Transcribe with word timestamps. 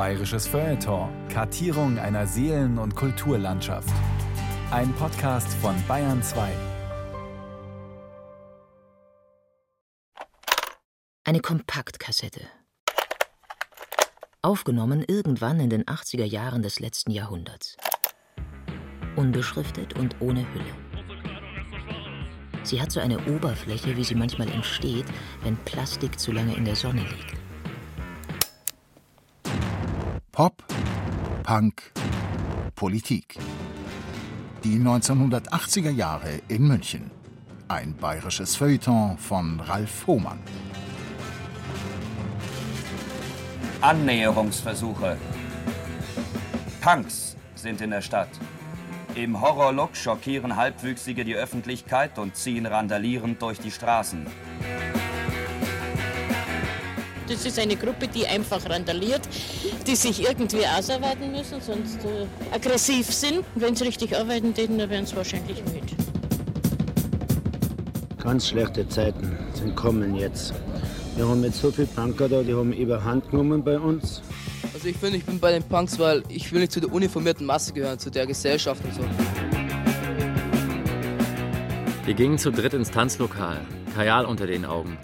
Bayerisches 0.00 0.46
Feuilleton. 0.46 1.10
Kartierung 1.28 1.98
einer 1.98 2.26
Seelen- 2.26 2.78
und 2.78 2.96
Kulturlandschaft. 2.96 3.92
Ein 4.70 4.94
Podcast 4.94 5.52
von 5.60 5.74
Bayern 5.86 6.22
2. 6.22 6.52
Eine 11.22 11.40
Kompaktkassette. 11.40 12.40
Aufgenommen 14.40 15.04
irgendwann 15.06 15.60
in 15.60 15.68
den 15.68 15.84
80er 15.84 16.24
Jahren 16.24 16.62
des 16.62 16.80
letzten 16.80 17.10
Jahrhunderts. 17.10 17.76
Unbeschriftet 19.16 19.98
und 19.98 20.16
ohne 20.20 20.46
Hülle. 20.54 20.72
Sie 22.62 22.80
hat 22.80 22.90
so 22.90 23.00
eine 23.00 23.18
Oberfläche, 23.26 23.98
wie 23.98 24.04
sie 24.04 24.14
manchmal 24.14 24.48
entsteht, 24.48 25.04
wenn 25.42 25.58
Plastik 25.58 26.18
zu 26.18 26.32
lange 26.32 26.56
in 26.56 26.64
der 26.64 26.76
Sonne 26.76 27.02
liegt. 27.02 27.39
Pop, 30.40 30.64
Punk, 31.42 31.92
Politik. 32.74 33.36
Die 34.64 34.78
1980er 34.78 35.90
Jahre 35.90 36.40
in 36.48 36.66
München. 36.66 37.10
Ein 37.68 37.94
bayerisches 37.94 38.56
Feuilleton 38.56 39.18
von 39.18 39.60
Ralf 39.60 40.06
Hohmann. 40.06 40.38
Annäherungsversuche. 43.82 45.18
Punks 46.80 47.36
sind 47.54 47.82
in 47.82 47.90
der 47.90 48.00
Stadt. 48.00 48.30
Im 49.14 49.42
Horrorlook 49.42 49.94
schockieren 49.94 50.56
Halbwüchsige 50.56 51.26
die 51.26 51.34
Öffentlichkeit 51.34 52.18
und 52.18 52.34
ziehen 52.34 52.64
randalierend 52.64 53.42
durch 53.42 53.60
die 53.60 53.70
Straßen. 53.70 54.26
Das 57.30 57.46
ist 57.46 57.60
eine 57.60 57.76
Gruppe, 57.76 58.08
die 58.08 58.26
einfach 58.26 58.68
randaliert, 58.68 59.20
die 59.86 59.94
sich 59.94 60.20
irgendwie 60.20 60.66
ausarbeiten 60.66 61.30
müssen, 61.30 61.60
sonst 61.60 62.04
äh, 62.04 62.26
aggressiv 62.52 63.06
sind. 63.06 63.44
Wenn 63.54 63.76
sie 63.76 63.84
richtig 63.84 64.16
arbeiten 64.16 64.52
täten, 64.52 64.78
dann 64.78 64.90
wären 64.90 65.06
sie 65.06 65.14
wahrscheinlich 65.14 65.62
müde. 65.66 65.94
Ganz 68.20 68.48
schlechte 68.48 68.88
Zeiten 68.88 69.38
sind 69.54 69.76
kommen 69.76 70.16
jetzt. 70.16 70.54
Wir 71.14 71.28
haben 71.28 71.44
jetzt 71.44 71.60
so 71.60 71.70
viele 71.70 71.86
Punker 71.86 72.28
da, 72.28 72.42
die 72.42 72.52
haben 72.52 72.72
überhand 72.72 73.30
genommen 73.30 73.62
bei 73.62 73.78
uns. 73.78 74.22
Also 74.74 74.88
ich 74.88 74.96
finde, 74.96 75.18
ich 75.18 75.24
bin 75.24 75.38
bei 75.38 75.52
den 75.52 75.62
Punks, 75.62 76.00
weil 76.00 76.24
ich 76.28 76.52
will 76.52 76.62
nicht 76.62 76.72
zu 76.72 76.80
der 76.80 76.92
uniformierten 76.92 77.46
Masse 77.46 77.72
gehören, 77.72 78.00
zu 78.00 78.10
der 78.10 78.26
Gesellschaft 78.26 78.84
und 78.84 78.94
so. 78.94 79.02
Wir 82.04 82.14
gingen 82.14 82.38
zu 82.38 82.50
dritt 82.50 82.74
ins 82.74 82.90
Tanzlokal, 82.90 83.60
Kajal 83.94 84.26
unter 84.26 84.48
den 84.48 84.64
Augen. 84.64 84.98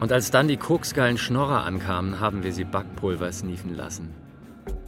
Und 0.00 0.12
als 0.12 0.30
dann 0.30 0.48
die 0.48 0.56
koksgeilen 0.56 1.18
Schnorrer 1.18 1.64
ankamen, 1.64 2.20
haben 2.20 2.42
wir 2.42 2.52
sie 2.52 2.64
Backpulver 2.64 3.32
sniefen 3.32 3.74
lassen. 3.74 4.14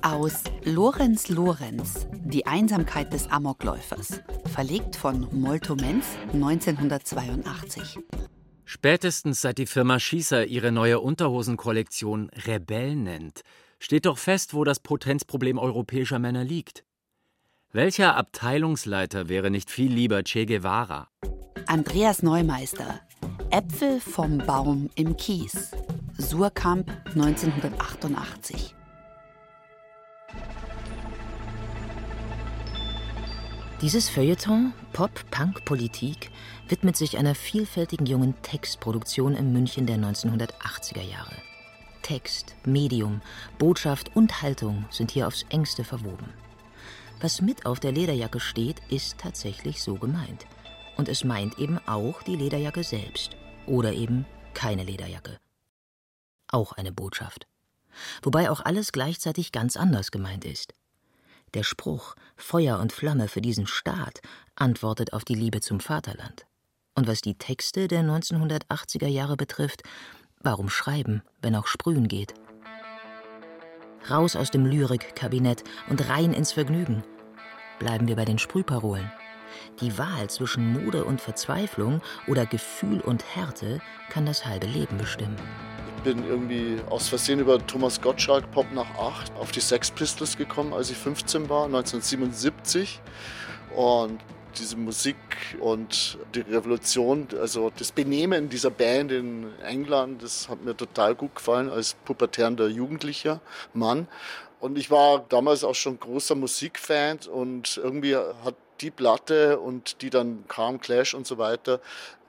Aus 0.02 0.44
Lorenz 0.64 1.28
Lorenz, 1.28 2.06
die 2.12 2.46
Einsamkeit 2.46 3.12
des 3.12 3.30
Amokläufers, 3.30 4.20
verlegt 4.52 4.96
von 4.96 5.26
Molto 5.32 5.74
Menz 5.74 6.06
1982. 6.32 7.98
Spätestens 8.64 9.40
seit 9.40 9.58
die 9.58 9.66
Firma 9.66 9.98
Schießer 9.98 10.44
ihre 10.46 10.72
neue 10.72 11.00
Unterhosenkollektion 11.00 12.30
Rebell 12.46 12.96
nennt, 12.96 13.40
steht 13.78 14.06
doch 14.06 14.18
fest, 14.18 14.54
wo 14.54 14.62
das 14.62 14.80
Potenzproblem 14.80 15.58
europäischer 15.58 16.18
Männer 16.18 16.44
liegt. 16.44 16.84
Welcher 17.72 18.16
Abteilungsleiter 18.16 19.28
wäre 19.28 19.50
nicht 19.50 19.70
viel 19.70 19.92
lieber 19.92 20.22
Che 20.22 20.46
Guevara? 20.46 21.08
Andreas 21.66 22.22
Neumeister, 22.22 23.00
Äpfel 23.50 23.98
vom 23.98 24.36
Baum 24.38 24.90
im 24.94 25.16
Kies, 25.16 25.70
Surkamp 26.18 26.90
1988. 27.14 28.74
Dieses 33.80 34.10
Feuilleton, 34.10 34.74
Pop, 34.92 35.10
Punk, 35.30 35.64
Politik, 35.64 36.30
widmet 36.68 36.98
sich 36.98 37.16
einer 37.16 37.34
vielfältigen 37.34 38.04
jungen 38.04 38.34
Textproduktion 38.42 39.34
im 39.34 39.54
München 39.54 39.86
der 39.86 39.96
1980er 39.96 41.02
Jahre. 41.02 41.34
Text, 42.02 42.54
Medium, 42.66 43.22
Botschaft 43.58 44.14
und 44.14 44.42
Haltung 44.42 44.84
sind 44.90 45.10
hier 45.10 45.26
aufs 45.26 45.46
engste 45.48 45.84
verwoben. 45.84 46.34
Was 47.22 47.40
mit 47.40 47.64
auf 47.64 47.80
der 47.80 47.92
Lederjacke 47.92 48.40
steht, 48.40 48.82
ist 48.90 49.16
tatsächlich 49.16 49.82
so 49.82 49.94
gemeint. 49.94 50.46
Und 50.98 51.08
es 51.08 51.24
meint 51.24 51.58
eben 51.58 51.78
auch 51.86 52.22
die 52.22 52.36
Lederjacke 52.36 52.82
selbst. 52.82 53.37
Oder 53.68 53.92
eben 53.92 54.26
keine 54.54 54.82
Lederjacke. 54.82 55.38
Auch 56.50 56.72
eine 56.72 56.90
Botschaft. 56.90 57.46
Wobei 58.22 58.50
auch 58.50 58.60
alles 58.60 58.92
gleichzeitig 58.92 59.52
ganz 59.52 59.76
anders 59.76 60.10
gemeint 60.10 60.44
ist. 60.44 60.72
Der 61.54 61.62
Spruch 61.62 62.14
Feuer 62.36 62.78
und 62.78 62.92
Flamme 62.92 63.28
für 63.28 63.40
diesen 63.40 63.66
Staat 63.66 64.20
antwortet 64.54 65.12
auf 65.12 65.24
die 65.24 65.34
Liebe 65.34 65.60
zum 65.60 65.80
Vaterland. 65.80 66.46
Und 66.94 67.06
was 67.06 67.20
die 67.20 67.36
Texte 67.36 67.88
der 67.88 68.02
1980er 68.02 69.06
Jahre 69.06 69.36
betrifft, 69.36 69.82
warum 70.40 70.68
schreiben, 70.68 71.22
wenn 71.40 71.54
auch 71.54 71.66
sprühen 71.66 72.08
geht? 72.08 72.34
Raus 74.10 74.36
aus 74.36 74.50
dem 74.50 74.64
Lyrikkabinett 74.64 75.64
und 75.88 76.08
rein 76.08 76.32
ins 76.32 76.52
Vergnügen. 76.52 77.04
Bleiben 77.78 78.08
wir 78.08 78.16
bei 78.16 78.24
den 78.24 78.38
Sprühparolen. 78.38 79.10
Die 79.80 79.96
Wahl 79.96 80.28
zwischen 80.28 80.72
Mode 80.72 81.04
und 81.04 81.20
Verzweiflung 81.20 82.00
oder 82.26 82.46
Gefühl 82.46 83.00
und 83.00 83.24
Härte 83.36 83.80
kann 84.10 84.26
das 84.26 84.44
halbe 84.44 84.66
Leben 84.66 84.98
bestimmen. 84.98 85.36
Ich 85.96 86.02
bin 86.02 86.26
irgendwie 86.26 86.80
aus 86.90 87.08
Versehen 87.08 87.38
über 87.38 87.64
Thomas 87.64 88.00
Gottschalk 88.00 88.50
Pop 88.50 88.66
nach 88.72 88.90
8 88.98 89.32
auf 89.36 89.52
die 89.52 89.60
Sex 89.60 89.92
Pistols 89.92 90.36
gekommen, 90.36 90.72
als 90.72 90.90
ich 90.90 90.96
15 90.96 91.48
war, 91.48 91.66
1977. 91.66 93.00
Und 93.76 94.20
diese 94.58 94.76
Musik 94.76 95.16
und 95.60 96.18
die 96.34 96.40
Revolution, 96.40 97.28
also 97.40 97.70
das 97.76 97.92
Benehmen 97.92 98.48
dieser 98.48 98.70
Band 98.70 99.12
in 99.12 99.46
England, 99.62 100.24
das 100.24 100.48
hat 100.48 100.64
mir 100.64 100.76
total 100.76 101.14
gut 101.14 101.36
gefallen 101.36 101.70
als 101.70 101.94
pubertärender 102.04 102.66
Jugendlicher 102.66 103.40
Mann. 103.74 104.08
Und 104.58 104.76
ich 104.76 104.90
war 104.90 105.24
damals 105.28 105.62
auch 105.62 105.76
schon 105.76 106.00
großer 106.00 106.34
Musikfan 106.34 107.20
und 107.32 107.76
irgendwie 107.76 108.16
hat 108.16 108.56
die 108.80 108.90
Platte 108.90 109.58
und 109.58 110.02
die 110.02 110.10
dann 110.10 110.44
kam, 110.48 110.80
Clash 110.80 111.14
und 111.14 111.26
so 111.26 111.38
weiter, 111.38 111.80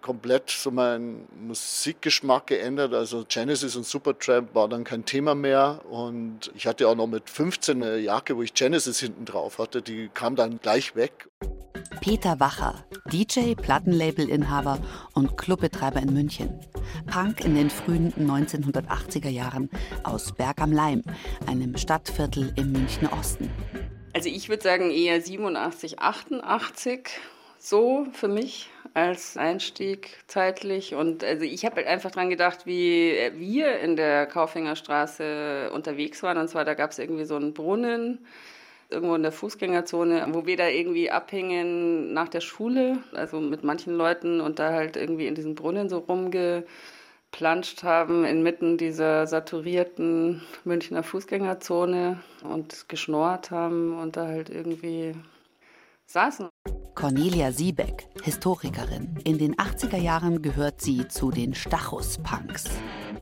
komplett 0.01 0.49
so 0.49 0.71
meinen 0.71 1.27
Musikgeschmack 1.47 2.47
geändert. 2.47 2.93
Also 2.93 3.25
Genesis 3.27 3.75
und 3.75 3.85
Supertramp 3.85 4.55
war 4.55 4.67
dann 4.67 4.83
kein 4.83 5.05
Thema 5.05 5.35
mehr. 5.35 5.81
Und 5.89 6.51
ich 6.55 6.67
hatte 6.67 6.87
auch 6.87 6.95
noch 6.95 7.07
mit 7.07 7.29
15 7.29 7.83
eine 7.83 7.97
Jacke, 7.97 8.37
wo 8.37 8.41
ich 8.41 8.53
Genesis 8.53 8.99
hinten 8.99 9.25
drauf 9.25 9.59
hatte. 9.59 9.81
Die 9.81 10.09
kam 10.13 10.35
dann 10.35 10.59
gleich 10.59 10.95
weg. 10.95 11.27
Peter 12.01 12.39
Wacher, 12.39 12.85
DJ, 13.11 13.55
Plattenlabelinhaber 13.55 14.79
und 15.13 15.37
Clubbetreiber 15.37 16.01
in 16.01 16.13
München. 16.13 16.59
Punk 17.07 17.43
in 17.43 17.55
den 17.55 17.69
frühen 17.69 18.13
1980er 18.13 19.29
Jahren 19.29 19.69
aus 20.03 20.31
Berg 20.31 20.61
am 20.61 20.71
Leim, 20.71 21.03
einem 21.45 21.75
Stadtviertel 21.77 22.53
im 22.55 22.71
Münchner 22.71 23.11
Osten. 23.13 23.49
Also 24.19 24.27
ich 24.27 24.49
würde 24.49 24.61
sagen 24.61 24.91
eher 24.91 25.21
87, 25.21 25.99
88 25.99 27.21
so 27.57 28.05
für 28.11 28.27
mich 28.27 28.69
als 28.93 29.37
Einstieg 29.37 30.09
zeitlich. 30.27 30.93
Und 30.93 31.23
also 31.23 31.45
ich 31.45 31.63
habe 31.63 31.77
halt 31.77 31.87
einfach 31.87 32.11
dran 32.11 32.29
gedacht, 32.29 32.65
wie 32.65 33.17
wir 33.35 33.79
in 33.79 33.95
der 33.95 34.25
Kaufhängerstraße 34.25 35.71
unterwegs 35.73 36.21
waren. 36.21 36.37
Und 36.37 36.49
zwar, 36.49 36.65
da 36.65 36.73
gab 36.73 36.91
es 36.91 36.99
irgendwie 36.99 37.23
so 37.23 37.37
einen 37.37 37.53
Brunnen 37.53 38.25
irgendwo 38.89 39.15
in 39.15 39.23
der 39.23 39.31
Fußgängerzone, 39.31 40.27
wo 40.31 40.45
wir 40.45 40.57
da 40.57 40.67
irgendwie 40.67 41.09
abhängen 41.09 42.11
nach 42.11 42.27
der 42.27 42.41
Schule, 42.41 42.97
also 43.13 43.39
mit 43.39 43.63
manchen 43.63 43.95
Leuten 43.95 44.41
und 44.41 44.59
da 44.59 44.73
halt 44.73 44.97
irgendwie 44.97 45.27
in 45.27 45.35
diesem 45.35 45.55
Brunnen 45.55 45.87
so 45.87 46.01
rumgeplanscht 47.29 47.83
haben, 47.83 48.25
inmitten 48.25 48.77
dieser 48.77 49.27
saturierten 49.27 50.41
Münchner 50.63 51.03
Fußgängerzone 51.03 52.19
und 52.43 52.89
geschnorrt 52.89 53.51
haben 53.51 53.97
und 53.97 54.17
da 54.17 54.27
halt 54.27 54.49
irgendwie 54.49 55.15
saßen. 56.05 56.49
Cornelia 56.99 57.53
Siebeck, 57.53 58.07
Historikerin. 58.23 59.15
In 59.23 59.37
den 59.37 59.55
80er 59.55 59.95
Jahren 59.95 60.41
gehört 60.41 60.81
sie 60.81 61.07
zu 61.07 61.31
den 61.31 61.55
Stachus-Punks. 61.55 62.65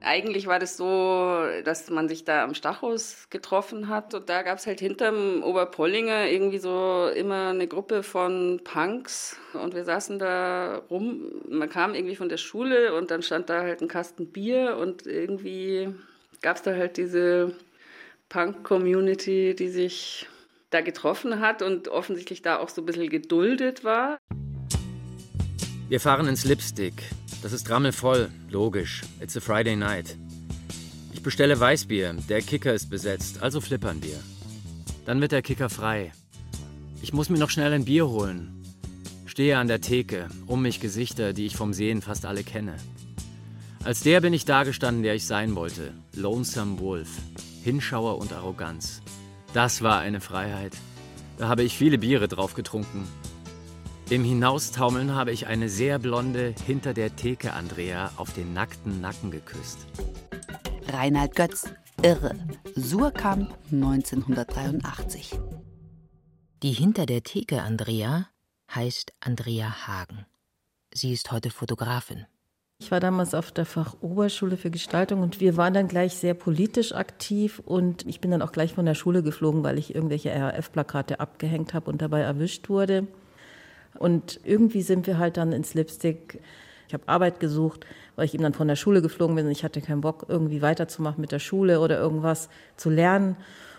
Eigentlich 0.02 0.48
war 0.48 0.58
das 0.58 0.78
so, 0.78 1.44
dass 1.64 1.88
man 1.92 2.10
sich 2.10 2.26
da 2.26 2.44
am 2.44 2.56
Stachus 2.56 3.28
getroffen 3.30 3.88
hat 3.88 4.16
und 4.16 4.30
da 4.30 4.42
gab 4.42 4.58
es 4.58 4.66
halt 4.66 4.80
hinterm 4.80 5.44
Oberpollinger 5.44 6.28
irgendwie 6.28 6.58
so 6.58 7.08
immer 7.16 7.50
eine 7.50 7.68
Gruppe 7.68 8.02
von 8.02 8.62
Punks 8.64 9.38
und 9.54 9.76
wir 9.76 9.84
saßen 9.84 10.18
da 10.18 10.82
rum. 10.90 11.26
Man 11.48 11.70
kam 11.70 11.94
irgendwie 11.94 12.16
von 12.16 12.30
der 12.30 12.38
Schule 12.38 12.96
und 12.96 13.12
dann 13.12 13.22
stand 13.22 13.48
da 13.52 13.62
halt 13.62 13.84
ein 13.84 13.88
Kasten 13.88 14.32
Bier 14.32 14.78
und 14.82 15.06
irgendwie 15.06 15.94
gab 16.42 16.56
es 16.56 16.64
da 16.64 16.74
halt 16.74 16.98
diese 16.98 17.54
Punk-Community, 18.30 19.54
die 19.54 19.70
sich 19.70 20.28
da 20.70 20.82
getroffen 20.82 21.40
hat 21.40 21.62
und 21.62 21.88
offensichtlich 21.88 22.42
da 22.42 22.60
auch 22.60 22.70
so 22.70 22.82
ein 22.82 22.86
bisschen 22.86 23.10
geduldet 23.10 23.84
war. 23.84 24.18
Wir 25.90 26.00
fahren 26.00 26.28
ins 26.28 26.44
Lipstick. 26.44 26.94
Das 27.42 27.54
ist 27.54 27.70
rammelvoll, 27.70 28.30
logisch. 28.50 29.04
It's 29.22 29.38
a 29.38 29.40
Friday 29.40 29.76
night. 29.76 30.18
Ich 31.14 31.24
bestelle 31.24 31.60
Weißbier. 31.60 32.16
Der 32.28 32.42
Kicker 32.42 32.74
ist 32.74 32.90
besetzt, 32.90 33.42
also 33.42 33.62
flippern 33.62 34.04
wir. 34.04 34.20
Dann 35.06 35.22
wird 35.22 35.32
der 35.32 35.42
Kicker 35.42 35.70
frei. 35.70 36.12
Ich 37.02 37.14
muss 37.14 37.30
mir 37.30 37.38
noch 37.38 37.50
schnell 37.50 37.72
ein 37.72 37.86
Bier 37.86 38.10
holen. 38.10 38.54
Stehe 39.26 39.58
an 39.58 39.68
der 39.68 39.82
Theke, 39.82 40.28
um 40.48 40.64
mich 40.64 40.82
Gesichter, 40.82 41.32
die 41.32 41.46
ich 41.46 41.56
vom 41.56 41.74
Sehen 41.74 42.02
fast 42.02 42.26
alle 42.26 42.44
kenne. 42.44 42.76
Als 43.84 44.02
der 44.02 44.20
bin 44.20 44.34
ich 44.34 44.44
dagestanden, 44.44 45.04
der 45.04 45.16
ich 45.16 45.26
sein 45.26 45.56
wollte. 45.56 45.94
Lonesome 46.14 46.80
Wolf. 46.80 47.10
Hinschauer 47.64 48.18
und 48.18 48.34
Arroganz. 48.34 49.02
Das 49.58 49.82
war 49.82 49.98
eine 49.98 50.22
Freiheit. 50.22 50.78
Da 51.40 51.48
habe 51.48 51.64
ich 51.64 51.76
viele 51.76 51.98
Biere 51.98 52.28
drauf 52.28 52.54
getrunken. 52.54 53.08
Im 54.08 54.24
Hinaustaumeln 54.24 55.16
habe 55.16 55.32
ich 55.32 55.48
eine 55.48 55.68
sehr 55.68 55.98
blonde, 55.98 56.54
hinter 56.68 56.94
der 56.94 57.16
Theke 57.16 57.54
Andrea 57.54 58.12
auf 58.18 58.32
den 58.34 58.54
nackten 58.54 59.02
Nacken 59.02 59.32
geküsst. 59.32 59.80
Reinhard 60.90 61.36
Götz, 61.36 61.72
Irre. 62.04 62.36
Surkamp 62.76 63.52
1983. 63.72 65.40
Die 66.62 66.74
hinter 66.74 67.08
der 67.08 67.24
Theke 67.24 67.64
Andrea 67.64 68.28
heißt 68.72 69.12
Andrea 69.22 69.88
Hagen. 69.88 70.28
Sie 70.94 71.14
ist 71.14 71.32
heute 71.32 71.50
Fotografin. 71.50 72.28
Ich 72.80 72.92
war 72.92 73.00
damals 73.00 73.34
auf 73.34 73.52
der 73.52 73.66
Fachoberschule 73.66 74.56
für 74.56 74.70
Gestaltung 74.70 75.22
und 75.22 75.40
wir 75.40 75.58
waren 75.58 75.74
dann 75.74 75.88
gleich 75.88 76.14
sehr 76.16 76.36
politisch 76.36 76.94
aktiv 76.94 77.60
und 77.66 78.06
ich 78.06 78.22
bin 78.22 78.30
dann 78.30 78.44
auch 78.44 78.52
gleich 78.52 78.74
von 78.74 78.86
der 78.86 78.94
Schule 78.94 79.24
geflogen, 79.24 79.64
weil 79.64 79.80
ich 79.80 79.96
irgendwelche 79.96 80.30
RAF-Plakate 80.30 81.20
abgehängt 81.20 81.74
habe 81.74 81.90
und 81.90 82.02
dabei 82.04 82.22
erwischt 82.22 82.70
wurde. 82.70 83.08
Und 83.98 84.40
irgendwie 84.44 84.84
sind 84.84 85.08
wir 85.08 85.18
halt 85.18 85.38
dann 85.38 85.54
ins 85.54 85.74
Lipstick. 85.74 86.40
Ich 86.88 86.94
habe 86.94 87.08
Arbeit 87.08 87.40
gesucht, 87.40 87.86
weil 88.16 88.26
ich 88.26 88.36
eben 88.36 88.44
dann 88.44 88.54
von 88.54 88.68
der 88.68 88.76
Schule 88.76 89.02
geflogen 89.02 89.36
bin 89.36 89.48
und 89.48 89.52
ich 89.52 89.64
hatte 89.64 89.82
keinen 89.82 90.02
Bock, 90.02 90.28
irgendwie 90.30 90.62
weiterzumachen 90.62 91.20
mit 91.20 91.32
der 91.32 91.40
Schule 91.40 91.80
oder 91.80 91.98
irgendwas 91.98 92.48
zu 92.78 92.92
lernen. 92.92 93.38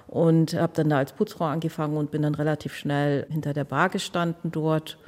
Und 0.08 0.54
habe 0.54 0.72
dann 0.74 0.90
da 0.90 0.98
als 0.98 1.12
Putzfrau 1.12 1.44
angefangen 1.44 1.96
und 1.96 2.10
bin 2.10 2.22
dann 2.22 2.34
relativ 2.34 2.74
schnell 2.74 3.26
hinter 3.30 3.54
der 3.54 3.64
Bar 3.64 3.90
gestanden 3.90 4.50
dort 4.50 4.98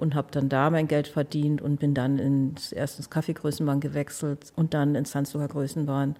und 0.00 0.14
habe 0.14 0.28
dann 0.30 0.48
da 0.48 0.70
mein 0.70 0.88
Geld 0.88 1.08
verdient 1.08 1.60
und 1.60 1.78
bin 1.78 1.92
dann 1.92 2.18
ins, 2.18 2.72
erst 2.72 3.10
Kaffeegrößenbahn 3.10 3.80
gewechselt 3.80 4.52
und 4.56 4.72
dann 4.72 4.94
ins 4.94 5.12
Salzburger 5.12 5.48
Größenbahn. 5.48 6.16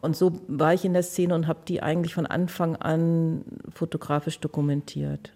Und 0.00 0.16
so 0.16 0.40
war 0.46 0.72
ich 0.72 0.84
in 0.84 0.92
der 0.92 1.02
Szene 1.02 1.34
und 1.34 1.48
habe 1.48 1.60
die 1.66 1.82
eigentlich 1.82 2.14
von 2.14 2.26
Anfang 2.26 2.76
an 2.76 3.44
fotografisch 3.74 4.38
dokumentiert. 4.38 5.32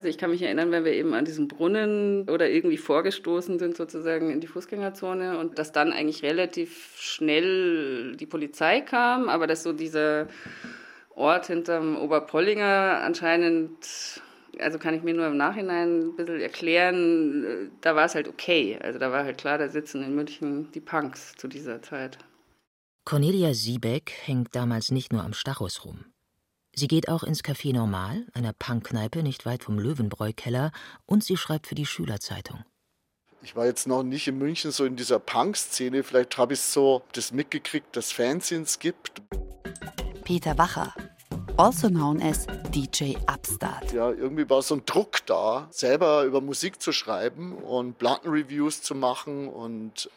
Also 0.00 0.10
ich 0.10 0.18
kann 0.18 0.30
mich 0.30 0.42
erinnern, 0.42 0.70
wenn 0.70 0.84
wir 0.84 0.92
eben 0.92 1.14
an 1.14 1.24
diesen 1.24 1.48
Brunnen 1.48 2.28
oder 2.28 2.48
irgendwie 2.50 2.78
vorgestoßen 2.78 3.58
sind 3.58 3.76
sozusagen 3.76 4.30
in 4.30 4.40
die 4.40 4.46
Fußgängerzone 4.46 5.38
und 5.38 5.58
dass 5.58 5.72
dann 5.72 5.92
eigentlich 5.92 6.22
relativ 6.22 6.94
schnell 6.96 8.16
die 8.16 8.26
Polizei 8.26 8.80
kam, 8.80 9.28
aber 9.28 9.46
dass 9.46 9.62
so 9.62 9.72
dieser 9.72 10.26
Ort 11.14 11.46
hinterm 11.46 11.96
Oberpollinger 11.96 13.00
anscheinend 13.02 14.22
also 14.58 14.78
kann 14.78 14.94
ich 14.94 15.02
mir 15.02 15.14
nur 15.14 15.26
im 15.26 15.36
Nachhinein 15.36 16.00
ein 16.00 16.16
bisschen 16.16 16.40
erklären, 16.40 17.70
da 17.80 17.94
war 17.94 18.06
es 18.06 18.14
halt 18.14 18.28
okay. 18.28 18.78
Also 18.82 18.98
da 18.98 19.12
war 19.12 19.24
halt 19.24 19.38
klar, 19.38 19.58
da 19.58 19.68
sitzen 19.68 20.02
in 20.02 20.14
München 20.14 20.72
die 20.72 20.80
Punks 20.80 21.34
zu 21.36 21.48
dieser 21.48 21.82
Zeit. 21.82 22.18
Cornelia 23.04 23.54
Siebeck 23.54 24.12
hängt 24.24 24.54
damals 24.54 24.90
nicht 24.90 25.12
nur 25.12 25.22
am 25.24 25.32
Stachus 25.32 25.84
rum. 25.84 26.06
Sie 26.74 26.86
geht 26.86 27.08
auch 27.08 27.24
ins 27.24 27.42
Café 27.42 27.72
Normal, 27.72 28.26
einer 28.34 28.52
Punkkneipe 28.52 29.22
nicht 29.22 29.44
weit 29.46 29.64
vom 29.64 29.78
Löwenbräu-Keller, 29.78 30.70
und 31.06 31.24
sie 31.24 31.36
schreibt 31.36 31.66
für 31.66 31.74
die 31.74 31.86
Schülerzeitung. 31.86 32.64
Ich 33.42 33.56
war 33.56 33.66
jetzt 33.66 33.88
noch 33.88 34.02
nicht 34.02 34.28
in 34.28 34.38
München 34.38 34.70
so 34.70 34.84
in 34.84 34.96
dieser 34.96 35.18
Punk-Szene. 35.18 36.02
Vielleicht 36.02 36.36
habe 36.36 36.52
ich 36.52 36.60
so 36.60 37.02
das 37.12 37.32
mitgekriegt, 37.32 37.96
dass 37.96 38.12
Fanzines 38.12 38.78
gibt. 38.78 39.22
Peter 40.24 40.58
Wacher, 40.58 40.94
also 41.60 41.90
known 41.90 42.22
as 42.22 42.46
DJ 42.70 43.16
Upstart. 43.26 43.92
Ja, 43.92 44.10
irgendwie 44.10 44.48
war 44.48 44.62
so 44.62 44.76
ein 44.76 44.82
Druck 44.86 45.26
da, 45.26 45.68
selber 45.70 46.24
über 46.24 46.40
Musik 46.40 46.80
zu 46.80 46.90
schreiben 46.90 47.52
und 47.52 47.98
Plattenreviews 47.98 48.80
zu 48.80 48.94
machen 48.94 49.46
und 49.46 50.08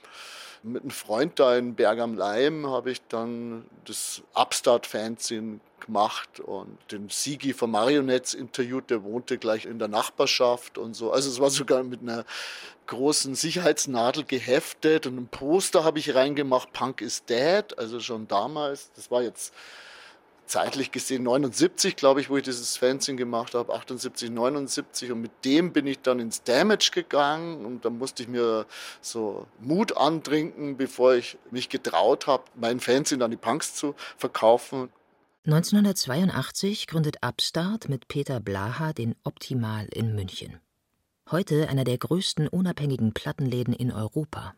mit 0.64 0.84
einem 0.84 0.92
Freund 0.92 1.38
da 1.42 1.58
in 1.58 1.76
Berg 1.76 2.00
am 2.00 2.16
Leim 2.16 2.66
habe 2.68 2.92
ich 2.92 3.02
dann 3.10 3.66
das 3.84 4.22
Upstart-Fanzine 4.34 5.60
gemacht 5.82 6.40
und 6.40 6.78
den 6.92 7.10
Sigi 7.10 7.52
von 7.52 7.72
Marionettes 7.72 8.34
interviewt, 8.34 8.90
der 8.90 9.04
wohnte 9.04 9.38
gleich 9.38 9.66
in 9.66 9.80
der 9.80 9.90
Nachbarschaft 9.90 10.78
und 10.78 10.94
so. 10.94 11.12
Also 11.12 11.30
es 11.30 11.42
war 11.42 11.50
sogar 11.50 11.84
mit 11.84 12.04
einer 12.04 12.24
großen 12.88 13.36
Sicherheitsnadel 13.36 14.24
geheftet 14.24 15.08
und 15.08 15.18
ein 15.18 15.28
Poster 15.28 15.84
habe 15.84 16.00
ich 16.00 16.16
reingemacht, 16.16 16.72
Punk 16.72 17.02
is 17.02 17.26
Dead, 17.26 17.78
also 17.78 18.00
schon 18.00 18.30
damals. 18.30 18.94
Das 18.96 19.12
war 19.12 19.22
jetzt 19.22 19.54
zeitlich 20.46 20.92
gesehen 20.92 21.24
79, 21.24 21.96
glaube 21.96 22.22
ich, 22.22 22.30
wo 22.30 22.38
ich 22.38 22.44
dieses 22.44 22.78
Fanzine 22.78 23.18
gemacht 23.18 23.54
habe, 23.54 23.74
78, 23.74 24.30
79 24.30 25.12
und 25.12 25.22
mit 25.22 25.32
dem 25.46 25.74
bin 25.74 25.88
ich 25.88 26.00
dann 26.02 26.20
ins 26.20 26.44
Damage 26.44 26.92
gegangen 26.94 27.66
und 27.66 27.86
da 27.86 27.90
musste 27.90 28.24
ich 28.24 28.30
mir 28.30 28.66
so 29.02 29.48
Mut 29.60 29.98
antrinken, 29.98 30.78
bevor 30.78 31.16
ich 31.16 31.38
mich 31.52 31.70
getraut 31.70 32.28
habe, 32.28 32.44
mein 32.56 32.80
Fanzine 32.80 33.26
an 33.26 33.32
die 33.32 33.38
Punks 33.38 33.76
zu 33.76 33.96
verkaufen. 34.18 34.90
1982 35.46 36.88
gründet 36.88 37.18
Upstart 37.22 37.90
mit 37.90 38.08
Peter 38.08 38.40
Blaha 38.40 38.94
den 38.94 39.16
Optimal 39.24 39.88
in 39.92 40.16
München. 40.16 40.60
Heute 41.32 41.68
einer 41.68 41.84
der 41.84 41.98
größten 41.98 42.48
unabhängigen 42.48 43.14
Plattenläden 43.14 43.74
in 43.74 43.92
Europa. 43.92 44.56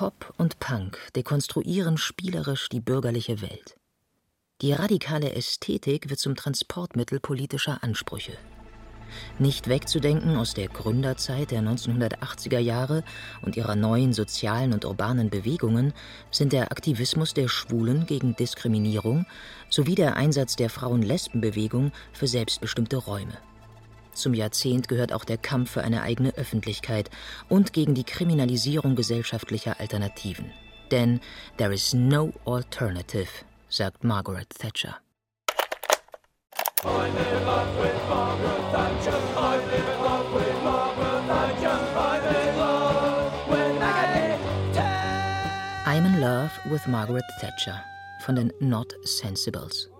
Pop 0.00 0.32
und 0.38 0.58
Punk 0.60 0.96
dekonstruieren 1.14 1.98
spielerisch 1.98 2.70
die 2.70 2.80
bürgerliche 2.80 3.42
Welt. 3.42 3.76
Die 4.62 4.72
radikale 4.72 5.34
Ästhetik 5.34 6.08
wird 6.08 6.18
zum 6.18 6.36
Transportmittel 6.36 7.20
politischer 7.20 7.84
Ansprüche. 7.84 8.32
Nicht 9.38 9.68
wegzudenken 9.68 10.38
aus 10.38 10.54
der 10.54 10.68
Gründerzeit 10.68 11.50
der 11.50 11.60
1980er 11.60 12.60
Jahre 12.60 13.04
und 13.42 13.58
ihrer 13.58 13.76
neuen 13.76 14.14
sozialen 14.14 14.72
und 14.72 14.86
urbanen 14.86 15.28
Bewegungen 15.28 15.92
sind 16.30 16.54
der 16.54 16.72
Aktivismus 16.72 17.34
der 17.34 17.48
Schwulen 17.48 18.06
gegen 18.06 18.34
Diskriminierung 18.34 19.26
sowie 19.68 19.96
der 19.96 20.16
Einsatz 20.16 20.56
der 20.56 20.70
Frauen-Lesben-Bewegung 20.70 21.92
für 22.14 22.26
selbstbestimmte 22.26 22.96
Räume. 22.96 23.36
Zum 24.12 24.34
Jahrzehnt 24.34 24.88
gehört 24.88 25.12
auch 25.12 25.24
der 25.24 25.38
Kampf 25.38 25.70
für 25.70 25.82
eine 25.82 26.02
eigene 26.02 26.34
Öffentlichkeit 26.36 27.10
und 27.48 27.72
gegen 27.72 27.94
die 27.94 28.04
Kriminalisierung 28.04 28.96
gesellschaftlicher 28.96 29.80
Alternativen. 29.80 30.52
Denn 30.90 31.20
there 31.56 31.72
is 31.72 31.94
no 31.94 32.32
alternative, 32.44 33.28
sagt 33.68 34.04
Margaret 34.04 34.48
Thatcher. 34.50 34.96
I'm 45.86 46.06
in 46.06 46.20
love 46.20 46.50
with 46.70 46.86
Margaret 46.86 47.24
Thatcher 47.40 47.84
von 48.20 48.36
den 48.36 48.52
Not 48.60 48.94
Sensibles. 49.02 49.90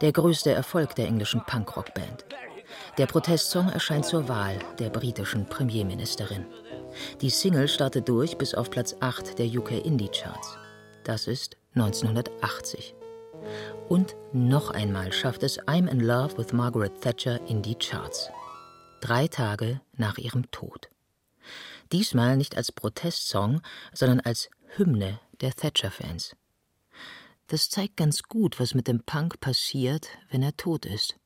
Der 0.00 0.12
größte 0.12 0.52
Erfolg 0.52 0.94
der 0.94 1.06
englischen 1.06 1.42
Punkrock-Band. 1.44 2.24
Der 2.98 3.06
Protestsong 3.06 3.68
erscheint 3.68 4.04
zur 4.04 4.28
Wahl 4.28 4.58
der 4.78 4.90
britischen 4.90 5.46
Premierministerin. 5.46 6.46
Die 7.20 7.30
Single 7.30 7.68
startet 7.68 8.08
durch 8.08 8.38
bis 8.38 8.54
auf 8.54 8.70
Platz 8.70 8.96
8 9.00 9.38
der 9.38 9.46
UK 9.46 9.84
Indie 9.84 10.08
Charts. 10.08 10.56
Das 11.04 11.26
ist 11.26 11.56
1980. 11.74 12.94
Und 13.88 14.16
noch 14.32 14.70
einmal 14.70 15.12
schafft 15.12 15.42
es 15.42 15.58
I'm 15.60 15.88
in 15.88 16.00
Love 16.00 16.38
with 16.38 16.52
Margaret 16.52 17.00
Thatcher 17.00 17.40
in 17.46 17.62
die 17.62 17.74
Charts. 17.74 18.30
Drei 19.00 19.28
Tage 19.28 19.80
nach 19.96 20.16
ihrem 20.18 20.50
Tod. 20.50 20.88
Diesmal 21.92 22.36
nicht 22.36 22.56
als 22.56 22.72
Protestsong, 22.72 23.60
sondern 23.92 24.20
als 24.20 24.48
Hymne 24.76 25.20
der 25.40 25.52
Thatcher-Fans. 25.52 26.34
Das 27.48 27.68
zeigt 27.68 27.98
ganz 27.98 28.22
gut, 28.22 28.58
was 28.58 28.74
mit 28.74 28.88
dem 28.88 29.02
Punk 29.04 29.40
passiert, 29.40 30.08
wenn 30.30 30.42
er 30.42 30.56
tot 30.56 30.86
ist. 30.86 31.16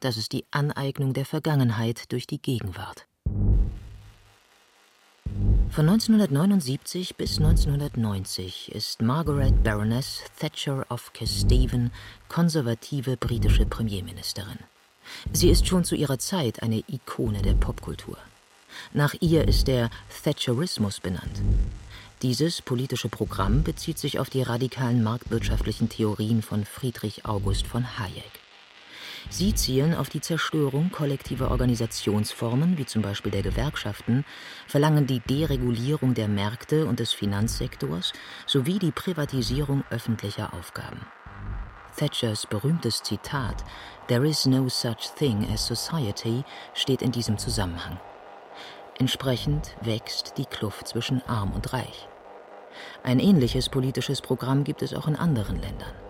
Das 0.00 0.16
ist 0.16 0.32
die 0.32 0.44
Aneignung 0.50 1.12
der 1.14 1.24
Vergangenheit 1.24 2.12
durch 2.12 2.26
die 2.26 2.40
Gegenwart. 2.40 3.06
Von 5.74 5.88
1979 5.88 7.16
bis 7.16 7.38
1990 7.38 8.70
ist 8.72 9.02
Margaret 9.02 9.64
Baroness 9.64 10.20
Thatcher 10.38 10.86
of 10.88 11.12
Kesteven 11.12 11.90
konservative 12.28 13.16
britische 13.16 13.66
Premierministerin. 13.66 14.60
Sie 15.32 15.50
ist 15.50 15.66
schon 15.66 15.82
zu 15.82 15.96
ihrer 15.96 16.20
Zeit 16.20 16.62
eine 16.62 16.84
Ikone 16.86 17.42
der 17.42 17.54
Popkultur. 17.54 18.18
Nach 18.92 19.14
ihr 19.18 19.48
ist 19.48 19.66
der 19.66 19.90
Thatcherismus 20.22 21.00
benannt. 21.00 21.42
Dieses 22.22 22.62
politische 22.62 23.08
Programm 23.08 23.64
bezieht 23.64 23.98
sich 23.98 24.20
auf 24.20 24.30
die 24.30 24.42
radikalen 24.42 25.02
marktwirtschaftlichen 25.02 25.88
Theorien 25.88 26.40
von 26.42 26.64
Friedrich 26.64 27.26
August 27.26 27.66
von 27.66 27.98
Hayek. 27.98 28.43
Sie 29.30 29.54
zielen 29.54 29.94
auf 29.94 30.08
die 30.08 30.20
Zerstörung 30.20 30.90
kollektiver 30.90 31.50
Organisationsformen, 31.50 32.78
wie 32.78 32.86
zum 32.86 33.02
Beispiel 33.02 33.32
der 33.32 33.42
Gewerkschaften, 33.42 34.24
verlangen 34.66 35.06
die 35.06 35.20
Deregulierung 35.20 36.14
der 36.14 36.28
Märkte 36.28 36.86
und 36.86 37.00
des 37.00 37.12
Finanzsektors 37.12 38.12
sowie 38.46 38.78
die 38.78 38.92
Privatisierung 38.92 39.84
öffentlicher 39.90 40.54
Aufgaben. 40.54 41.00
Thatchers 41.96 42.46
berühmtes 42.46 43.02
Zitat 43.02 43.64
There 44.08 44.26
is 44.26 44.46
no 44.46 44.68
such 44.68 45.14
thing 45.16 45.48
as 45.52 45.66
society 45.66 46.44
steht 46.74 47.02
in 47.02 47.12
diesem 47.12 47.38
Zusammenhang. 47.38 47.98
Entsprechend 48.98 49.76
wächst 49.80 50.34
die 50.36 50.46
Kluft 50.46 50.88
zwischen 50.88 51.22
arm 51.26 51.52
und 51.52 51.72
reich. 51.72 52.08
Ein 53.02 53.20
ähnliches 53.20 53.68
politisches 53.68 54.20
Programm 54.20 54.64
gibt 54.64 54.82
es 54.82 54.94
auch 54.94 55.08
in 55.08 55.16
anderen 55.16 55.60
Ländern. 55.60 56.03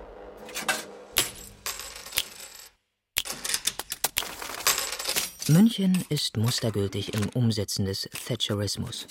München 5.49 6.03
ist 6.09 6.39
mustergültig 6.39 7.13
im 7.13 7.29
Umsetzen 7.35 7.85
des 7.85 8.09
Thatcherismus. 8.27 9.07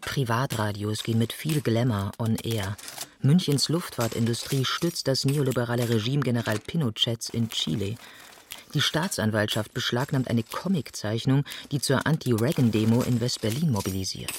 Privatradios 0.00 1.04
gehen 1.04 1.18
mit 1.18 1.32
viel 1.32 1.60
Glamour 1.60 2.10
on 2.18 2.34
air. 2.42 2.76
Münchens 3.22 3.68
Luftfahrtindustrie 3.68 4.64
stützt 4.64 5.06
das 5.06 5.24
neoliberale 5.24 5.88
Regime 5.88 6.22
General 6.22 6.58
Pinochets 6.58 7.28
in 7.28 7.48
Chile. 7.50 7.94
Die 8.74 8.80
Staatsanwaltschaft 8.80 9.72
beschlagnahmt 9.72 10.28
eine 10.28 10.42
Comiczeichnung, 10.42 11.44
die 11.70 11.80
zur 11.80 12.04
Anti-Reagan-Demo 12.04 13.02
in 13.02 13.20
West-Berlin 13.20 13.70
mobilisiert. 13.70 14.32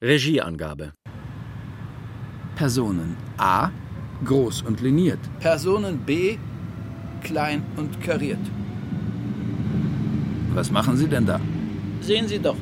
Regieangabe. 0.00 0.92
Personen 2.54 3.16
A. 3.38 3.70
Groß 4.24 4.62
und 4.62 4.80
liniert. 4.80 5.20
Personen 5.40 5.98
B. 5.98 6.38
Klein 7.22 7.64
und 7.76 8.00
kariert. 8.00 8.38
Was 10.58 10.72
machen 10.72 10.96
Sie 10.96 11.06
denn 11.06 11.24
da? 11.24 11.38
Sehen 12.00 12.26
Sie 12.26 12.40
doch. 12.40 12.56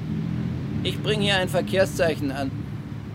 Ich 0.83 1.03
bringe 1.03 1.25
hier 1.25 1.38
ein 1.38 1.49
Verkehrszeichen 1.49 2.31
an. 2.31 2.50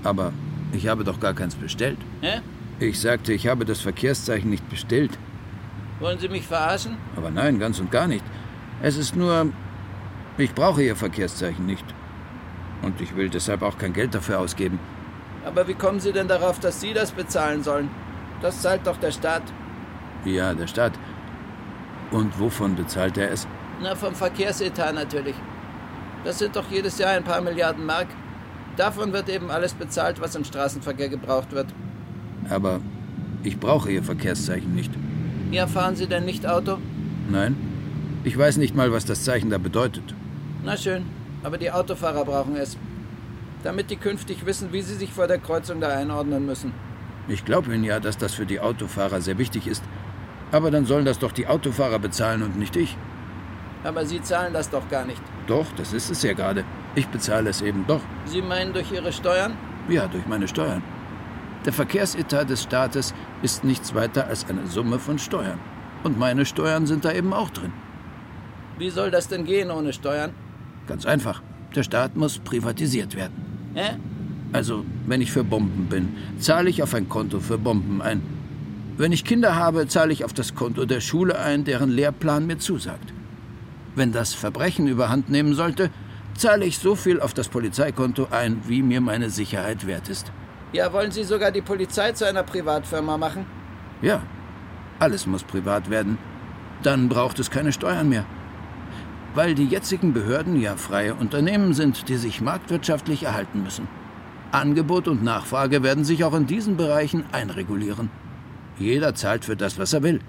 Aber 0.03 0.33
ich 0.73 0.87
habe 0.87 1.03
doch 1.03 1.19
gar 1.19 1.35
keins 1.35 1.53
bestellt. 1.53 1.99
Hä? 2.21 2.41
Ich 2.79 2.99
sagte, 2.99 3.31
ich 3.31 3.45
habe 3.47 3.63
das 3.63 3.79
Verkehrszeichen 3.79 4.49
nicht 4.49 4.67
bestellt. 4.71 5.19
Wollen 5.99 6.17
Sie 6.17 6.29
mich 6.29 6.47
verarschen? 6.47 6.97
Aber 7.15 7.29
nein, 7.29 7.59
ganz 7.59 7.79
und 7.79 7.91
gar 7.91 8.07
nicht. 8.07 8.25
Es 8.81 8.97
ist 8.97 9.15
nur, 9.15 9.51
ich 10.39 10.55
brauche 10.55 10.81
Ihr 10.81 10.95
Verkehrszeichen 10.95 11.67
nicht. 11.67 11.85
Und 12.81 12.99
ich 13.01 13.15
will 13.15 13.29
deshalb 13.29 13.61
auch 13.61 13.77
kein 13.77 13.93
Geld 13.93 14.15
dafür 14.15 14.39
ausgeben. 14.39 14.79
Aber 15.45 15.67
wie 15.67 15.75
kommen 15.75 15.99
Sie 15.99 16.11
denn 16.11 16.27
darauf, 16.27 16.59
dass 16.59 16.81
Sie 16.81 16.93
das 16.93 17.11
bezahlen 17.11 17.61
sollen? 17.61 17.87
Das 18.41 18.63
zahlt 18.63 18.87
doch 18.87 18.97
der 18.97 19.11
Staat. 19.11 19.43
Ja, 20.25 20.55
der 20.55 20.65
Staat. 20.65 20.93
Und 22.09 22.39
wovon 22.39 22.75
bezahlt 22.75 23.19
er 23.19 23.29
es? 23.29 23.47
Na, 23.81 23.95
vom 23.95 24.13
Verkehrsetat 24.13 24.93
natürlich. 24.93 25.35
Das 26.23 26.37
sind 26.37 26.55
doch 26.55 26.69
jedes 26.69 26.99
Jahr 26.99 27.11
ein 27.11 27.23
paar 27.23 27.41
Milliarden 27.41 27.85
Mark. 27.85 28.07
Davon 28.77 29.11
wird 29.11 29.27
eben 29.27 29.49
alles 29.49 29.73
bezahlt, 29.73 30.21
was 30.21 30.35
im 30.35 30.43
Straßenverkehr 30.43 31.09
gebraucht 31.09 31.51
wird. 31.51 31.67
Aber 32.49 32.79
ich 33.43 33.59
brauche 33.59 33.91
Ihr 33.91 34.03
Verkehrszeichen 34.03 34.75
nicht. 34.75 34.91
Ja, 35.51 35.67
fahren 35.67 35.95
Sie 35.95 36.07
denn 36.07 36.25
nicht 36.25 36.45
Auto? 36.47 36.77
Nein. 37.29 37.55
Ich 38.23 38.37
weiß 38.37 38.57
nicht 38.57 38.75
mal, 38.75 38.91
was 38.91 39.05
das 39.05 39.23
Zeichen 39.23 39.49
da 39.49 39.57
bedeutet. 39.57 40.13
Na 40.63 40.77
schön, 40.77 41.05
aber 41.43 41.57
die 41.57 41.71
Autofahrer 41.71 42.23
brauchen 42.23 42.55
es. 42.55 42.77
Damit 43.63 43.89
die 43.89 43.95
künftig 43.95 44.45
wissen, 44.45 44.71
wie 44.71 44.81
sie 44.83 44.95
sich 44.95 45.11
vor 45.11 45.27
der 45.27 45.39
Kreuzung 45.39 45.81
da 45.81 45.89
einordnen 45.89 46.45
müssen. 46.45 46.71
Ich 47.27 47.45
glaube 47.45 47.73
Ihnen 47.73 47.83
ja, 47.83 47.99
dass 47.99 48.17
das 48.17 48.33
für 48.33 48.45
die 48.45 48.59
Autofahrer 48.59 49.21
sehr 49.21 49.37
wichtig 49.37 49.67
ist. 49.67 49.83
Aber 50.51 50.69
dann 50.69 50.85
sollen 50.85 51.05
das 51.05 51.19
doch 51.19 51.31
die 51.31 51.47
Autofahrer 51.47 51.99
bezahlen 51.99 52.43
und 52.43 52.57
nicht 52.57 52.75
ich. 52.75 52.95
Aber 53.83 54.05
Sie 54.05 54.21
zahlen 54.21 54.53
das 54.53 54.69
doch 54.69 54.87
gar 54.89 55.05
nicht. 55.05 55.21
Doch, 55.47 55.65
das 55.75 55.93
ist 55.93 56.11
es 56.11 56.21
ja 56.23 56.33
gerade. 56.33 56.63
Ich 56.95 57.07
bezahle 57.07 57.49
es 57.49 57.61
eben 57.61 57.85
doch. 57.87 58.01
Sie 58.25 58.41
meinen 58.41 58.73
durch 58.73 58.91
Ihre 58.91 59.11
Steuern? 59.11 59.53
Ja, 59.89 60.07
durch 60.07 60.27
meine 60.27 60.47
Steuern. 60.47 60.83
Der 61.65 61.73
Verkehrsetat 61.73 62.49
des 62.49 62.63
Staates 62.63 63.13
ist 63.41 63.63
nichts 63.63 63.93
weiter 63.93 64.27
als 64.27 64.47
eine 64.49 64.67
Summe 64.67 64.99
von 64.99 65.19
Steuern. 65.19 65.59
Und 66.03 66.17
meine 66.17 66.45
Steuern 66.45 66.85
sind 66.85 67.05
da 67.05 67.11
eben 67.11 67.33
auch 67.33 67.49
drin. 67.49 67.71
Wie 68.77 68.89
soll 68.89 69.11
das 69.11 69.27
denn 69.27 69.45
gehen 69.45 69.69
ohne 69.69 69.93
Steuern? 69.93 70.31
Ganz 70.87 71.05
einfach. 71.05 71.41
Der 71.75 71.83
Staat 71.83 72.15
muss 72.15 72.39
privatisiert 72.39 73.15
werden. 73.15 73.45
Hä? 73.75 73.97
Also, 74.53 74.83
wenn 75.05 75.21
ich 75.21 75.31
für 75.31 75.43
Bomben 75.43 75.85
bin, 75.85 76.15
zahle 76.39 76.69
ich 76.69 76.83
auf 76.83 76.93
ein 76.93 77.07
Konto 77.07 77.39
für 77.39 77.57
Bomben 77.57 78.01
ein. 78.01 78.21
Wenn 78.97 79.11
ich 79.11 79.23
Kinder 79.23 79.55
habe, 79.55 79.87
zahle 79.87 80.11
ich 80.11 80.25
auf 80.25 80.33
das 80.33 80.55
Konto 80.55 80.85
der 80.85 80.99
Schule 80.99 81.39
ein, 81.39 81.63
deren 81.63 81.89
Lehrplan 81.89 82.47
mir 82.47 82.57
zusagt. 82.57 83.13
Wenn 83.95 84.11
das 84.11 84.33
Verbrechen 84.33 84.87
überhand 84.87 85.29
nehmen 85.29 85.53
sollte, 85.53 85.89
zahle 86.37 86.65
ich 86.65 86.79
so 86.79 86.95
viel 86.95 87.19
auf 87.19 87.33
das 87.33 87.49
Polizeikonto 87.49 88.27
ein, 88.31 88.61
wie 88.67 88.81
mir 88.81 89.01
meine 89.01 89.29
Sicherheit 89.29 89.85
wert 89.85 90.09
ist. 90.09 90.31
Ja, 90.73 90.93
wollen 90.93 91.11
Sie 91.11 91.23
sogar 91.23 91.51
die 91.51 91.61
Polizei 91.61 92.13
zu 92.13 92.25
einer 92.25 92.43
Privatfirma 92.43 93.17
machen? 93.17 93.45
Ja, 94.01 94.21
alles 94.99 95.27
muss 95.27 95.43
privat 95.43 95.89
werden. 95.89 96.17
Dann 96.83 97.09
braucht 97.09 97.39
es 97.39 97.51
keine 97.51 97.73
Steuern 97.73 98.07
mehr. 98.07 98.25
Weil 99.35 99.55
die 99.55 99.65
jetzigen 99.65 100.13
Behörden 100.13 100.59
ja 100.59 100.75
freie 100.77 101.13
Unternehmen 101.13 101.73
sind, 101.73 102.07
die 102.07 102.15
sich 102.15 102.41
marktwirtschaftlich 102.41 103.23
erhalten 103.23 103.63
müssen. 103.63 103.87
Angebot 104.51 105.07
und 105.07 105.23
Nachfrage 105.23 105.83
werden 105.83 106.03
sich 106.03 106.23
auch 106.23 106.33
in 106.33 106.45
diesen 106.45 106.77
Bereichen 106.77 107.25
einregulieren. 107.31 108.09
Jeder 108.77 109.15
zahlt 109.15 109.45
für 109.45 109.55
das, 109.55 109.77
was 109.77 109.93
er 109.93 110.03
will. 110.03 110.19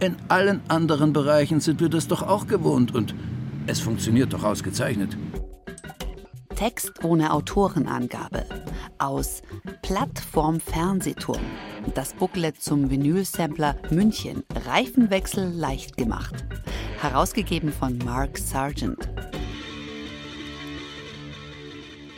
In 0.00 0.14
allen 0.28 0.60
anderen 0.68 1.12
Bereichen 1.12 1.60
sind 1.60 1.80
wir 1.80 1.88
das 1.88 2.06
doch 2.06 2.22
auch 2.22 2.46
gewohnt 2.46 2.94
und 2.94 3.16
es 3.66 3.80
funktioniert 3.80 4.32
doch 4.32 4.44
ausgezeichnet. 4.44 5.16
Text 6.54 7.04
ohne 7.04 7.32
Autorenangabe 7.32 8.44
aus 8.98 9.42
Plattform 9.82 10.60
Fernsehturm. 10.60 11.42
Das 11.94 12.14
Booklet 12.14 12.60
zum 12.62 12.90
Vinylsampler 12.90 13.76
München. 13.90 14.44
Reifenwechsel 14.66 15.50
leicht 15.50 15.96
gemacht. 15.96 16.44
Herausgegeben 17.00 17.72
von 17.72 17.98
Mark 17.98 18.38
Sargent. 18.38 19.08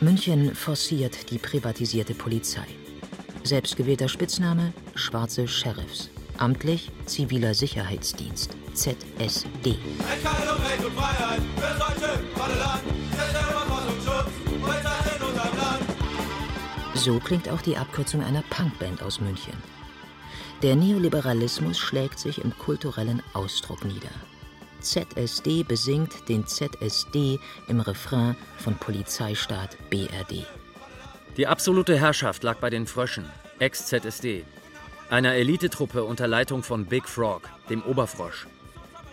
München 0.01 0.53
forciert 0.53 1.31
die 1.31 1.37
privatisierte 1.39 2.13
Polizei. 2.13 2.65
Selbstgewählter 3.43 4.07
Spitzname 4.07 4.73
Schwarze 4.95 5.47
Sheriffs. 5.47 6.09
Amtlich 6.41 6.89
Ziviler 7.05 7.53
Sicherheitsdienst. 7.53 8.55
ZSD. 8.73 9.77
So 16.95 17.19
klingt 17.19 17.47
auch 17.47 17.61
die 17.61 17.77
Abkürzung 17.77 18.23
einer 18.23 18.41
Punkband 18.49 19.03
aus 19.03 19.21
München. 19.21 19.53
Der 20.63 20.75
Neoliberalismus 20.75 21.77
schlägt 21.77 22.17
sich 22.17 22.43
im 22.43 22.57
kulturellen 22.57 23.21
Ausdruck 23.33 23.85
nieder. 23.85 24.09
ZSD 24.79 25.61
besingt 25.61 26.27
den 26.27 26.47
ZSD 26.47 27.39
im 27.67 27.81
Refrain 27.81 28.35
von 28.57 28.73
Polizeistaat 28.77 29.77
BRD. 29.91 30.47
Die 31.37 31.45
absolute 31.45 31.99
Herrschaft 31.99 32.41
lag 32.41 32.57
bei 32.57 32.71
den 32.71 32.87
Fröschen, 32.87 33.25
ex-ZSD, 33.59 34.43
einer 35.11 35.33
Elitetruppe 35.33 36.05
unter 36.05 36.27
Leitung 36.27 36.63
von 36.63 36.85
Big 36.85 37.07
Frog, 37.07 37.41
dem 37.69 37.83
Oberfrosch. 37.83 38.47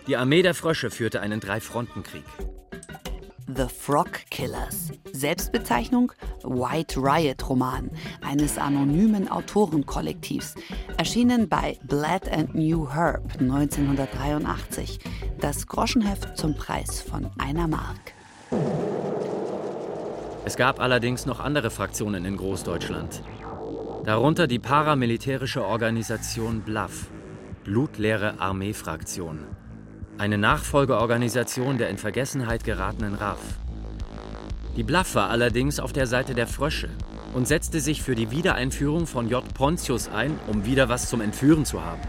Die 0.07 0.15
Armee 0.15 0.41
der 0.41 0.53
Frösche 0.53 0.91
führte 0.91 1.19
einen 1.19 1.41
Drei-Fronten-Krieg. 1.41 2.23
The 3.53 3.65
Frog 3.67 4.11
Killers. 4.31 4.91
Selbstbezeichnung 5.11 6.13
White 6.43 7.01
Riot 7.01 7.49
Roman 7.49 7.89
eines 8.21 8.57
anonymen 8.57 9.27
Autorenkollektivs. 9.27 10.55
Erschienen 10.97 11.49
bei 11.49 11.77
Blood 11.83 12.29
and 12.31 12.55
New 12.55 12.93
Herb 12.93 13.33
1983. 13.39 14.99
Das 15.39 15.67
Groschenheft 15.67 16.37
zum 16.37 16.55
Preis 16.55 17.01
von 17.01 17.29
einer 17.37 17.67
Mark. 17.67 18.13
Es 20.45 20.55
gab 20.55 20.79
allerdings 20.79 21.25
noch 21.25 21.41
andere 21.41 21.69
Fraktionen 21.69 22.23
in 22.23 22.37
Großdeutschland. 22.37 23.21
Darunter 24.09 24.47
die 24.47 24.57
paramilitärische 24.57 25.63
Organisation 25.63 26.61
BLAF, 26.61 27.11
Blutleere 27.63 28.39
Armeefraktion. 28.39 29.45
Eine 30.17 30.39
Nachfolgeorganisation 30.39 31.77
der 31.77 31.89
in 31.89 31.99
Vergessenheit 31.99 32.63
geratenen 32.63 33.13
RAF. 33.13 33.37
Die 34.75 34.81
BLAF 34.81 35.13
war 35.13 35.29
allerdings 35.29 35.79
auf 35.79 35.93
der 35.93 36.07
Seite 36.07 36.33
der 36.33 36.47
Frösche 36.47 36.89
und 37.35 37.47
setzte 37.47 37.79
sich 37.81 38.01
für 38.01 38.15
die 38.15 38.31
Wiedereinführung 38.31 39.05
von 39.05 39.29
J. 39.29 39.43
Pontius 39.53 40.09
ein, 40.09 40.39
um 40.47 40.65
wieder 40.65 40.89
was 40.89 41.07
zum 41.07 41.21
Entführen 41.21 41.63
zu 41.63 41.85
haben. 41.85 42.01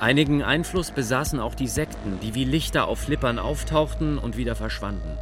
Einigen 0.00 0.42
Einfluss 0.42 0.90
besaßen 0.90 1.38
auch 1.38 1.54
die 1.54 1.68
Sekten, 1.68 2.18
die 2.22 2.34
wie 2.34 2.44
Lichter 2.44 2.88
auf 2.88 2.98
Flippern 2.98 3.38
auftauchten 3.38 4.18
und 4.18 4.36
wieder 4.36 4.56
verschwanden. 4.56 5.16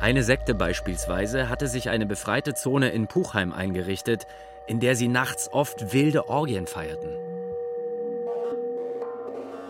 Eine 0.00 0.22
Sekte 0.22 0.54
beispielsweise 0.54 1.50
hatte 1.50 1.68
sich 1.68 1.90
eine 1.90 2.06
befreite 2.06 2.54
Zone 2.54 2.88
in 2.88 3.06
Puchheim 3.06 3.52
eingerichtet, 3.52 4.26
in 4.66 4.80
der 4.80 4.96
sie 4.96 5.08
nachts 5.08 5.52
oft 5.52 5.92
wilde 5.92 6.26
Orgien 6.26 6.66
feierten. 6.66 7.10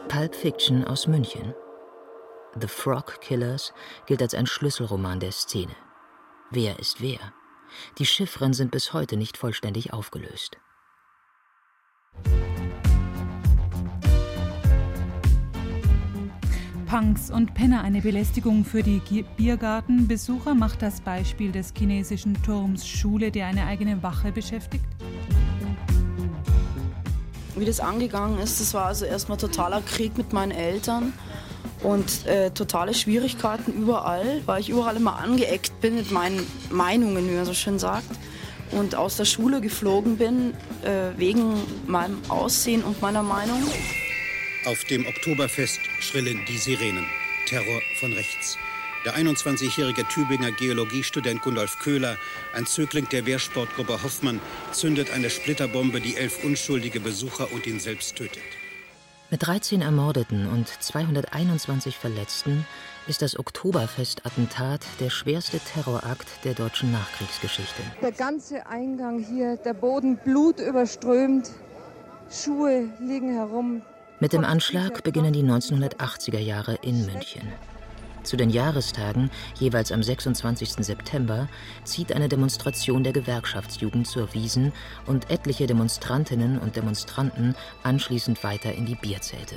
Pulp 0.07 0.37
Fiction 0.37 0.85
aus 0.85 1.09
München. 1.09 1.53
The 2.61 2.69
Frog 2.69 3.21
Killers 3.21 3.73
gilt 4.07 4.23
als 4.23 4.35
ein 4.35 4.47
Schlüsselroman 4.47 5.19
der 5.19 5.33
Szene. 5.33 5.75
Wer 6.51 6.79
ist 6.79 7.01
wer? 7.01 7.19
Die 7.99 8.07
Chiffren 8.07 8.53
sind 8.53 8.71
bis 8.71 8.93
heute 8.93 9.17
nicht 9.17 9.37
vollständig 9.37 9.93
aufgelöst. 9.93 10.59
Punks 16.91 17.31
und 17.31 17.55
Penner 17.55 17.83
eine 17.83 18.01
Belästigung 18.01 18.65
für 18.65 18.83
die 18.83 19.01
Biergartenbesucher, 19.37 20.57
macht 20.57 20.83
das 20.83 21.01
Beispiel 21.01 21.53
des 21.53 21.73
chinesischen 21.79 22.43
Turms 22.43 22.85
Schule, 22.85 23.31
der 23.31 23.47
eine 23.47 23.67
eigene 23.67 24.03
Wache 24.03 24.33
beschäftigt? 24.33 24.85
Wie 27.55 27.65
das 27.65 27.79
angegangen 27.79 28.41
ist, 28.41 28.61
das 28.61 28.75
war 28.75 28.87
also 28.87 29.05
erstmal 29.05 29.39
totaler 29.39 29.83
Krieg 29.83 30.19
mit 30.19 30.33
meinen 30.33 30.51
Eltern 30.51 31.13
und 31.85 32.27
äh, 32.27 32.51
totale 32.51 32.93
Schwierigkeiten 32.93 33.73
überall, 33.73 34.43
weil 34.47 34.61
ich 34.61 34.69
überall 34.69 34.97
immer 34.97 35.17
angeeckt 35.21 35.81
bin 35.81 35.95
mit 35.95 36.11
meinen 36.11 36.45
Meinungen, 36.73 37.31
wie 37.31 37.37
man 37.37 37.45
so 37.45 37.55
schön 37.55 37.79
sagt. 37.79 38.11
Und 38.73 38.97
aus 38.97 39.17
der 39.17 39.27
Schule 39.27 39.61
geflogen 39.61 40.17
bin 40.17 40.55
äh, 40.83 41.17
wegen 41.17 41.55
meinem 41.87 42.19
Aussehen 42.29 42.83
und 42.83 43.01
meiner 43.01 43.23
Meinung. 43.23 43.63
Auf 44.67 44.85
dem 44.85 45.07
Oktoberfest 45.07 45.81
schrillen 46.01 46.45
die 46.47 46.59
Sirenen. 46.59 47.07
Terror 47.47 47.81
von 47.99 48.13
rechts. 48.13 48.59
Der 49.07 49.17
21-jährige 49.17 50.07
Tübinger 50.07 50.53
Geologiestudent 50.53 51.41
Gundolf 51.41 51.79
Köhler, 51.79 52.19
ein 52.55 52.67
Zögling 52.67 53.09
der 53.09 53.25
Wehrsportgruppe 53.25 54.03
Hoffmann, 54.03 54.39
zündet 54.73 55.11
eine 55.13 55.31
Splitterbombe, 55.31 56.03
die 56.03 56.17
elf 56.17 56.45
unschuldige 56.45 57.01
Besucher 57.01 57.51
und 57.53 57.67
ihn 57.67 57.81
selbst 57.81 58.17
tötet. 58.17 58.43
Mit 59.31 59.47
13 59.47 59.81
Ermordeten 59.81 60.47
und 60.47 60.69
221 60.69 61.97
Verletzten 61.97 62.67
ist 63.07 63.23
das 63.23 63.39
Oktoberfest-Attentat 63.39 64.85
der 65.01 65.09
schwerste 65.09 65.59
Terrorakt 65.61 66.29
der 66.45 66.53
deutschen 66.53 66.93
Nachkriegsgeschichte. 66.93 67.83
Der 68.03 68.13
ganze 68.13 68.67
Eingang 68.67 69.25
hier, 69.25 69.57
der 69.57 69.73
Boden 69.73 70.19
blutüberströmt, 70.19 71.51
Schuhe 72.31 72.91
liegen 73.01 73.33
herum. 73.33 73.81
Mit 74.23 74.35
dem 74.35 74.45
Anschlag 74.45 75.03
beginnen 75.03 75.33
die 75.33 75.43
1980er 75.43 76.39
Jahre 76.39 76.75
in 76.83 77.07
München. 77.07 77.49
Zu 78.23 78.37
den 78.37 78.51
Jahrestagen, 78.51 79.31
jeweils 79.59 79.93
am 79.93 80.03
26. 80.03 80.73
September, 80.85 81.49
zieht 81.85 82.13
eine 82.13 82.29
Demonstration 82.29 83.03
der 83.03 83.15
Gewerkschaftsjugend 83.15 84.07
zur 84.07 84.35
Wiesen 84.35 84.75
und 85.07 85.31
etliche 85.31 85.67
Demonstrantinnen 85.67 86.59
und 86.59 86.77
Demonstranten 86.77 87.55
anschließend 87.83 88.45
weiter 88.45 88.75
in 88.75 88.85
die 88.85 88.95
Bierzelte. 88.95 89.57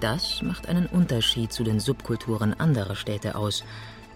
Das 0.00 0.42
macht 0.42 0.68
einen 0.68 0.86
Unterschied 0.86 1.52
zu 1.52 1.62
den 1.62 1.78
Subkulturen 1.78 2.58
anderer 2.58 2.96
Städte 2.96 3.36
aus, 3.36 3.62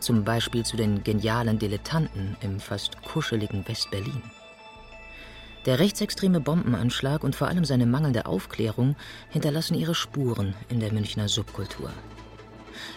zum 0.01 0.25
Beispiel 0.25 0.65
zu 0.65 0.77
den 0.77 1.05
genialen 1.05 1.61
Dilettanten 1.61 2.37
im 2.41 2.59
fast 2.59 3.01
kuscheligen 3.03 3.67
West-Berlin. 3.69 4.23
Der 5.67 5.81
rechtsextreme 5.81 6.41
Bombenanschlag 6.41 7.25
und 7.25 7.35
vor 7.35 7.49
allem 7.49 7.65
seine 7.65 7.87
mangelnde 7.87 8.27
Aufklärung 8.27 8.95
hinterlassen 9.31 9.75
ihre 9.75 9.97
Spuren 9.97 10.55
in 10.69 10.79
der 10.79 10.93
Münchner 10.93 11.29
Subkultur. 11.29 11.91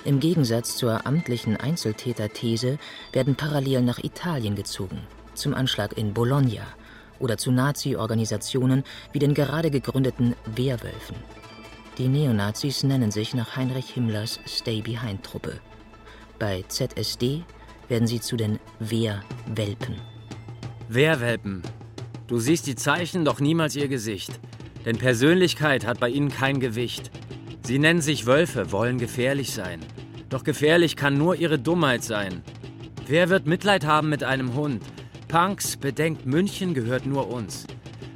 Im 0.05 0.19
Gegensatz 0.19 0.77
zur 0.77 1.07
amtlichen 1.07 1.57
Einzeltäterthese 1.57 2.77
werden 3.11 3.35
Parallelen 3.35 3.85
nach 3.85 3.99
Italien 4.03 4.55
gezogen, 4.55 5.01
zum 5.33 5.55
Anschlag 5.55 5.97
in 5.97 6.13
Bologna 6.13 6.61
oder 7.17 7.38
zu 7.38 7.51
Nazi-Organisationen 7.51 8.83
wie 9.13 9.19
den 9.19 9.33
gerade 9.33 9.71
gegründeten 9.71 10.35
Wehrwölfen. 10.45 11.15
Die 11.97 12.07
Neonazis 12.07 12.83
nennen 12.83 13.11
sich 13.11 13.33
nach 13.33 13.57
Heinrich 13.57 13.89
Himmlers 13.89 14.39
Stay-Behind-Truppe. 14.45 15.59
Bei 16.38 16.63
ZSD 16.67 17.44
werden 17.87 18.07
sie 18.07 18.22
zu 18.22 18.37
den 18.37 18.59
Wehrwelpen. 18.79 19.96
Wehrwelpen. 20.87 21.63
Du 22.29 22.37
siehst 22.37 22.68
die 22.68 22.75
Zeichen, 22.75 23.25
doch 23.25 23.39
niemals 23.39 23.75
ihr 23.75 23.87
Gesicht. 23.87 24.39
Denn 24.85 25.00
Persönlichkeit 25.00 25.83
hat 25.83 26.00
bei 26.00 26.09
ihnen 26.09 26.29
kein 26.29 26.59
Gewicht. 26.59 27.09
Sie 27.63 27.79
nennen 27.79 28.01
sich 28.01 28.27
Wölfe, 28.27 28.72
wollen 28.72 29.00
gefährlich 29.00 29.51
sein. 29.51 29.79
Doch 30.29 30.44
gefährlich 30.44 30.96
kann 30.96 31.18
nur 31.18 31.37
ihre 31.37 31.57
Dummheit 31.57 32.03
sein. 32.03 32.44
Wer 33.07 33.29
wird 33.29 33.48
Mitleid 33.48 33.83
haben 33.83 34.09
mit 34.09 34.24
einem 34.24 34.53
Hund? 34.53 34.83
Punks, 35.27 35.75
bedenkt, 35.75 36.27
München 36.27 36.75
gehört 36.75 37.07
nur 37.07 37.31
uns. 37.31 37.65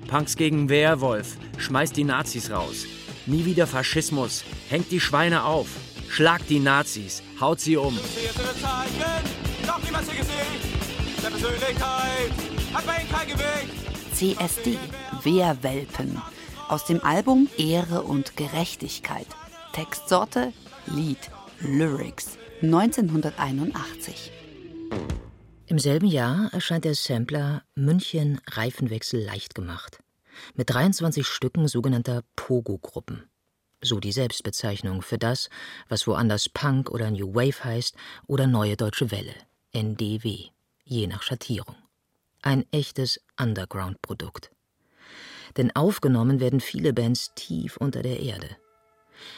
Punks 0.07 0.35
gegen 0.35 0.69
Werwolf, 0.69 1.37
schmeißt 1.57 1.97
die 1.97 2.03
Nazis 2.03 2.51
raus. 2.51 2.85
Nie 3.25 3.45
wieder 3.45 3.65
Faschismus, 3.65 4.43
hängt 4.69 4.91
die 4.91 4.99
Schweine 4.99 5.43
auf. 5.43 5.69
Schlagt 6.07 6.51
die 6.51 6.59
Nazis, 6.59 7.23
haut 7.39 7.59
sie 7.59 7.77
um. 7.77 7.97
CSD, 14.23 14.79
Wehrwelpen. 15.23 16.21
Aus 16.69 16.85
dem 16.85 17.03
Album 17.03 17.49
Ehre 17.57 18.03
und 18.03 18.37
Gerechtigkeit. 18.37 19.27
Textsorte, 19.73 20.53
Lied, 20.85 21.17
Lyrics, 21.59 22.37
1981. 22.61 24.31
Im 25.65 25.77
selben 25.77 26.07
Jahr 26.07 26.49
erscheint 26.53 26.85
der 26.85 26.95
Sampler 26.95 27.63
München 27.75 28.39
Reifenwechsel 28.49 29.21
leicht 29.21 29.55
gemacht. 29.55 29.99
Mit 30.55 30.69
23 30.69 31.27
Stücken 31.27 31.67
sogenannter 31.67 32.23
Pogo-Gruppen. 32.37 33.29
So 33.81 33.99
die 33.99 34.13
Selbstbezeichnung 34.13 35.01
für 35.01 35.17
das, 35.17 35.49
was 35.89 36.07
woanders 36.07 36.47
Punk 36.47 36.89
oder 36.89 37.11
New 37.11 37.35
Wave 37.35 37.61
heißt 37.61 37.97
oder 38.27 38.47
Neue 38.47 38.77
Deutsche 38.77 39.11
Welle, 39.11 39.35
NDW, 39.73 40.45
je 40.85 41.07
nach 41.07 41.23
Schattierung. 41.23 41.82
Ein 42.43 42.65
echtes 42.71 43.19
Underground-Produkt. 43.39 44.51
Denn 45.57 45.75
aufgenommen 45.75 46.39
werden 46.39 46.59
viele 46.59 46.93
Bands 46.93 47.31
tief 47.35 47.77
unter 47.77 48.03
der 48.03 48.19
Erde 48.19 48.57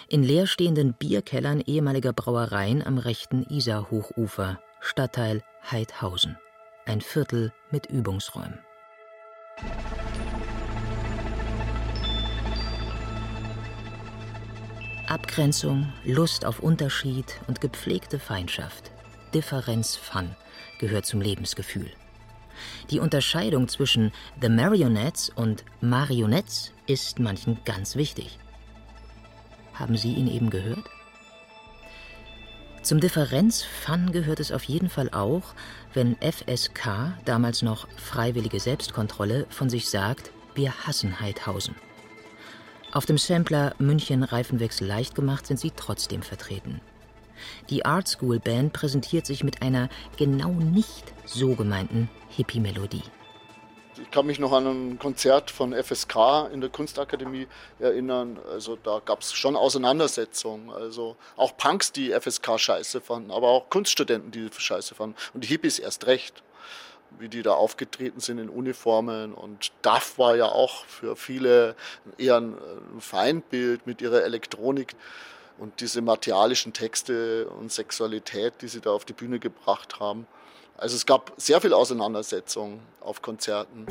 in 0.08 0.24
leerstehenden 0.24 0.94
Bierkellern 0.94 1.62
ehemaliger 1.62 2.14
Brauereien 2.14 2.86
am 2.86 2.98
rechten 2.98 3.44
Isarhochufer, 3.50 4.60
Stadtteil 4.80 5.44
Heidhausen. 5.70 6.38
Ein 6.86 7.02
Viertel 7.02 7.52
mit 7.72 7.88
Übungsräumen. 7.88 8.60
Abgrenzung, 15.08 15.92
Lust 16.04 16.46
auf 16.46 16.60
Unterschied 16.60 17.40
und 17.48 17.62
gepflegte 17.62 18.20
Feindschaft, 18.20 18.92
Differenz 19.34 19.96
Fun 19.96 20.36
gehört 20.80 21.06
zum 21.06 21.22
Lebensgefühl. 21.22 21.92
Die 22.90 23.00
Unterscheidung 23.00 23.68
zwischen 23.68 24.12
The 24.42 24.50
Marionettes 24.50 25.32
und 25.36 25.64
Marionettes 25.82 26.72
ist 26.88 27.20
manchen 27.20 27.60
ganz 27.66 27.96
wichtig. 27.96 28.40
Haben 29.74 29.98
Sie 29.98 30.14
ihn 30.14 30.28
eben 30.28 30.50
gehört? 30.50 30.90
Zum 32.82 33.00
Differenz-Fun 33.00 34.12
gehört 34.12 34.40
es 34.40 34.52
auf 34.52 34.64
jeden 34.64 34.90
Fall 34.90 35.10
auch, 35.10 35.56
wenn 35.94 36.18
FSK, 36.18 37.18
damals 37.26 37.64
noch 37.64 37.88
Freiwillige 37.98 38.60
Selbstkontrolle, 38.60 39.48
von 39.50 39.72
sich 39.72 39.90
sagt, 39.90 40.32
wir 40.54 40.72
hassen 40.86 41.20
Heidhausen. 41.20 41.76
Auf 42.92 43.06
dem 43.06 43.18
Sampler 43.18 43.74
München 43.80 44.24
Reifenwechsel 44.24 44.88
leicht 44.88 45.16
gemacht 45.16 45.48
sind 45.48 45.60
sie 45.60 45.72
trotzdem 45.76 46.22
vertreten. 46.22 46.80
Die 47.70 47.86
Art 47.86 48.08
School 48.08 48.40
Band 48.40 48.74
präsentiert 48.74 49.26
sich 49.26 49.44
mit 49.44 49.62
einer 49.62 49.90
genau 50.18 50.52
nicht 50.52 51.14
so 51.26 51.56
gemeinten 51.56 52.10
Hippie-Melodie. 52.30 53.04
Ich 54.02 54.12
kann 54.12 54.26
mich 54.26 54.40
noch 54.40 54.52
an 54.52 54.68
ein 54.68 55.00
Konzert 55.00 55.52
von 55.52 55.74
FSK 55.74 56.50
in 56.52 56.60
der 56.60 56.70
Kunstakademie 56.70 57.48
erinnern. 57.80 58.38
Also 58.52 58.76
da 58.76 59.02
gab 59.04 59.22
es 59.22 59.34
schon 59.34 59.56
Auseinandersetzungen. 59.56 60.70
Also 60.70 61.16
auch 61.38 61.56
Punks, 61.56 61.94
die 61.94 62.12
FSK 62.12 62.60
scheiße 62.60 63.00
fanden, 63.00 63.32
aber 63.32 63.48
auch 63.48 63.70
Kunststudenten, 63.70 64.32
die 64.32 64.50
scheiße 64.56 64.96
fanden. 64.96 65.16
Und 65.34 65.46
die 65.46 65.48
Hippies 65.48 65.80
erst 65.80 66.08
recht, 66.08 66.44
wie 67.20 67.30
die 67.30 67.42
da 67.42 67.54
aufgetreten 67.54 68.20
sind 68.20 68.38
in 68.40 68.50
Uniformen. 68.50 69.34
Und 69.34 69.72
DAF 69.82 70.18
war 70.18 70.36
ja 70.36 70.48
auch 70.48 70.86
für 70.86 71.16
viele 71.16 71.76
eher 72.18 72.42
ein 72.42 72.58
Feindbild 73.00 73.88
mit 73.88 74.02
ihrer 74.02 74.24
Elektronik. 74.24 74.96
Und 75.58 75.80
diese 75.80 76.02
materialischen 76.02 76.74
Texte 76.74 77.48
und 77.48 77.72
Sexualität, 77.72 78.62
die 78.62 78.68
sie 78.68 78.82
da 78.82 78.92
auf 78.92 79.06
die 79.06 79.14
Bühne 79.14 79.40
gebracht 79.40 80.00
haben. 80.00 80.28
Also 80.78 80.96
es 80.96 81.06
gab 81.06 81.32
sehr 81.38 81.62
viel 81.62 81.74
Auseinandersetzung 81.74 82.82
auf 83.00 83.22
Konzerten. 83.22 83.86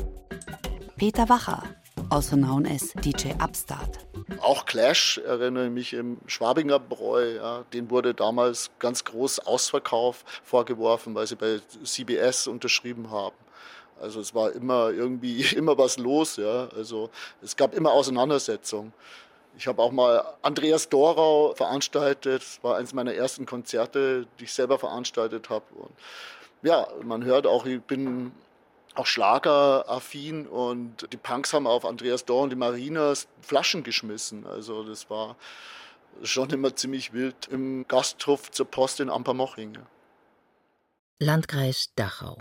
Peter 0.97 1.27
Wacher, 1.27 1.63
also 2.09 2.35
known 2.35 2.67
as 2.67 2.93
DJ 3.03 3.31
Upstart. 3.41 3.97
Auch 4.39 4.65
Clash 4.65 5.17
erinnere 5.17 5.65
ich 5.65 5.71
mich 5.71 5.93
im 5.93 6.17
Schwabinger 6.27 6.79
Bräu. 6.79 7.35
Ja, 7.35 7.63
den 7.73 7.89
wurde 7.89 8.13
damals 8.13 8.69
ganz 8.79 9.03
groß 9.03 9.39
Ausverkauf 9.39 10.23
vorgeworfen, 10.43 11.15
weil 11.15 11.25
sie 11.25 11.35
bei 11.35 11.59
CBS 11.83 12.47
unterschrieben 12.47 13.09
haben. 13.09 13.35
Also 13.99 14.19
es 14.19 14.35
war 14.35 14.51
immer 14.51 14.91
irgendwie 14.91 15.41
immer 15.55 15.77
was 15.77 15.97
los. 15.97 16.37
Ja. 16.37 16.69
Also 16.75 17.09
es 17.41 17.55
gab 17.55 17.73
immer 17.73 17.91
Auseinandersetzungen. 17.91 18.93
Ich 19.57 19.67
habe 19.67 19.81
auch 19.81 19.91
mal 19.91 20.23
Andreas 20.41 20.89
Dorau 20.89 21.53
veranstaltet. 21.55 22.41
Das 22.41 22.63
war 22.63 22.77
eines 22.77 22.93
meiner 22.93 23.13
ersten 23.13 23.45
Konzerte, 23.45 24.27
die 24.39 24.45
ich 24.45 24.53
selber 24.53 24.77
veranstaltet 24.79 25.49
habe. 25.49 25.65
Ja, 26.61 26.87
man 27.03 27.23
hört 27.23 27.47
auch, 27.47 27.65
ich 27.65 27.81
bin 27.81 28.31
auch 28.95 29.05
schlageraffin 29.05 30.47
und 30.47 31.11
die 31.11 31.17
Punks 31.17 31.53
haben 31.53 31.67
auf 31.67 31.85
Andreas 31.85 32.25
Dorau 32.25 32.43
und 32.43 32.49
die 32.49 32.55
Marinas 32.55 33.27
Flaschen 33.41 33.83
geschmissen. 33.83 34.45
Also 34.45 34.83
das 34.83 35.09
war 35.09 35.35
schon 36.23 36.49
immer 36.49 36.75
ziemlich 36.75 37.13
wild 37.13 37.47
im 37.49 37.87
Gasthof 37.87 38.51
zur 38.51 38.65
Post 38.65 38.99
in 38.99 39.09
Ampermoching. 39.09 39.77
Landkreis 41.19 41.91
Dachau. 41.95 42.37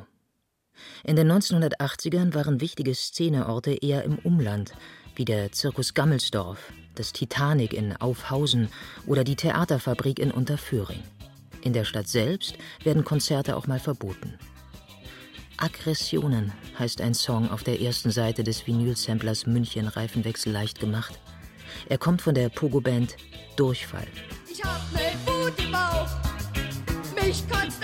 In 1.04 1.16
den 1.16 1.30
1980ern 1.30 2.34
waren 2.34 2.60
wichtige 2.60 2.94
Szeneorte 2.94 3.72
eher 3.72 4.02
im 4.04 4.18
Umland, 4.18 4.74
wie 5.16 5.24
der 5.24 5.52
Zirkus 5.52 5.94
Gammelsdorf, 5.94 6.72
das 6.94 7.12
Titanic 7.12 7.72
in 7.72 7.96
Aufhausen 7.96 8.68
oder 9.06 9.24
die 9.24 9.36
Theaterfabrik 9.36 10.18
in 10.18 10.30
Unterföhring. 10.30 11.02
In 11.62 11.72
der 11.72 11.84
Stadt 11.84 12.08
selbst 12.08 12.56
werden 12.82 13.04
Konzerte 13.04 13.56
auch 13.56 13.66
mal 13.66 13.80
verboten. 13.80 14.34
Aggressionen 15.56 16.52
heißt 16.78 17.00
ein 17.00 17.14
Song 17.14 17.50
auf 17.50 17.62
der 17.62 17.80
ersten 17.80 18.10
Seite 18.10 18.44
des 18.44 18.66
Vinylsamplers 18.66 19.46
München 19.46 19.88
Reifenwechsel 19.88 20.52
leicht 20.52 20.80
gemacht. 20.80 21.18
Er 21.88 21.98
kommt 21.98 22.22
von 22.22 22.34
der 22.34 22.48
Pogo-Band 22.48 23.16
Durchfall. 23.56 24.06
Ich 24.50 24.62
hab 24.64 24.92
ne 24.92 25.12
Wut 25.24 25.58
im 25.58 25.72
Bauch, 25.72 26.08
mich 27.14 27.48
kotzt 27.48 27.80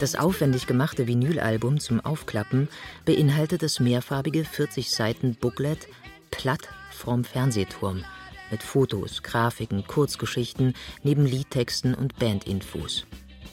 Das 0.00 0.16
aufwendig 0.16 0.66
gemachte 0.66 1.06
Vinylalbum 1.06 1.78
zum 1.78 2.00
Aufklappen 2.00 2.70
beinhaltet 3.04 3.62
das 3.62 3.80
mehrfarbige 3.80 4.46
40 4.46 4.90
Seiten 4.90 5.34
Booklet 5.34 5.88
Platt 6.30 6.70
vom 6.90 7.22
Fernsehturm 7.22 8.02
mit 8.50 8.62
Fotos, 8.62 9.22
Grafiken, 9.22 9.86
Kurzgeschichten 9.86 10.72
neben 11.02 11.26
Liedtexten 11.26 11.94
und 11.94 12.18
Bandinfos. 12.18 13.04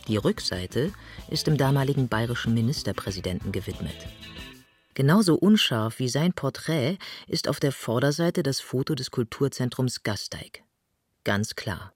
Die 0.07 0.15
Rückseite 0.15 0.93
ist 1.29 1.47
dem 1.47 1.57
damaligen 1.57 2.07
bayerischen 2.07 2.53
Ministerpräsidenten 2.53 3.51
gewidmet. 3.51 4.07
Genauso 4.93 5.35
unscharf 5.35 5.99
wie 5.99 6.07
sein 6.07 6.31
Porträt 6.31 6.97
ist 7.27 7.49
auf 7.49 7.59
der 7.59 7.73
Vorderseite 7.73 8.41
das 8.41 8.61
Foto 8.61 8.95
des 8.95 9.11
Kulturzentrums 9.11 10.01
Gasteig. 10.03 10.63
Ganz 11.25 11.55
klar. 11.55 11.91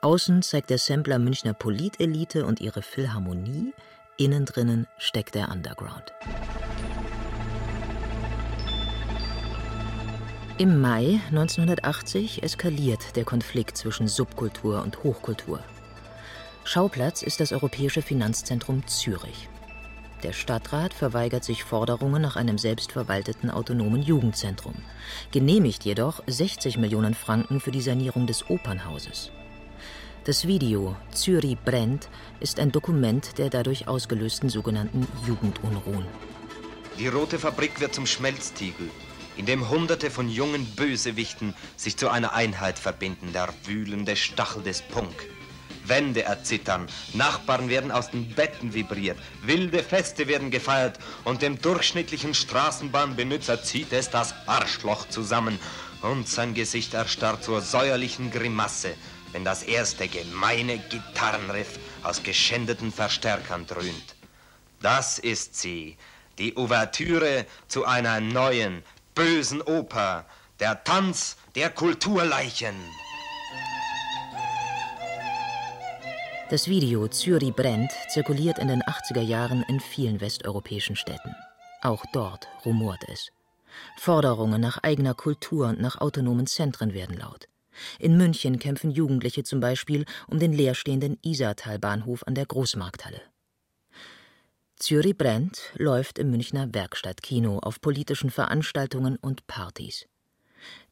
Außen 0.00 0.42
zeigt 0.42 0.70
der 0.70 0.78
Sampler 0.78 1.18
Münchner 1.18 1.54
Politelite 1.54 2.46
und 2.46 2.60
ihre 2.60 2.82
Philharmonie, 2.82 3.74
innen 4.16 4.44
drinnen 4.44 4.86
steckt 4.96 5.34
der 5.34 5.50
Underground. 5.50 6.12
Im 10.56 10.80
Mai 10.80 11.20
1980 11.30 12.44
eskaliert 12.44 13.16
der 13.16 13.24
Konflikt 13.24 13.76
zwischen 13.76 14.06
Subkultur 14.06 14.82
und 14.82 15.02
Hochkultur. 15.02 15.60
Schauplatz 16.62 17.22
ist 17.22 17.40
das 17.40 17.52
Europäische 17.52 18.02
Finanzzentrum 18.02 18.86
Zürich. 18.86 19.48
Der 20.22 20.32
Stadtrat 20.32 20.94
verweigert 20.94 21.42
sich 21.42 21.64
Forderungen 21.64 22.22
nach 22.22 22.36
einem 22.36 22.58
selbstverwalteten 22.58 23.50
autonomen 23.50 24.02
Jugendzentrum, 24.02 24.74
genehmigt 25.32 25.84
jedoch 25.84 26.22
60 26.26 26.78
Millionen 26.78 27.14
Franken 27.14 27.58
für 27.58 27.70
die 27.70 27.80
Sanierung 27.80 28.26
des 28.26 28.48
Opernhauses. 28.48 29.32
Das 30.28 30.46
Video 30.46 30.94
Zürich 31.10 31.56
brennt 31.64 32.10
ist 32.38 32.60
ein 32.60 32.70
Dokument 32.70 33.38
der 33.38 33.48
dadurch 33.48 33.88
ausgelösten 33.88 34.50
sogenannten 34.50 35.08
Jugendunruhen. 35.26 36.04
Die 36.98 37.08
rote 37.08 37.38
Fabrik 37.38 37.80
wird 37.80 37.94
zum 37.94 38.04
Schmelztiegel, 38.04 38.90
in 39.38 39.46
dem 39.46 39.70
Hunderte 39.70 40.10
von 40.10 40.28
jungen 40.28 40.66
Bösewichten 40.76 41.54
sich 41.78 41.96
zu 41.96 42.10
einer 42.10 42.34
Einheit 42.34 42.78
verbinden, 42.78 43.32
der 43.32 43.48
wühlende 43.64 44.16
Stachel 44.16 44.62
des 44.62 44.82
Punk. 44.82 45.14
Wände 45.86 46.24
erzittern, 46.24 46.88
Nachbarn 47.14 47.70
werden 47.70 47.90
aus 47.90 48.10
den 48.10 48.28
Betten 48.34 48.74
vibriert, 48.74 49.16
wilde 49.44 49.82
Feste 49.82 50.28
werden 50.28 50.50
gefeiert 50.50 50.98
und 51.24 51.40
dem 51.40 51.58
durchschnittlichen 51.58 52.34
Straßenbahnbenutzer 52.34 53.62
zieht 53.62 53.94
es 53.94 54.10
das 54.10 54.34
Arschloch 54.46 55.08
zusammen 55.08 55.58
und 56.02 56.28
sein 56.28 56.52
Gesicht 56.52 56.92
erstarrt 56.92 57.42
zur 57.42 57.62
säuerlichen 57.62 58.30
Grimasse, 58.30 58.94
wenn 59.32 59.44
das 59.44 59.62
erste 59.62 60.08
gemeine 60.08 60.78
Gitarrenriff 60.78 61.78
aus 62.02 62.22
geschändeten 62.22 62.92
Verstärkern 62.92 63.66
dröhnt. 63.66 64.14
Das 64.80 65.18
ist 65.18 65.56
sie, 65.56 65.96
die 66.38 66.56
Ouvertüre 66.56 67.46
zu 67.66 67.84
einer 67.84 68.20
neuen, 68.20 68.82
bösen 69.14 69.60
Oper, 69.62 70.24
der 70.60 70.84
Tanz 70.84 71.36
der 71.54 71.70
Kulturleichen. 71.70 72.76
Das 76.50 76.66
Video 76.66 77.08
Zürich 77.08 77.52
brennt 77.52 77.92
zirkuliert 78.08 78.58
in 78.58 78.68
den 78.68 78.82
80er 78.82 79.20
Jahren 79.20 79.62
in 79.68 79.80
vielen 79.80 80.20
westeuropäischen 80.20 80.96
Städten. 80.96 81.34
Auch 81.82 82.04
dort 82.12 82.48
rumort 82.64 83.04
es. 83.08 83.28
Forderungen 83.98 84.60
nach 84.60 84.78
eigener 84.82 85.14
Kultur 85.14 85.68
und 85.68 85.80
nach 85.80 86.00
autonomen 86.00 86.46
Zentren 86.46 86.94
werden 86.94 87.18
laut. 87.18 87.47
In 87.98 88.16
München 88.16 88.58
kämpfen 88.58 88.90
Jugendliche 88.90 89.44
zum 89.44 89.60
Beispiel 89.60 90.04
um 90.26 90.38
den 90.38 90.52
leerstehenden 90.52 91.18
Isartalbahnhof 91.22 92.24
an 92.26 92.34
der 92.34 92.46
Großmarkthalle. 92.46 93.20
Zürich 94.76 95.16
brennt 95.16 95.72
läuft 95.74 96.18
im 96.18 96.30
Münchner 96.30 96.72
Werkstattkino 96.72 97.58
auf 97.58 97.80
politischen 97.80 98.30
Veranstaltungen 98.30 99.16
und 99.16 99.46
Partys. 99.48 100.06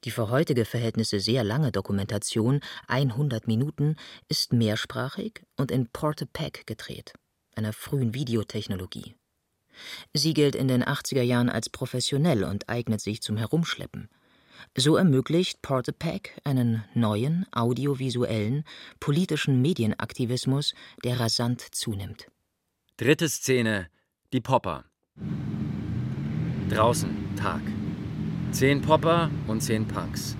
Die 0.05 0.11
für 0.11 0.31
heutige 0.31 0.64
Verhältnisse 0.64 1.20
sehr 1.20 1.44
lange 1.44 1.72
Dokumentation, 1.72 2.61
100 2.88 3.46
Minuten, 3.46 3.96
ist 4.29 4.53
mehrsprachig 4.53 5.42
und 5.57 5.70
in 5.70 5.88
Porte-Pack 5.88 6.66
gedreht, 6.66 7.12
einer 7.55 7.72
frühen 7.72 8.14
Videotechnologie. 8.14 9.14
Sie 10.14 10.35
gilt 10.35 10.55
in 10.55 10.68
den 10.68 10.83
80er 10.83 11.22
Jahren 11.22 11.51
als 11.51 11.68
professionell 11.68 12.44
und 12.44 12.68
eignet 12.68 13.01
sich 13.01 13.22
zum 13.22 13.37
Herumschleppen. 13.37 14.09
So 14.75 14.97
ermöglicht 14.97 15.63
Porte-Pack 15.63 16.41
einen 16.45 16.85
neuen, 16.95 17.47
audiovisuellen, 17.53 18.65
politischen 19.01 19.61
Medienaktivismus, 19.63 20.75
der 21.05 21.21
rasant 21.21 21.61
zunimmt. 21.61 22.29
Dritte 22.97 23.29
Szene: 23.29 23.89
Die 24.33 24.41
Popper. 24.41 24.85
Draußen, 26.71 27.37
Tag. 27.37 27.61
Zehn 28.51 28.81
Popper 28.81 29.31
und 29.47 29.63
zehn 29.63 29.87
Punks. 29.87 30.37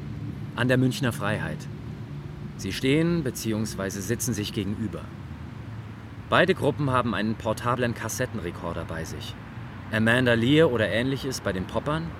An 0.55 0.69
der 0.69 0.79
Münchner 0.79 1.12
Freiheit. 1.12 1.59
Sie 2.57 2.73
stehen 2.73 3.23
bzw. 3.23 3.91
sitzen 3.91 4.33
sich 4.33 4.53
gegenüber. 4.53 5.05
Beide 6.29 6.55
Gruppen 6.55 6.91
haben 6.91 7.15
einen 7.15 7.37
portablen 7.37 7.95
Kassettenrekorder 7.95 8.85
bei 8.87 9.05
sich. 9.05 9.35
Amanda 9.93 10.35
Lear 10.35 10.73
oder 10.73 10.89
ähnliches 10.89 11.41
bei 11.41 11.53
den 11.53 11.67
Poppern, 11.67 12.11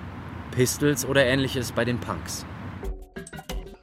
Pistols 0.57 1.05
oder 1.05 1.23
ähnliches 1.23 1.71
bei 1.71 1.85
den 1.85 1.99
Punks. 1.99 2.43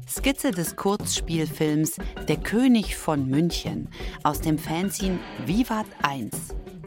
Skizze 0.09 0.51
des 0.51 0.75
Kurzspielfilms 0.75 1.99
Der 2.27 2.37
König 2.37 2.97
von 2.97 3.29
München 3.29 3.87
aus 4.25 4.41
dem 4.41 4.59
Fanzine 4.59 5.21
Vivat 5.47 5.87
1. 6.03 6.33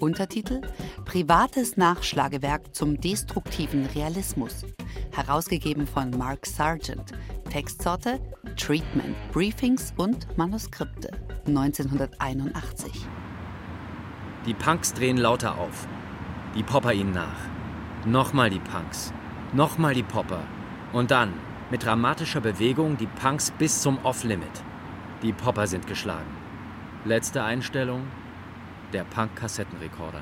Untertitel 0.02 0.60
Privates 1.06 1.78
Nachschlagewerk 1.78 2.76
zum 2.76 3.00
destruktiven 3.00 3.86
Realismus. 3.95 4.65
Herausgegeben 5.15 5.88
von 5.88 6.10
Mark 6.10 6.45
Sargent. 6.45 7.13
Textsorte 7.50 8.19
Treatment, 8.58 9.15
Briefings 9.32 9.93
und 9.95 10.38
Manuskripte. 10.38 11.12
1981. 11.45 12.91
Die 14.45 14.54
Punks 14.54 14.93
drehen 14.93 15.15
lauter 15.15 15.58
auf. 15.58 15.88
Die 16.56 16.63
Popper 16.63 16.91
ihnen 16.91 17.13
nach. 17.13 17.39
Nochmal 18.06 18.50
die 18.50 18.60
Punks. 18.60 19.13
Nochmal 19.53 19.93
die 19.93 20.03
Popper. 20.03 20.43
Und 20.91 21.10
dann, 21.12 21.33
mit 21.71 21.86
dramatischer 21.86 22.41
Bewegung, 22.41 22.97
die 22.97 23.07
Punks 23.07 23.51
bis 23.51 23.81
zum 23.81 23.97
Off-Limit. 24.03 24.63
Die 25.21 25.31
Popper 25.31 25.67
sind 25.67 25.88
geschlagen. 25.88 26.29
Letzte 27.05 27.41
Einstellung, 27.43 28.07
der 28.91 29.05
Punk-Kassettenrekorder. 29.05 30.21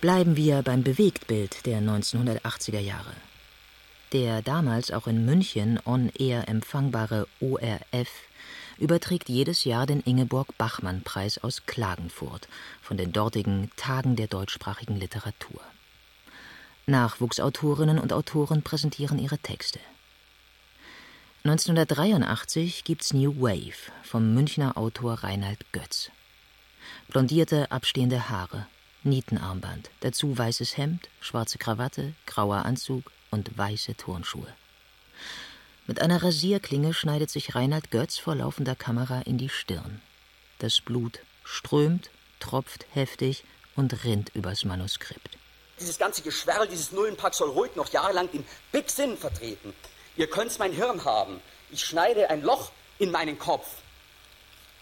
Bleiben 0.00 0.36
wir 0.36 0.62
beim 0.62 0.82
Bewegtbild 0.82 1.64
der 1.64 1.80
1980er 1.80 2.80
Jahre. 2.80 3.12
Der 4.12 4.42
damals 4.42 4.90
auch 4.90 5.06
in 5.06 5.24
München 5.24 5.78
on-air 5.84 6.48
empfangbare 6.48 7.28
ORF 7.40 8.25
überträgt 8.78 9.28
jedes 9.28 9.64
Jahr 9.64 9.86
den 9.86 10.00
Ingeborg-Bachmann-Preis 10.00 11.38
aus 11.38 11.66
Klagenfurt 11.66 12.48
von 12.82 12.96
den 12.96 13.12
dortigen 13.12 13.70
Tagen 13.76 14.16
der 14.16 14.26
deutschsprachigen 14.26 14.96
Literatur. 14.96 15.60
Nachwuchsautorinnen 16.86 17.98
und 17.98 18.12
Autoren 18.12 18.62
präsentieren 18.62 19.18
ihre 19.18 19.38
Texte. 19.38 19.80
1983 21.44 22.84
gibt's 22.84 23.12
New 23.12 23.40
Wave 23.40 23.92
vom 24.02 24.34
Münchner 24.34 24.76
Autor 24.76 25.14
Reinhard 25.14 25.64
Götz. 25.72 26.10
Blondierte, 27.08 27.70
abstehende 27.70 28.28
Haare, 28.28 28.66
Nietenarmband, 29.04 29.90
dazu 30.00 30.36
weißes 30.36 30.76
Hemd, 30.76 31.08
schwarze 31.20 31.58
Krawatte, 31.58 32.14
grauer 32.26 32.64
Anzug 32.64 33.12
und 33.30 33.56
weiße 33.56 33.96
Turnschuhe. 33.96 34.48
Mit 35.88 36.02
einer 36.02 36.20
Rasierklinge 36.20 36.92
schneidet 36.92 37.30
sich 37.30 37.54
Reinhard 37.54 37.92
Götz 37.92 38.18
vor 38.18 38.34
laufender 38.34 38.74
Kamera 38.74 39.20
in 39.20 39.38
die 39.38 39.48
Stirn. 39.48 40.02
Das 40.58 40.80
Blut 40.80 41.20
strömt, 41.44 42.10
tropft 42.40 42.86
heftig 42.92 43.44
und 43.76 44.02
rinnt 44.04 44.34
übers 44.34 44.64
Manuskript. 44.64 45.38
Dieses 45.78 45.96
ganze 45.98 46.22
Geschwärl, 46.22 46.66
dieses 46.66 46.90
Nullenpack 46.90 47.34
soll 47.34 47.50
ruhig 47.50 47.76
noch 47.76 47.92
jahrelang 47.92 48.28
den 48.32 48.44
Big 48.72 48.90
Sinn 48.90 49.16
vertreten. 49.16 49.74
Ihr 50.16 50.28
könnt's 50.28 50.58
mein 50.58 50.72
Hirn 50.72 51.04
haben. 51.04 51.40
Ich 51.70 51.84
schneide 51.84 52.30
ein 52.30 52.42
Loch 52.42 52.72
in 52.98 53.12
meinen 53.12 53.38
Kopf. 53.38 53.68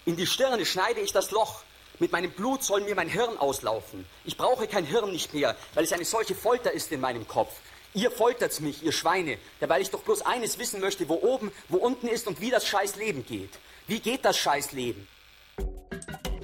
In 0.07 0.17
die 0.17 0.27
Stirne 0.27 0.65
schneide 0.65 1.01
ich 1.01 1.13
das 1.13 1.33
Loch. 1.33 1.65
Mit 1.99 2.13
meinem 2.13 2.31
Blut 2.31 2.65
soll 2.65 2.81
mir 2.81 2.95
mein 2.95 3.11
Hirn 3.11 3.37
auslaufen. 3.37 4.07
Ich 4.25 4.39
brauche 4.39 4.67
kein 4.67 4.87
Hirn 4.87 5.13
nicht 5.13 5.35
mehr, 5.35 5.55
weil 5.75 5.85
es 5.85 5.93
eine 5.93 6.07
solche 6.07 6.35
Folter 6.35 6.73
ist 6.73 6.93
in 6.93 7.01
meinem 7.01 7.29
Kopf. 7.29 7.53
Ihr 7.95 8.11
foltert's 8.11 8.59
mich, 8.59 8.83
ihr 8.83 8.91
Schweine, 8.91 9.39
weil 9.61 9.81
ich 9.81 9.91
doch 9.91 10.03
bloß 10.03 10.23
eines 10.23 10.59
wissen 10.59 10.81
möchte, 10.81 11.09
wo 11.09 11.15
oben, 11.15 11.53
wo 11.69 11.77
unten 11.77 12.09
ist 12.09 12.27
und 12.27 12.41
wie 12.41 12.51
das 12.51 12.67
scheiß 12.67 12.97
Leben 12.97 13.25
geht. 13.25 13.51
Wie 13.87 14.01
geht 14.01 14.25
das 14.25 14.37
scheiß 14.37 14.73
Leben? 14.73 15.07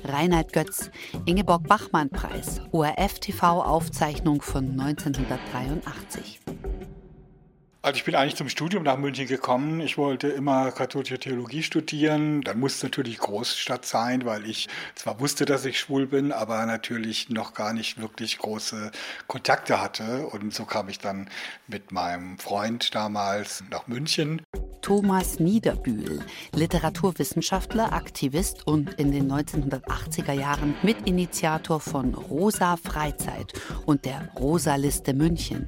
Reinhard 0.05 0.53
Götz, 0.53 0.91
Ingeborg 1.27 1.67
Bachmann-Preis, 1.67 2.61
ORF-TV-Aufzeichnung 2.71 4.43
von 4.43 4.79
1983. 4.81 6.41
Also 7.83 7.97
ich 7.97 8.05
bin 8.05 8.14
eigentlich 8.14 8.37
zum 8.37 8.51
Studium 8.51 8.83
nach 8.83 8.99
München 8.99 9.27
gekommen. 9.27 9.81
Ich 9.81 9.97
wollte 9.97 10.29
immer 10.29 10.71
katholische 10.71 11.19
Theologie 11.19 11.62
studieren. 11.62 12.43
Dann 12.43 12.61
musste 12.61 12.77
es 12.77 12.83
natürlich 12.83 13.16
Großstadt 13.16 13.87
sein, 13.87 14.27
weil 14.27 14.45
ich 14.45 14.69
zwar 14.95 15.19
wusste, 15.19 15.47
dass 15.47 15.64
ich 15.64 15.81
schwul 15.81 16.07
bin, 16.07 16.31
aber 16.31 16.66
natürlich 16.66 17.31
noch 17.31 17.55
gar 17.55 17.73
nicht 17.73 17.99
wirklich 17.99 18.37
große 18.37 18.90
Kontakte 19.29 19.81
hatte. 19.81 20.27
Und 20.27 20.53
so 20.53 20.66
kam 20.66 20.90
ich 20.90 20.99
dann 20.99 21.31
mit 21.69 21.90
meinem 21.90 22.38
Freund 22.38 22.95
damals 22.95 23.64
nach 23.71 23.87
München. 23.87 24.43
Thomas 24.83 25.40
Niederbühl, 25.40 26.21
Literaturwissenschaftler, 26.55 27.95
Aktivist 27.95 28.66
und 28.66 28.93
in 28.95 29.11
den 29.11 29.33
1980er 29.33 30.33
Jahren 30.33 30.75
Mitinitiator 30.83 31.81
von 31.81 32.12
Rosa 32.14 32.77
Freizeit 32.77 33.55
und 33.87 34.05
der 34.05 34.29
Rosa 34.38 34.75
Liste 34.75 35.14
München. 35.14 35.66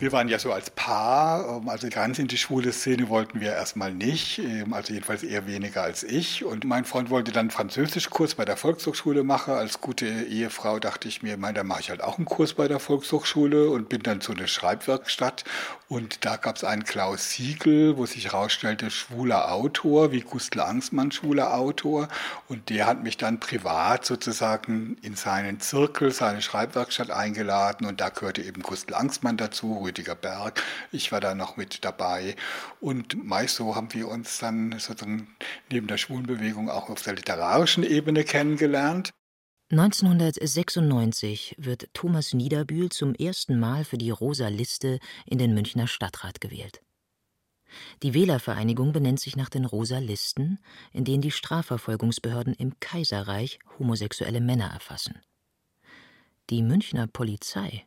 Wir 0.00 0.10
waren 0.10 0.28
ja 0.28 0.40
so 0.40 0.52
als 0.52 0.70
Paar, 0.70 1.58
ähm, 1.58 1.68
also 1.68 1.88
ganz 1.88 2.18
in 2.18 2.26
die 2.26 2.36
schwule 2.36 2.72
Szene 2.72 3.08
wollten 3.08 3.40
wir 3.40 3.52
erstmal 3.52 3.94
nicht, 3.94 4.40
ähm, 4.40 4.72
also 4.72 4.92
jedenfalls 4.92 5.22
eher 5.22 5.46
weniger 5.46 5.82
als 5.82 6.02
ich. 6.02 6.44
Und 6.44 6.64
mein 6.64 6.84
Freund 6.84 7.10
wollte 7.10 7.30
dann 7.30 7.50
Französischkurs 7.50 8.34
bei 8.34 8.44
der 8.44 8.56
Volkshochschule 8.56 9.22
machen. 9.22 9.54
Als 9.54 9.80
gute 9.80 10.06
Ehefrau 10.06 10.80
dachte 10.80 11.06
ich 11.06 11.22
mir, 11.22 11.36
mein, 11.36 11.54
da 11.54 11.62
mache 11.62 11.80
ich 11.80 11.90
halt 11.90 12.02
auch 12.02 12.18
einen 12.18 12.24
Kurs 12.24 12.54
bei 12.54 12.66
der 12.66 12.80
Volkshochschule 12.80 13.70
und 13.70 13.88
bin 13.88 14.02
dann 14.02 14.20
zu 14.20 14.32
einer 14.32 14.48
Schreibwerkstatt. 14.48 15.44
Und 15.88 16.24
da 16.24 16.36
gab 16.36 16.56
es 16.56 16.64
einen 16.64 16.82
Klaus 16.82 17.30
Siegel, 17.30 17.96
wo 17.96 18.04
sich 18.04 18.24
herausstellte, 18.24 18.90
schwuler 18.90 19.52
Autor, 19.52 20.10
wie 20.10 20.22
Gustl 20.22 20.60
Angstmann 20.60 21.12
schwuler 21.12 21.54
Autor. 21.54 22.08
Und 22.48 22.68
der 22.68 22.86
hat 22.86 23.04
mich 23.04 23.16
dann 23.16 23.38
privat 23.38 24.04
sozusagen 24.04 24.96
in 25.02 25.14
seinen 25.14 25.60
Zirkel, 25.60 26.10
seine 26.10 26.42
Schreibwerkstatt 26.42 27.12
eingeladen. 27.12 27.86
Und 27.86 28.00
da 28.00 28.08
gehörte 28.08 28.42
eben 28.42 28.62
Gustl 28.62 28.94
Angstmann 28.94 29.36
dazu, 29.36 29.83
Rüdiger 29.84 30.14
Berg. 30.14 30.62
Ich 30.90 31.12
war 31.12 31.20
da 31.20 31.34
noch 31.34 31.56
mit 31.56 31.84
dabei. 31.84 32.34
Und 32.80 33.24
meist 33.24 33.56
so 33.56 33.76
haben 33.76 33.92
wir 33.94 34.08
uns 34.08 34.38
dann 34.38 34.72
sozusagen 34.78 35.28
neben 35.70 35.86
der 35.86 35.98
Schwulenbewegung 35.98 36.68
auch 36.68 36.90
auf 36.90 37.02
der 37.02 37.14
literarischen 37.14 37.84
Ebene 37.84 38.24
kennengelernt. 38.24 39.10
1996 39.70 41.56
wird 41.58 41.88
Thomas 41.94 42.34
Niederbühl 42.34 42.90
zum 42.90 43.14
ersten 43.14 43.58
Mal 43.58 43.84
für 43.84 43.98
die 43.98 44.10
Rosa 44.10 44.48
Liste 44.48 44.98
in 45.26 45.38
den 45.38 45.54
Münchner 45.54 45.86
Stadtrat 45.86 46.40
gewählt. 46.40 46.80
Die 48.02 48.14
Wählervereinigung 48.14 48.92
benennt 48.92 49.20
sich 49.20 49.36
nach 49.36 49.48
den 49.48 49.64
Rosa 49.64 49.98
Listen, 49.98 50.58
in 50.92 51.04
denen 51.04 51.22
die 51.22 51.30
Strafverfolgungsbehörden 51.30 52.54
im 52.54 52.78
Kaiserreich 52.78 53.58
homosexuelle 53.78 54.40
Männer 54.40 54.66
erfassen. 54.66 55.20
Die 56.50 56.62
Münchner 56.62 57.06
Polizei 57.06 57.84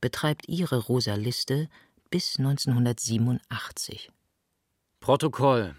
betreibt 0.00 0.48
ihre 0.48 0.78
Rosa 0.78 1.14
Liste 1.14 1.68
bis 2.10 2.38
1987. 2.38 4.10
Protokoll. 5.00 5.74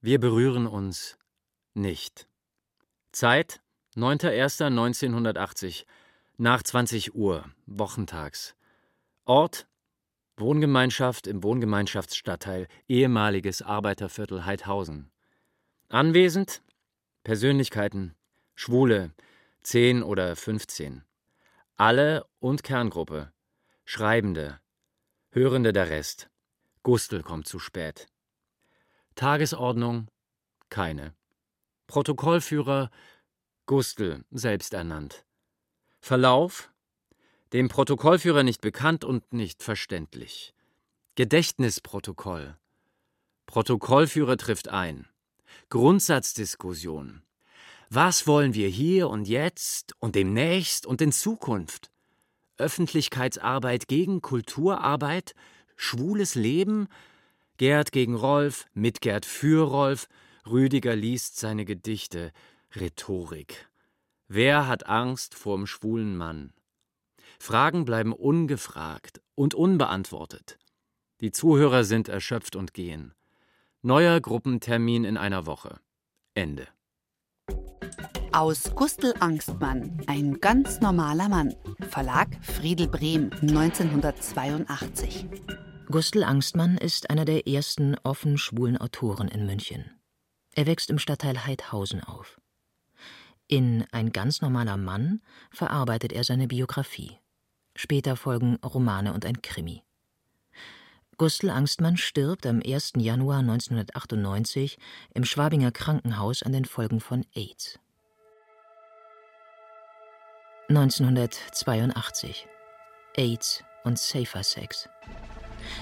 Wir 0.00 0.20
berühren 0.20 0.66
uns 0.66 1.18
nicht. 1.74 2.28
Zeit 3.12 3.60
9.01.1980 3.96 5.84
nach 6.36 6.62
20 6.62 7.14
Uhr, 7.14 7.44
wochentags. 7.66 8.54
Ort 9.24 9.66
Wohngemeinschaft 10.36 11.26
im 11.26 11.42
Wohngemeinschaftsstadtteil 11.42 12.68
ehemaliges 12.86 13.60
Arbeiterviertel 13.62 14.44
Heidhausen. 14.44 15.10
Anwesend 15.88 16.62
Persönlichkeiten 17.24 18.14
Schwule 18.54 19.12
10 19.62 20.02
oder 20.02 20.34
15. 20.36 21.02
Alle 21.80 22.26
und 22.40 22.64
Kerngruppe. 22.64 23.32
Schreibende. 23.84 24.58
Hörende 25.30 25.72
der 25.72 25.88
Rest. 25.88 26.28
Gustl 26.82 27.22
kommt 27.22 27.46
zu 27.46 27.60
spät. 27.60 28.08
Tagesordnung. 29.14 30.08
Keine. 30.70 31.14
Protokollführer. 31.86 32.90
Gustl, 33.66 34.24
selbst 34.32 34.74
ernannt. 34.74 35.24
Verlauf. 36.00 36.72
Dem 37.52 37.68
Protokollführer 37.68 38.42
nicht 38.42 38.60
bekannt 38.60 39.04
und 39.04 39.32
nicht 39.32 39.62
verständlich. 39.62 40.54
Gedächtnisprotokoll. 41.14 42.58
Protokollführer 43.46 44.36
trifft 44.36 44.66
ein. 44.66 45.06
Grundsatzdiskussion. 45.68 47.22
Was 47.90 48.26
wollen 48.26 48.52
wir 48.52 48.68
hier 48.68 49.08
und 49.08 49.28
jetzt 49.28 49.94
und 49.98 50.14
demnächst 50.14 50.84
und 50.84 51.00
in 51.00 51.10
Zukunft? 51.10 51.90
Öffentlichkeitsarbeit 52.58 53.88
gegen 53.88 54.20
Kulturarbeit? 54.20 55.34
Schwules 55.74 56.34
Leben? 56.34 56.88
Gerd 57.56 57.90
gegen 57.90 58.14
Rolf, 58.14 58.66
mit 58.74 59.00
Gerd 59.00 59.24
für 59.24 59.66
Rolf, 59.66 60.06
Rüdiger 60.46 60.94
liest 60.94 61.38
seine 61.38 61.64
Gedichte. 61.64 62.32
Rhetorik. 62.74 63.70
Wer 64.28 64.66
hat 64.66 64.86
Angst 64.86 65.34
vorm 65.34 65.66
schwulen 65.66 66.14
Mann? 66.14 66.52
Fragen 67.38 67.86
bleiben 67.86 68.12
ungefragt 68.12 69.22
und 69.34 69.54
unbeantwortet. 69.54 70.58
Die 71.22 71.30
Zuhörer 71.30 71.84
sind 71.84 72.08
erschöpft 72.08 72.54
und 72.54 72.74
gehen. 72.74 73.14
Neuer 73.80 74.20
Gruppentermin 74.20 75.04
in 75.04 75.16
einer 75.16 75.46
Woche. 75.46 75.80
Ende. 76.34 76.68
Aus 78.32 78.74
Gustl 78.74 79.14
Angstmann, 79.20 80.02
ein 80.06 80.40
ganz 80.40 80.80
normaler 80.80 81.28
Mann. 81.28 81.54
Verlag 81.88 82.28
Friedel 82.42 82.86
Brehm, 82.86 83.30
1982. 83.40 85.26
Gustl 85.90 86.22
Angstmann 86.22 86.76
ist 86.76 87.08
einer 87.10 87.24
der 87.24 87.46
ersten 87.48 87.96
offen 88.02 88.36
schwulen 88.36 88.76
Autoren 88.76 89.28
in 89.28 89.46
München. 89.46 89.90
Er 90.54 90.66
wächst 90.66 90.90
im 90.90 90.98
Stadtteil 90.98 91.46
Heidhausen 91.46 92.04
auf. 92.04 92.38
In 93.46 93.86
Ein 93.92 94.12
ganz 94.12 94.42
normaler 94.42 94.76
Mann 94.76 95.22
verarbeitet 95.50 96.12
er 96.12 96.22
seine 96.22 96.48
Biografie. 96.48 97.16
Später 97.74 98.14
folgen 98.16 98.56
Romane 98.56 99.14
und 99.14 99.24
ein 99.24 99.40
Krimi. 99.40 99.82
Gustl 101.16 101.50
Angstmann 101.50 101.96
stirbt 101.96 102.46
am 102.46 102.60
1. 102.64 102.92
Januar 102.96 103.38
1998 103.38 104.78
im 105.14 105.24
Schwabinger 105.24 105.72
Krankenhaus 105.72 106.42
an 106.42 106.52
den 106.52 106.66
Folgen 106.66 107.00
von 107.00 107.24
AIDS. 107.34 107.80
1982 110.70 112.46
AIDS 113.16 113.64
und 113.84 113.98
Safer 113.98 114.42
Sex. 114.42 114.86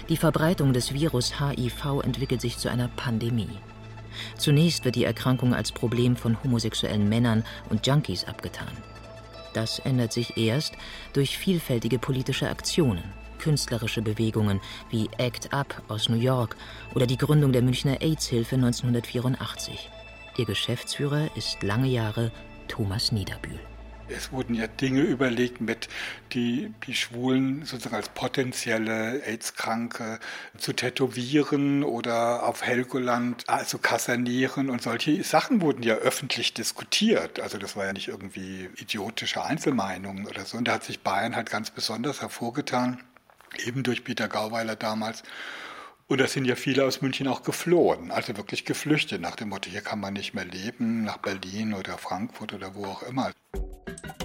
Die 0.09 0.17
Verbreitung 0.17 0.73
des 0.73 0.95
Virus 0.95 1.41
HIV 1.41 2.05
entwickelt 2.05 2.41
sich 2.41 2.59
zu 2.59 2.71
einer 2.71 2.87
Pandemie. 2.87 3.59
Zunächst 4.39 4.85
wird 4.85 4.95
die 4.95 5.03
Erkrankung 5.03 5.55
als 5.55 5.73
Problem 5.73 6.15
von 6.15 6.41
homosexuellen 6.45 7.09
Männern 7.09 7.45
und 7.69 7.85
Junkies 7.85 8.27
abgetan. 8.27 8.71
Das 9.55 9.81
ändert 9.81 10.13
sich 10.13 10.37
erst 10.37 10.75
durch 11.15 11.37
vielfältige 11.37 11.99
politische 11.99 12.49
Aktionen, 12.49 13.03
künstlerische 13.41 14.03
Bewegungen 14.03 14.61
wie 14.91 15.11
ACT 15.19 15.53
UP 15.53 15.83
aus 15.89 16.09
New 16.09 16.21
York 16.21 16.57
oder 16.95 17.09
die 17.09 17.19
Gründung 17.19 17.53
der 17.53 17.63
Münchner 17.63 18.01
AIDS-Hilfe 18.03 18.55
1984. 18.55 19.91
Ihr 20.37 20.45
Geschäftsführer 20.45 21.29
ist 21.35 21.61
lange 21.65 21.89
Jahre 21.89 22.31
Thomas 22.69 23.11
Niederbühl. 23.11 23.59
Es 24.09 24.31
wurden 24.31 24.55
ja 24.55 24.69
Dinge 24.69 25.01
überlegt, 25.01 25.61
mit 25.61 25.89
die, 26.33 26.73
die 26.87 26.95
Schwulen 26.95 27.65
sozusagen 27.65 27.97
als 27.97 28.09
potenzielle 28.11 29.23
AIDS-Kranke 29.25 30.21
zu 30.57 30.73
tätowieren 30.73 31.83
oder 31.83 32.45
auf 32.45 32.63
Helgoland 32.63 33.43
zu 33.43 33.49
also 33.49 33.79
kasernieren 33.79 34.71
und 34.71 34.81
solche 34.81 35.23
Sachen 35.25 35.61
wurden 35.61 35.83
ja 35.83 35.97
öffentlich 35.97 36.55
diskutiert. 36.55 37.41
Also 37.41 37.59
das 37.59 37.75
war 37.75 37.85
ja 37.85 37.93
nicht 37.93 38.09
irgendwie 38.09 38.71
idiotische 38.77 39.43
Einzelmeinungen 39.43 40.27
oder 40.27 40.45
so. 40.45 40.57
Und 40.57 40.69
da 40.69 40.75
hat 40.75 40.85
sich 40.85 41.01
Bayern 41.01 41.35
halt 41.35 41.51
ganz 41.51 41.71
besonders 41.71 42.21
hervorgetan, 42.21 43.03
eben 43.65 43.83
durch 43.83 44.05
Peter 44.05 44.29
Gauweiler 44.29 44.77
damals. 44.77 45.25
Und 46.07 46.21
da 46.21 46.29
sind 46.29 46.45
ja 46.45 46.55
viele 46.55 46.85
aus 46.85 47.03
München 47.03 47.27
auch 47.27 47.43
geflohen, 47.43 48.13
also 48.13 48.37
wirklich 48.37 48.65
geflüchtet, 48.65 49.21
nach 49.21 49.35
dem 49.35 49.49
Motto, 49.49 49.69
hier 49.69 49.81
kann 49.81 49.99
man 49.99 50.15
nicht 50.15 50.35
mehr 50.35 50.45
leben, 50.45 51.03
nach 51.03 51.17
Berlin 51.17 51.75
oder 51.75 51.99
Frankfurt 51.99 52.53
oder 52.53 52.77
wo 52.77 52.85
auch 52.85 53.03
immer. 53.03 53.33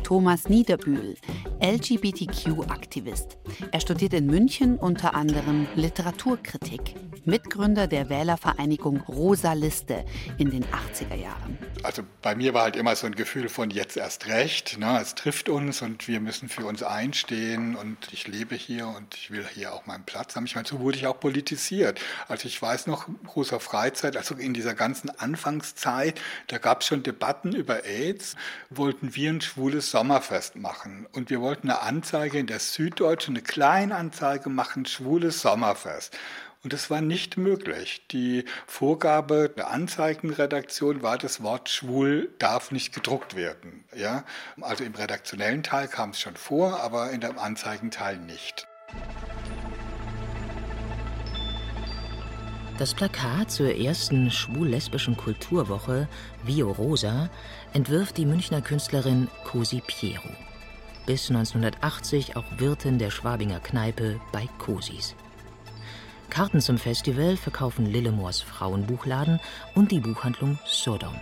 Thomas 0.03 0.49
Niederbühl, 0.49 1.15
LGBTQ-Aktivist. 1.61 3.37
Er 3.71 3.79
studiert 3.79 4.13
in 4.13 4.25
München 4.25 4.77
unter 4.77 5.15
anderem 5.15 5.67
Literaturkritik. 5.75 6.95
Mitgründer 7.25 7.87
der 7.87 8.09
Wählervereinigung 8.09 9.01
Rosa 9.01 9.53
Liste 9.53 10.05
in 10.37 10.49
den 10.49 10.65
80er 10.65 11.15
Jahren. 11.15 11.57
Also 11.83 12.03
bei 12.21 12.35
mir 12.35 12.53
war 12.53 12.63
halt 12.63 12.75
immer 12.75 12.95
so 12.95 13.05
ein 13.05 13.15
Gefühl 13.15 13.49
von 13.49 13.69
jetzt 13.69 13.97
erst 13.97 14.27
recht. 14.27 14.79
Ne? 14.79 14.99
Es 15.01 15.15
trifft 15.15 15.49
uns 15.49 15.81
und 15.81 16.07
wir 16.07 16.19
müssen 16.19 16.49
für 16.49 16.65
uns 16.65 16.83
einstehen 16.83 17.75
und 17.75 17.97
ich 18.11 18.27
lebe 18.27 18.55
hier 18.55 18.87
und 18.87 19.15
ich 19.15 19.31
will 19.31 19.45
hier 19.53 19.73
auch 19.73 19.85
meinen 19.85 20.03
Platz 20.03 20.35
haben. 20.35 20.45
Ich 20.45 20.55
meine, 20.55 20.67
so 20.67 20.79
wurde 20.79 20.97
ich 20.97 21.07
auch 21.07 21.19
politisiert. 21.19 21.99
Also 22.27 22.47
ich 22.47 22.61
weiß 22.61 22.87
noch, 22.87 23.07
großer 23.25 23.59
Freizeit, 23.59 24.17
also 24.17 24.35
in 24.35 24.53
dieser 24.53 24.73
ganzen 24.73 25.09
Anfangszeit, 25.09 26.19
da 26.47 26.57
gab 26.57 26.81
es 26.81 26.87
schon 26.87 27.03
Debatten 27.03 27.53
über 27.53 27.85
AIDS, 27.85 28.35
wollten 28.69 29.15
wir 29.15 29.29
ein 29.29 29.41
schwules 29.41 29.91
Sommerfest 29.91 30.55
machen. 30.55 31.07
Und 31.13 31.29
wir 31.29 31.41
wollten 31.41 31.69
eine 31.69 31.81
Anzeige 31.81 32.39
in 32.39 32.47
der 32.47 32.59
Süddeutschen, 32.59 33.35
eine 33.35 33.43
Kleinanzeige 33.43 34.49
machen, 34.49 34.85
schwules 34.85 35.41
Sommerfest. 35.41 36.17
Und 36.63 36.73
das 36.73 36.91
war 36.91 37.01
nicht 37.01 37.37
möglich. 37.37 38.05
Die 38.11 38.45
Vorgabe 38.67 39.51
der 39.55 39.71
Anzeigenredaktion 39.71 41.01
war, 41.01 41.17
das 41.17 41.41
Wort 41.41 41.69
schwul 41.69 42.29
darf 42.37 42.71
nicht 42.71 42.93
gedruckt 42.93 43.35
werden. 43.35 43.83
Ja? 43.95 44.25
Also 44.59 44.83
im 44.83 44.93
redaktionellen 44.93 45.63
Teil 45.63 45.87
kam 45.87 46.11
es 46.11 46.19
schon 46.19 46.35
vor, 46.35 46.79
aber 46.81 47.09
in 47.11 47.21
dem 47.21 47.39
Anzeigenteil 47.39 48.17
nicht. 48.17 48.67
Das 52.77 52.93
Plakat 52.93 53.51
zur 53.51 53.75
ersten 53.75 54.29
schwul-lesbischen 54.29 55.17
Kulturwoche 55.17 56.07
Vio 56.43 56.71
Rosa 56.71 57.29
entwirft 57.73 58.17
die 58.17 58.25
Münchner 58.25 58.61
Künstlerin 58.61 59.27
Cosi 59.45 59.81
Piero. 59.85 60.29
Bis 61.07 61.29
1980 61.29 62.35
auch 62.35 62.45
Wirtin 62.57 62.99
der 62.99 63.09
Schwabinger 63.09 63.59
Kneipe 63.59 64.19
bei 64.31 64.47
Cosis. 64.59 65.15
Karten 66.31 66.61
zum 66.61 66.77
Festival 66.77 67.35
verkaufen 67.35 67.85
Lillemors 67.85 68.39
Frauenbuchladen 68.39 69.41
und 69.75 69.91
die 69.91 69.99
Buchhandlung 69.99 70.57
Sodom. 70.65 71.13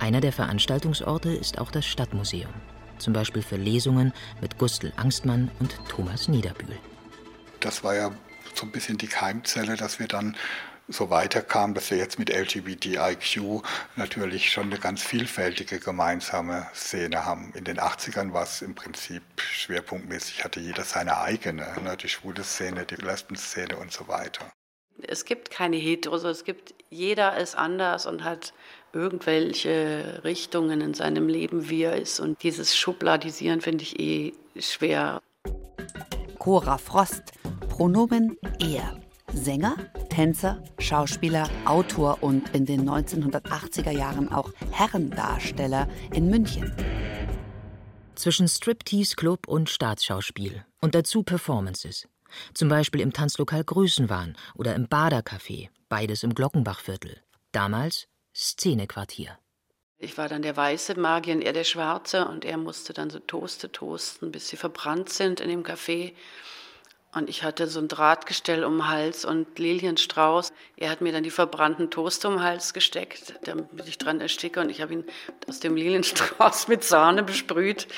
Einer 0.00 0.20
der 0.20 0.32
Veranstaltungsorte 0.32 1.30
ist 1.30 1.58
auch 1.58 1.70
das 1.70 1.86
Stadtmuseum, 1.86 2.52
zum 2.98 3.12
Beispiel 3.12 3.40
für 3.40 3.54
Lesungen 3.54 4.12
mit 4.40 4.58
Gustl 4.58 4.92
Angstmann 4.96 5.48
und 5.60 5.78
Thomas 5.88 6.26
Niederbühl. 6.26 6.76
Das 7.60 7.84
war 7.84 7.94
ja 7.94 8.10
so 8.52 8.66
ein 8.66 8.72
bisschen 8.72 8.98
die 8.98 9.06
Keimzelle, 9.06 9.76
dass 9.76 10.00
wir 10.00 10.08
dann 10.08 10.34
so 10.88 11.10
weiterkam, 11.10 11.74
dass 11.74 11.90
wir 11.90 11.98
jetzt 11.98 12.18
mit 12.18 12.30
LGBTIQ 12.30 13.62
natürlich 13.96 14.50
schon 14.50 14.64
eine 14.64 14.78
ganz 14.78 15.02
vielfältige 15.02 15.80
gemeinsame 15.80 16.66
Szene 16.74 17.24
haben. 17.24 17.52
In 17.54 17.64
den 17.64 17.78
80ern 17.78 18.32
war 18.32 18.44
es 18.44 18.62
im 18.62 18.74
Prinzip 18.74 19.22
schwerpunktmäßig, 19.36 20.44
hatte 20.44 20.60
jeder 20.60 20.84
seine 20.84 21.18
eigene, 21.18 21.66
ne? 21.82 21.96
die 21.96 22.08
schwule 22.08 22.44
Szene, 22.44 22.84
die 22.84 22.96
Lesben-Szene 22.96 23.76
und 23.76 23.92
so 23.92 24.06
weiter. 24.08 24.50
Es 25.02 25.24
gibt 25.24 25.50
keine 25.50 25.76
Heteros, 25.76 26.24
es 26.24 26.44
gibt, 26.44 26.74
jeder 26.88 27.36
ist 27.36 27.56
anders 27.56 28.06
und 28.06 28.24
hat 28.24 28.54
irgendwelche 28.92 30.22
Richtungen 30.24 30.80
in 30.80 30.94
seinem 30.94 31.28
Leben, 31.28 31.68
wie 31.68 31.82
er 31.82 31.96
ist. 31.96 32.18
Und 32.18 32.42
dieses 32.42 32.76
Schubladisieren 32.76 33.60
finde 33.60 33.82
ich 33.82 34.00
eh 34.00 34.32
schwer. 34.58 35.20
Cora 36.38 36.78
Frost, 36.78 37.32
Pronomen 37.68 38.38
er. 38.58 39.05
Sänger, 39.32 39.76
Tänzer, 40.08 40.62
Schauspieler, 40.78 41.48
Autor 41.64 42.22
und 42.22 42.54
in 42.54 42.64
den 42.66 42.88
1980er 42.88 43.90
Jahren 43.90 44.30
auch 44.32 44.52
Herrendarsteller 44.70 45.88
in 46.12 46.30
München. 46.30 46.72
Zwischen 48.14 48.48
Striptease-Club 48.48 49.46
und 49.46 49.68
Staatsschauspiel 49.68 50.64
und 50.80 50.94
dazu 50.94 51.22
Performances. 51.22 52.08
Zum 52.54 52.68
Beispiel 52.68 53.00
im 53.00 53.12
Tanzlokal 53.12 53.64
Größenwahn 53.64 54.36
oder 54.54 54.74
im 54.74 54.86
Badercafé, 54.86 55.68
beides 55.88 56.22
im 56.22 56.34
Glockenbachviertel. 56.34 57.20
Damals 57.52 58.08
Szenequartier. 58.34 59.38
Ich 59.98 60.18
war 60.18 60.28
dann 60.28 60.42
der 60.42 60.56
weiße 60.56 60.98
Magier 60.98 61.34
und 61.34 61.42
er 61.42 61.54
der 61.54 61.64
schwarze 61.64 62.28
und 62.28 62.44
er 62.44 62.58
musste 62.58 62.92
dann 62.92 63.08
so 63.08 63.18
Toaste 63.18 63.72
toasten, 63.72 64.30
bis 64.30 64.48
sie 64.48 64.56
verbrannt 64.56 65.08
sind 65.08 65.40
in 65.40 65.48
dem 65.48 65.62
Café. 65.62 66.12
Und 67.16 67.30
ich 67.30 67.42
hatte 67.44 67.66
so 67.66 67.80
ein 67.80 67.88
Drahtgestell 67.88 68.62
um 68.62 68.76
den 68.76 68.88
Hals 68.88 69.24
und 69.24 69.58
Lilienstrauß. 69.58 70.52
Er 70.76 70.90
hat 70.90 71.00
mir 71.00 71.12
dann 71.12 71.22
die 71.22 71.30
verbrannten 71.30 71.90
Toast 71.90 72.26
um 72.26 72.34
den 72.34 72.42
Hals 72.42 72.74
gesteckt, 72.74 73.40
damit 73.44 73.70
ich 73.86 73.96
dran 73.96 74.20
ersticke. 74.20 74.60
Und 74.60 74.68
ich 74.68 74.82
habe 74.82 74.92
ihn 74.92 75.04
aus 75.48 75.58
dem 75.60 75.76
Lilienstrauß 75.76 76.68
mit 76.68 76.84
Sahne 76.84 77.22
besprüht. 77.22 77.88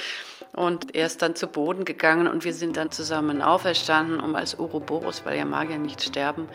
Und 0.53 0.95
er 0.95 1.07
ist 1.07 1.21
dann 1.21 1.35
zu 1.35 1.49
Boden 1.49 1.85
gegangen 1.85 2.29
und 2.29 2.45
wir 2.45 2.55
sind 2.55 2.77
dann 2.77 2.93
zusammen 2.93 3.43
auferstanden, 3.43 4.21
um 4.21 4.37
als 4.37 4.57
Ouroboros, 4.57 5.25
weil 5.25 5.37
ja 5.37 5.45
Magier 5.45 5.79
nicht 5.79 6.01
sterben, 6.01 6.49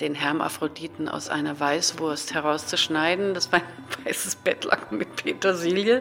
den 0.00 0.14
Hermaphroditen 0.14 1.10
aus 1.10 1.28
einer 1.28 1.60
Weißwurst 1.60 2.32
herauszuschneiden. 2.32 3.34
Das 3.34 3.52
war 3.52 3.60
ein 3.60 3.66
weißes 4.06 4.36
Bettlaken 4.36 4.96
mit 4.96 5.14
Petersilie. 5.16 6.00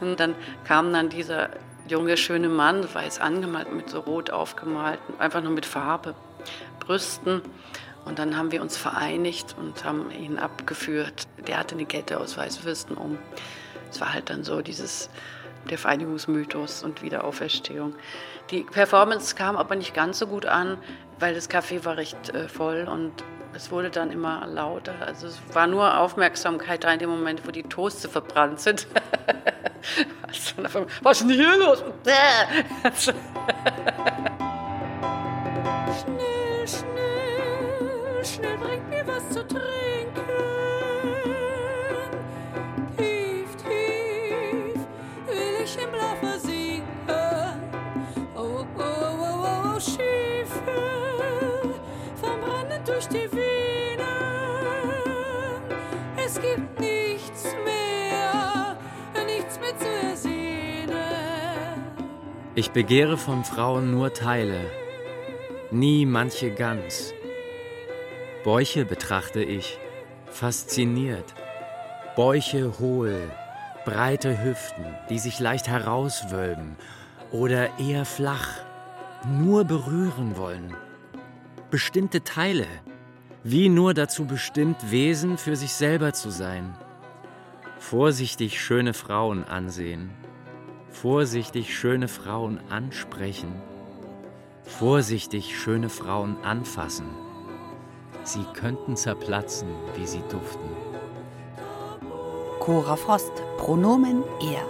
Und 0.00 0.18
dann 0.20 0.36
kam 0.64 0.90
dann 0.94 1.10
dieser 1.10 1.50
junge, 1.88 2.16
schöne 2.16 2.48
Mann, 2.48 2.86
weiß 2.92 3.20
angemalt, 3.20 3.72
mit 3.72 3.90
so 3.90 4.00
rot 4.00 4.30
aufgemalten, 4.30 5.18
einfach 5.18 5.42
nur 5.42 5.52
mit 5.52 5.66
Farbe, 5.66 6.14
Brüsten. 6.80 7.42
Und 8.04 8.18
dann 8.18 8.36
haben 8.36 8.52
wir 8.52 8.60
uns 8.60 8.76
vereinigt 8.76 9.56
und 9.58 9.84
haben 9.84 10.10
ihn 10.10 10.38
abgeführt. 10.38 11.26
Der 11.46 11.58
hatte 11.58 11.74
eine 11.74 11.86
Kette 11.86 12.20
aus 12.20 12.36
Weißwürsten 12.36 12.96
um. 12.96 13.18
Es 13.90 14.00
war 14.00 14.12
halt 14.12 14.28
dann 14.28 14.44
so 14.44 14.60
dieses, 14.60 15.08
der 15.70 15.78
Vereinigungsmythos 15.78 16.82
und 16.82 17.02
Wiederauferstehung. 17.02 17.94
Die 18.50 18.62
Performance 18.62 19.34
kam 19.34 19.56
aber 19.56 19.74
nicht 19.74 19.94
ganz 19.94 20.18
so 20.18 20.26
gut 20.26 20.44
an, 20.44 20.76
weil 21.18 21.34
das 21.34 21.48
Café 21.48 21.84
war 21.84 21.96
recht 21.96 22.30
äh, 22.34 22.48
voll 22.48 22.86
und 22.90 23.24
es 23.54 23.70
wurde 23.70 23.88
dann 23.88 24.10
immer 24.10 24.46
lauter. 24.46 24.94
Also 25.00 25.28
es 25.28 25.40
war 25.52 25.66
nur 25.66 25.98
Aufmerksamkeit 25.98 26.84
da 26.84 26.92
in 26.92 26.98
dem 26.98 27.08
Moment, 27.08 27.46
wo 27.46 27.52
die 27.52 27.62
Toaste 27.62 28.08
verbrannt 28.08 28.60
sind. 28.60 28.86
Was 31.02 31.20
ist 31.20 31.28
denn 31.30 31.36
hier 31.36 31.56
los? 31.56 31.82
schnell, 36.00 36.68
schnell, 36.68 38.24
schnell 38.24 38.58
bringt 38.58 38.88
mir 38.90 39.06
was 39.06 39.28
zu 39.30 39.46
trinken. 39.46 39.62
Tief, 42.96 43.56
tief 43.56 44.80
will 45.26 45.64
ich 45.64 45.78
im 45.78 45.90
Blau 45.90 46.14
versinken. 46.20 46.84
Oh, 48.36 48.40
oh, 48.40 48.66
oh, 48.78 48.82
oh, 48.82 49.74
oh, 49.76 49.80
Schiefe 49.80 50.62
verbrennen 52.16 52.82
durch 52.84 53.08
die 53.08 53.30
Venen. 53.32 54.04
Es 56.16 56.40
gibt 56.40 56.80
nichts 56.80 56.93
Ich 62.56 62.70
begehre 62.70 63.18
von 63.18 63.44
Frauen 63.44 63.90
nur 63.90 64.12
Teile, 64.12 64.60
nie 65.72 66.06
manche 66.06 66.52
ganz. 66.52 67.12
Bäuche 68.44 68.84
betrachte 68.84 69.42
ich, 69.42 69.78
fasziniert. 70.26 71.34
Bäuche 72.14 72.78
hohl, 72.78 73.28
breite 73.84 74.42
Hüften, 74.44 74.84
die 75.10 75.18
sich 75.18 75.40
leicht 75.40 75.66
herauswölben 75.66 76.76
oder 77.32 77.78
eher 77.80 78.04
flach, 78.04 78.48
nur 79.26 79.64
berühren 79.64 80.36
wollen. 80.36 80.76
Bestimmte 81.72 82.22
Teile, 82.22 82.66
wie 83.42 83.68
nur 83.68 83.94
dazu 83.94 84.26
bestimmt, 84.26 84.92
Wesen 84.92 85.38
für 85.38 85.56
sich 85.56 85.72
selber 85.72 86.12
zu 86.12 86.30
sein. 86.30 86.76
Vorsichtig 87.90 88.62
schöne 88.62 88.94
Frauen 88.94 89.44
ansehen, 89.44 90.10
vorsichtig 90.88 91.76
schöne 91.76 92.08
Frauen 92.08 92.58
ansprechen, 92.70 93.52
vorsichtig 94.62 95.54
schöne 95.54 95.90
Frauen 95.90 96.42
anfassen. 96.42 97.04
Sie 98.22 98.42
könnten 98.54 98.96
zerplatzen, 98.96 99.68
wie 99.96 100.06
sie 100.06 100.22
duften. 100.30 100.70
Cora 102.58 102.96
Frost, 102.96 103.34
Pronomen 103.58 104.24
er. 104.40 104.66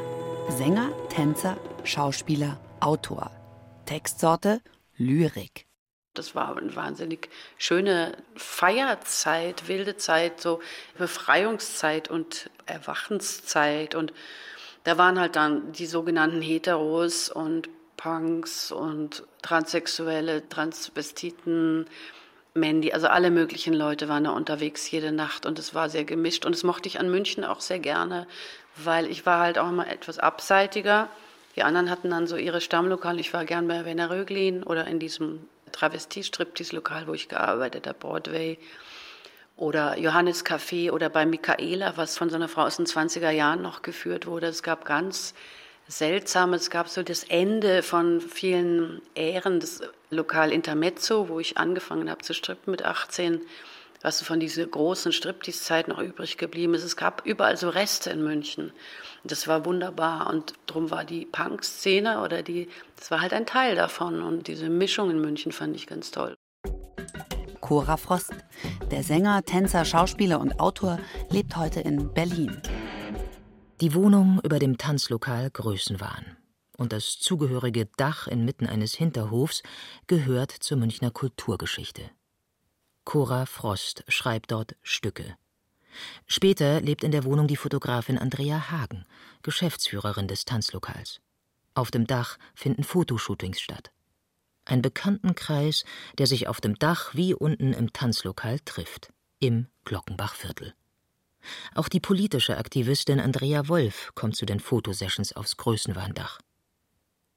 Sänger, 0.53 0.91
Tänzer, 1.09 1.57
Schauspieler, 1.85 2.59
Autor. 2.81 3.31
Textsorte 3.87 4.61
Lyrik. 4.97 5.69
Das 6.15 6.37
war 6.37 6.57
eine 6.57 6.75
wahnsinnig 6.77 7.29
schöne 7.59 8.17
Feierzeit, 8.37 9.67
wilde 9.67 9.97
Zeit, 9.97 10.41
so 10.41 10.61
Befreiungszeit 10.97 12.09
und 12.09 12.51
Erwachenszeit. 12.67 13.97
Und 13.97 14.12
da 14.85 14.97
waren 14.97 15.19
halt 15.19 15.35
dann 15.35 15.73
die 15.73 15.87
sogenannten 15.87 16.41
Heteros 16.41 17.29
und 17.29 17.69
Punks 17.97 18.71
und 18.71 19.25
Transsexuelle, 19.43 20.49
Transvestiten, 20.49 21.87
Mandy, 22.55 22.93
also 22.93 23.09
alle 23.09 23.33
möglichen 23.33 23.75
Leute 23.75 24.09
waren 24.09 24.25
da 24.25 24.31
unterwegs 24.31 24.89
jede 24.89 25.11
Nacht 25.11 25.45
und 25.45 25.59
es 25.59 25.75
war 25.75 25.89
sehr 25.89 26.05
gemischt. 26.05 26.47
Und 26.47 26.55
das 26.55 26.62
mochte 26.62 26.89
ich 26.89 27.01
an 27.01 27.11
München 27.11 27.45
auch 27.45 27.61
sehr 27.61 27.81
gerne, 27.81 28.29
weil 28.77 29.11
ich 29.11 29.27
war 29.27 29.41
halt 29.41 29.59
auch 29.59 29.69
immer 29.69 29.89
etwas 29.89 30.21
abseitiger. 30.21 31.09
Die 31.57 31.65
anderen 31.65 31.91
hatten 31.91 32.11
dann 32.11 32.29
so 32.29 32.37
ihre 32.37 32.61
Stammlokale. 32.61 33.21
Ich 33.21 33.33
war 33.33 33.45
gern 33.45 33.67
bei 33.67 33.85
Werner 33.85 34.11
Röglin 34.11 34.62
oder 34.62 34.87
in 34.87 35.01
diesem 35.01 35.49
Travestie-Striptease-Lokal, 35.75 37.07
wo 37.07 37.14
ich 37.14 37.29
gearbeitet 37.29 37.87
habe, 37.87 37.99
Broadway. 37.99 38.59
Oder 39.57 39.99
Johannes 39.99 40.45
Café 40.45 40.91
oder 40.91 41.09
bei 41.11 41.27
Michaela, 41.27 41.97
was 41.97 42.18
von 42.18 42.29
so 42.29 42.37
einer 42.37 42.49
Frau 42.49 42.62
aus 42.62 42.77
den 42.77 42.87
20er 42.87 43.31
Jahren 43.31 43.62
noch 43.62 43.83
geführt 43.83 44.27
wurde. 44.27 44.47
Es 44.49 44.62
gab 44.62 44.85
ganz 44.85 45.35
seltsam. 45.87 46.55
Es 46.55 46.70
gab 46.70 46.89
so 46.89 47.03
das 47.03 47.25
Ende 47.25 47.83
von 47.83 48.20
vielen 48.20 49.03
Ähren, 49.14 49.61
das 49.61 49.83
Lokal 50.11 50.53
Intermezzo, 50.53 51.29
wo 51.29 51.41
ich 51.41 51.59
angefangen 51.59 52.11
habe 52.11 52.22
zu 52.22 52.35
strippen 52.35 52.70
mit 52.70 52.85
18, 52.85 53.41
was 54.03 54.18
so 54.18 54.25
von 54.25 54.41
dieser 54.41 54.66
großen 54.66 55.12
Striptease-Zeit 55.12 55.89
noch 55.89 55.99
übrig 55.99 56.37
geblieben 56.37 56.75
ist. 56.75 56.85
Es 56.85 56.97
gab 56.97 57.25
überall 57.25 57.57
so 57.57 57.68
Reste 57.68 58.11
in 58.11 58.22
München. 58.22 58.72
Das 59.25 59.49
war 59.49 59.64
wunderbar 59.64 60.29
und 60.31 60.53
darum 60.66 60.91
war 60.91 61.05
die 61.05 61.25
Punk-Szene 61.25 62.20
oder 62.22 62.43
die, 62.43 62.68
das 62.97 63.11
war 63.11 63.22
halt 63.22 63.33
ein 63.33 63.47
Teil 63.47 63.75
davon 63.75 64.22
und 64.22 64.49
diese 64.49 64.68
Mischung 64.68 65.11
in 65.11 65.20
München 65.20 65.51
fand 65.51 65.75
ich 65.75 65.87
ganz 65.87 66.11
toll. 66.11 66.35
Cora 67.61 67.97
Frost, 67.97 68.35
der 68.91 69.03
Sänger, 69.03 69.43
Tänzer, 69.43 69.87
Schauspieler 69.87 70.39
und 70.39 70.61
Autor, 70.61 70.99
lebt 71.31 71.57
heute 71.57 71.81
in 71.81 72.12
Berlin. 72.12 72.61
Die 73.81 73.95
Wohnung 73.95 74.41
über 74.45 74.59
dem 74.59 74.77
Tanzlokal 74.77 75.51
Größenwahn 75.51 76.37
und 76.77 76.93
das 76.93 77.18
zugehörige 77.18 77.87
Dach 77.97 78.27
inmitten 78.27 78.66
eines 78.66 78.95
Hinterhofs 78.95 79.62
gehört 80.07 80.51
zur 80.51 80.77
Münchner 80.77 81.11
Kulturgeschichte. 81.11 82.11
Cora 83.05 83.47
Frost 83.47 84.05
schreibt 84.09 84.53
dort 84.53 84.77
Stücke. 84.83 85.37
Später 86.26 86.80
lebt 86.80 87.05
in 87.05 87.12
der 87.12 87.24
Wohnung 87.24 87.47
die 87.47 87.57
Fotografin 87.57 88.18
Andrea 88.18 88.70
Hagen, 88.70 89.05
Geschäftsführerin 89.42 90.28
des 90.28 90.45
Tanzlokals. 90.45 91.20
Auf 91.74 91.90
dem 91.90 92.07
Dach 92.07 92.38
finden 92.55 92.84
Fotoshootings 92.84 93.61
statt. 93.61 93.90
Ein 94.64 94.80
Bekanntenkreis, 94.80 95.84
der 96.18 96.26
sich 96.26 96.49
auf 96.49 96.61
dem 96.61 96.78
Dach 96.78 97.14
wie 97.14 97.34
unten 97.34 97.72
im 97.72 97.92
Tanzlokal 97.92 98.61
trifft, 98.61 99.12
im 99.40 99.66
Glockenbachviertel. 99.84 100.74
Auch 101.74 101.88
die 101.88 102.01
politische 102.01 102.57
Aktivistin 102.57 103.20
Andrea 103.20 103.68
Wolf 103.68 104.12
kommt 104.14 104.36
zu 104.36 104.47
den 104.47 104.61
Fotosessions 104.61 105.34
aufs 105.34 105.57
Größenwahndach. 105.59 106.40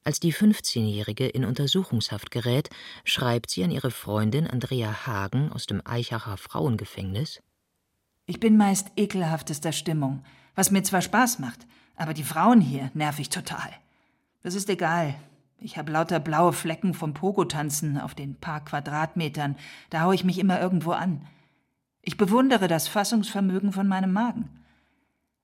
Als 0.06 0.22
die 0.22 0.34
15-Jährige 0.34 1.28
in 1.28 1.44
Untersuchungshaft 1.44 2.32
gerät, 2.32 2.70
schreibt 3.04 3.50
sie 3.50 3.66
an 3.66 3.72
ihre 3.72 3.92
Freundin 3.92 4.48
Andrea 4.48 5.06
Hagen 5.06 5.52
aus 5.52 5.66
dem 5.66 5.82
Eichacher 5.86 6.38
Frauengefängnis: 6.38 7.42
Ich 8.30 8.42
bin 8.42 8.58
meist 8.58 8.92
ekelhaftester 8.98 9.72
Stimmung, 9.72 10.22
was 10.54 10.70
mir 10.70 10.84
zwar 10.84 11.02
Spaß 11.02 11.40
macht, 11.40 11.66
aber 11.96 12.14
die 12.14 12.26
Frauen 12.26 12.60
hier 12.60 12.92
nerv 12.94 13.20
ich 13.20 13.30
total. 13.30 13.70
Das 14.44 14.54
ist 14.54 14.70
egal. 14.70 15.16
Ich 15.60 15.78
habe 15.78 15.94
lauter 15.94 16.20
blaue 16.20 16.52
Flecken 16.52 16.94
vom 16.94 17.14
Pogo-Tanzen 17.14 17.98
auf 17.98 18.16
den 18.16 18.36
paar 18.36 18.66
Quadratmetern. 18.66 19.56
Da 19.90 20.02
hau 20.02 20.12
ich 20.12 20.26
mich 20.26 20.40
immer 20.40 20.60
irgendwo 20.60 20.92
an. 20.92 21.26
Ich 22.02 22.18
bewundere 22.18 22.68
das 22.68 22.90
Fassungsvermögen 22.90 23.72
von 23.72 23.88
meinem 23.88 24.12
Magen. 24.12 24.50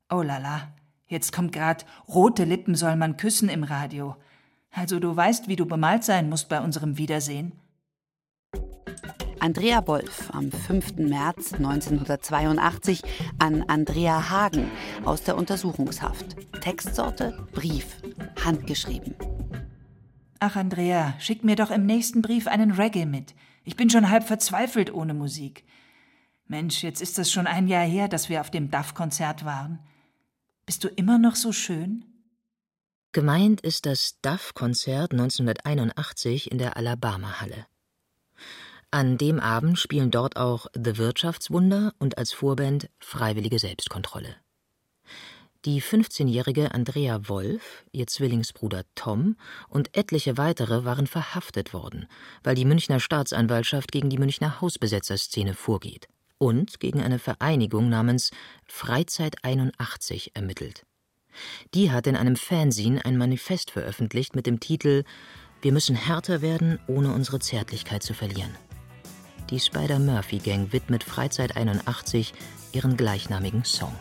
Oh 0.09 0.21
lala, 0.21 0.67
jetzt 1.07 1.31
kommt 1.31 1.53
grad 1.53 1.85
rote 2.09 2.43
Lippen 2.43 2.75
soll 2.75 2.97
man 2.97 3.15
küssen 3.15 3.47
im 3.47 3.63
Radio. 3.63 4.17
Also 4.71 4.99
du 4.99 5.15
weißt, 5.15 5.47
wie 5.47 5.55
du 5.55 5.65
bemalt 5.65 6.03
sein 6.03 6.27
musst 6.27 6.49
bei 6.49 6.59
unserem 6.59 6.97
Wiedersehen. 6.97 7.53
Andrea 9.43 9.85
Wolf 9.87 10.33
am 10.33 10.49
5. 10.53 10.99
März 10.99 11.51
1982 11.55 13.01
an 13.39 13.63
Andrea 13.63 14.29
Hagen 14.29 14.71
aus 15.03 15.23
der 15.23 15.35
Untersuchungshaft. 15.35 16.37
Textsorte 16.61 17.45
Brief, 17.51 17.97
handgeschrieben. 18.41 19.15
Ach 20.39 20.55
Andrea, 20.55 21.19
schick 21.19 21.43
mir 21.43 21.57
doch 21.57 21.71
im 21.71 21.85
nächsten 21.85 22.21
Brief 22.21 22.47
einen 22.47 22.71
Reggae 22.71 23.05
mit. 23.05 23.35
Ich 23.65 23.75
bin 23.75 23.89
schon 23.89 24.09
halb 24.09 24.23
verzweifelt 24.23 24.93
ohne 24.93 25.13
Musik. 25.13 25.65
Mensch, 26.47 26.81
jetzt 26.81 27.01
ist 27.01 27.19
es 27.19 27.29
schon 27.29 27.45
ein 27.45 27.67
Jahr 27.67 27.85
her, 27.85 28.07
dass 28.07 28.29
wir 28.29 28.39
auf 28.39 28.49
dem 28.49 28.71
DAF-Konzert 28.71 29.43
waren. 29.43 29.79
Bist 30.65 30.85
du 30.85 30.87
immer 30.87 31.17
noch 31.17 31.35
so 31.35 31.51
schön? 31.51 32.05
Gemeint 33.11 33.59
ist 33.59 33.87
das 33.87 34.21
DAF-Konzert 34.21 35.11
1981 35.11 36.49
in 36.49 36.59
der 36.59 36.77
Alabama-Halle. 36.77 37.65
An 38.93 39.17
dem 39.17 39.39
Abend 39.39 39.79
spielen 39.79 40.11
dort 40.11 40.37
auch 40.37 40.67
The 40.75 40.99
Wirtschaftswunder 40.99 41.95
und 41.97 42.19
als 42.19 42.31
Vorband 42.31 42.91
Freiwillige 42.99 43.57
Selbstkontrolle. 43.57 44.35
Die 45.65 45.81
15-jährige 45.81 46.75
Andrea 46.75 47.27
Wolf, 47.27 47.85
ihr 47.91 48.05
Zwillingsbruder 48.05 48.83
Tom 48.93 49.35
und 49.67 49.97
etliche 49.97 50.37
weitere 50.37 50.85
waren 50.85 51.07
verhaftet 51.07 51.73
worden, 51.73 52.05
weil 52.43 52.53
die 52.53 52.65
Münchner 52.65 52.99
Staatsanwaltschaft 52.99 53.91
gegen 53.91 54.11
die 54.11 54.19
Münchner 54.19 54.61
Hausbesetzerszene 54.61 55.55
vorgeht 55.55 56.07
und 56.37 56.79
gegen 56.79 57.01
eine 57.01 57.17
Vereinigung 57.17 57.89
namens 57.89 58.29
Freizeit 58.67 59.37
81 59.41 60.35
ermittelt. 60.35 60.85
Die 61.73 61.89
hat 61.89 62.05
in 62.05 62.15
einem 62.15 62.35
Fanzine 62.35 63.03
ein 63.05 63.17
Manifest 63.17 63.71
veröffentlicht 63.71 64.35
mit 64.35 64.45
dem 64.45 64.59
Titel 64.59 65.03
Wir 65.63 65.71
müssen 65.71 65.95
härter 65.95 66.43
werden, 66.43 66.77
ohne 66.85 67.11
unsere 67.11 67.39
Zärtlichkeit 67.39 68.03
zu 68.03 68.13
verlieren. 68.13 68.55
Die 69.53 69.59
Spider-Murphy-Gang 69.59 70.73
widmet 70.73 71.03
Freizeit 71.03 71.55
81 71.55 72.33
ihren 72.71 72.97
gleichnamigen 72.97 73.63
Song. 73.63 73.93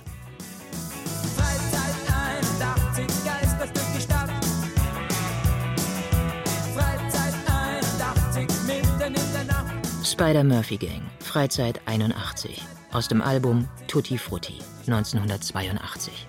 Spider-Murphy 10.03 10.79
Gang, 10.79 11.03
Freizeit 11.21 11.83
81, 11.85 12.63
aus 12.93 13.09
dem 13.09 13.21
Album 13.21 13.69
Tutti 13.89 14.17
Frutti 14.17 14.59
1982. 14.87 16.29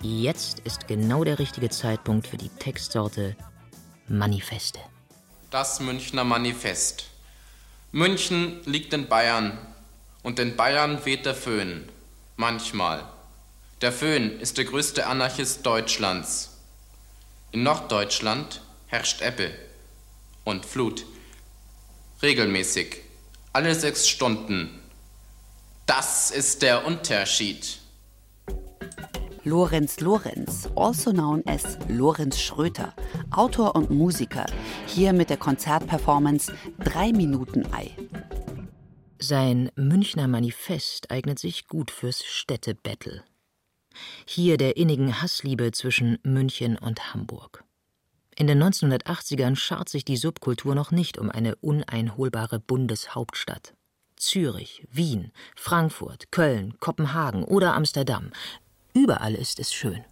Jetzt 0.00 0.60
ist 0.60 0.86
genau 0.86 1.24
der 1.24 1.40
richtige 1.40 1.70
Zeitpunkt 1.70 2.28
für 2.28 2.36
die 2.36 2.50
Textsorte 2.50 3.34
Manifeste. 4.06 4.78
Das 5.50 5.80
Münchner 5.80 6.22
Manifest. 6.22 7.13
München 7.94 8.60
liegt 8.64 8.92
in 8.92 9.06
Bayern 9.06 9.56
und 10.24 10.40
in 10.40 10.56
Bayern 10.56 11.04
weht 11.04 11.26
der 11.26 11.34
Föhn. 11.36 11.88
Manchmal. 12.34 13.04
Der 13.82 13.92
Föhn 13.92 14.40
ist 14.40 14.58
der 14.58 14.64
größte 14.64 15.06
Anarchist 15.06 15.64
Deutschlands. 15.64 16.58
In 17.52 17.62
Norddeutschland 17.62 18.62
herrscht 18.88 19.22
Ebbe 19.22 19.52
und 20.42 20.66
Flut. 20.66 21.06
Regelmäßig. 22.20 22.96
Alle 23.52 23.76
sechs 23.76 24.08
Stunden. 24.08 24.80
Das 25.86 26.32
ist 26.32 26.62
der 26.62 26.84
Unterschied. 26.86 27.78
Lorenz 29.46 30.00
Lorenz, 30.00 30.70
also 30.74 31.12
known 31.12 31.42
as 31.46 31.78
Lorenz 31.88 32.40
Schröter, 32.40 32.94
Autor 33.30 33.76
und 33.76 33.90
Musiker, 33.90 34.46
hier 34.86 35.12
mit 35.12 35.28
der 35.28 35.36
Konzertperformance 35.36 36.50
Drei 36.82 37.12
Minuten 37.12 37.66
Ei. 37.70 37.90
Sein 39.18 39.70
Münchner 39.76 40.28
Manifest 40.28 41.10
eignet 41.10 41.38
sich 41.38 41.68
gut 41.68 41.90
fürs 41.90 42.24
Städtebattle. 42.24 43.22
Hier 44.24 44.56
der 44.56 44.78
innigen 44.78 45.20
Hassliebe 45.20 45.72
zwischen 45.72 46.18
München 46.22 46.78
und 46.78 47.12
Hamburg. 47.12 47.64
In 48.36 48.46
den 48.46 48.62
1980ern 48.62 49.56
schart 49.56 49.90
sich 49.90 50.06
die 50.06 50.16
Subkultur 50.16 50.74
noch 50.74 50.90
nicht 50.90 51.18
um 51.18 51.30
eine 51.30 51.54
uneinholbare 51.56 52.60
Bundeshauptstadt. 52.60 53.74
Zürich, 54.16 54.86
Wien, 54.90 55.32
Frankfurt, 55.54 56.32
Köln, 56.32 56.78
Kopenhagen 56.80 57.44
oder 57.44 57.74
Amsterdam. 57.74 58.30
Überall 58.94 59.34
ist 59.34 59.58
es 59.58 59.72
schön. 59.72 60.04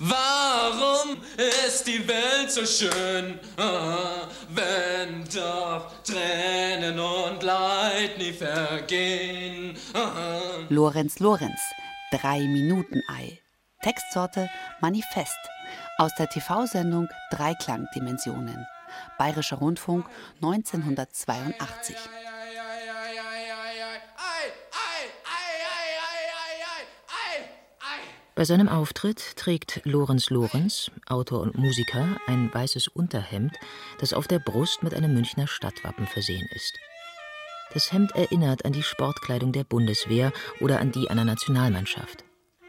Warum 0.00 1.22
ist 1.36 1.86
die 1.86 2.06
Welt 2.08 2.50
so 2.50 2.66
schön, 2.66 3.38
ah, 3.56 4.26
wenn 4.50 5.24
doch 5.32 5.92
Tränen 6.02 6.98
und 6.98 7.42
Leid 7.42 8.18
nie 8.18 8.32
vergehen? 8.32 9.78
Ah. 9.94 10.58
Lorenz 10.68 11.20
Lorenz, 11.20 11.60
Drei 12.10 12.40
Minuten 12.40 13.00
Ei. 13.08 13.38
Textsorte 13.82 14.50
Manifest 14.80 15.38
aus 15.98 16.12
der 16.18 16.28
TV-Sendung 16.28 17.08
Dreiklangdimensionen. 17.30 18.66
Bayerischer 19.18 19.58
Rundfunk 19.58 20.06
1982. 20.42 21.96
Bei 28.36 28.44
seinem 28.44 28.68
Auftritt 28.68 29.34
trägt 29.36 29.80
Lorenz 29.84 30.28
Lorenz, 30.28 30.90
Autor 31.06 31.40
und 31.40 31.56
Musiker, 31.56 32.18
ein 32.26 32.52
weißes 32.52 32.86
Unterhemd, 32.88 33.56
das 33.98 34.12
auf 34.12 34.28
der 34.28 34.40
Brust 34.40 34.82
mit 34.82 34.92
einem 34.92 35.14
Münchner 35.14 35.46
Stadtwappen 35.46 36.06
versehen 36.06 36.46
ist. 36.54 36.74
Das 37.72 37.92
Hemd 37.92 38.12
erinnert 38.14 38.66
an 38.66 38.74
die 38.74 38.82
Sportkleidung 38.82 39.52
der 39.52 39.64
Bundeswehr 39.64 40.34
oder 40.60 40.80
an 40.80 40.92
die 40.92 41.08
einer 41.08 41.24
Nationalmannschaft. 41.24 42.24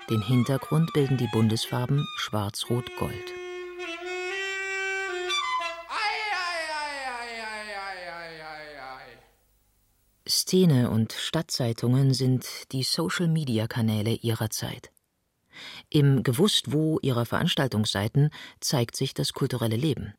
Den 0.09 0.21
Hintergrund 0.21 0.93
bilden 0.93 1.17
die 1.17 1.27
Bundesfarben 1.33 2.07
Schwarz-Rot-Gold. 2.15 3.33
Szene 10.25 10.89
und 10.89 11.11
Stadtzeitungen 11.11 12.13
sind 12.13 12.71
die 12.71 12.83
Social-Media-Kanäle 12.83 14.11
ihrer 14.11 14.49
Zeit. 14.49 14.91
Im 15.89 16.23
Gewusst 16.23 16.71
wo 16.71 16.99
ihrer 17.01 17.25
Veranstaltungsseiten 17.25 18.29
zeigt 18.59 18.95
sich 18.95 19.13
das 19.13 19.33
kulturelle 19.33 19.75
Leben. 19.75 20.13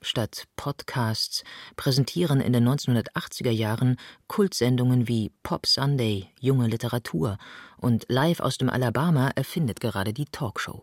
Statt 0.00 0.44
Podcasts 0.54 1.42
präsentieren 1.76 2.40
in 2.40 2.52
den 2.52 2.68
1980er 2.68 3.50
Jahren 3.50 3.96
Kultsendungen 4.28 5.08
wie 5.08 5.32
Pop 5.42 5.66
Sunday, 5.66 6.28
junge 6.40 6.68
Literatur 6.68 7.36
und 7.78 8.06
Live 8.08 8.40
aus 8.40 8.58
dem 8.58 8.70
Alabama 8.70 9.30
erfindet 9.34 9.80
gerade 9.80 10.12
die 10.12 10.26
Talkshow. 10.26 10.82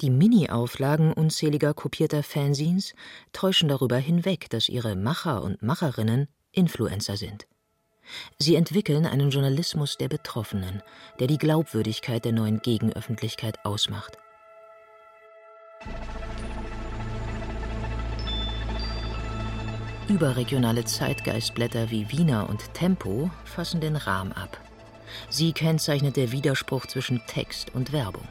Die 0.00 0.10
Mini-Auflagen 0.10 1.12
unzähliger 1.12 1.74
kopierter 1.74 2.22
Fanzines 2.22 2.94
täuschen 3.32 3.68
darüber 3.68 3.96
hinweg, 3.96 4.48
dass 4.50 4.68
ihre 4.68 4.94
Macher 4.94 5.42
und 5.42 5.62
Macherinnen 5.62 6.28
Influencer 6.52 7.16
sind. 7.16 7.46
Sie 8.38 8.54
entwickeln 8.54 9.06
einen 9.06 9.30
Journalismus 9.30 9.96
der 9.96 10.08
Betroffenen, 10.08 10.82
der 11.18 11.26
die 11.26 11.38
Glaubwürdigkeit 11.38 12.24
der 12.24 12.32
neuen 12.32 12.60
Gegenöffentlichkeit 12.60 13.64
ausmacht. 13.64 14.18
Überregionale 20.08 20.84
Zeitgeistblätter 20.84 21.90
wie 21.90 22.10
Wiener 22.10 22.48
und 22.48 22.72
Tempo 22.72 23.30
fassen 23.44 23.80
den 23.80 23.96
Rahmen 23.96 24.32
ab. 24.32 24.58
Sie 25.28 25.52
kennzeichnet 25.52 26.16
der 26.16 26.32
Widerspruch 26.32 26.86
zwischen 26.86 27.20
Text 27.26 27.74
und 27.74 27.92
Werbung. 27.92 28.26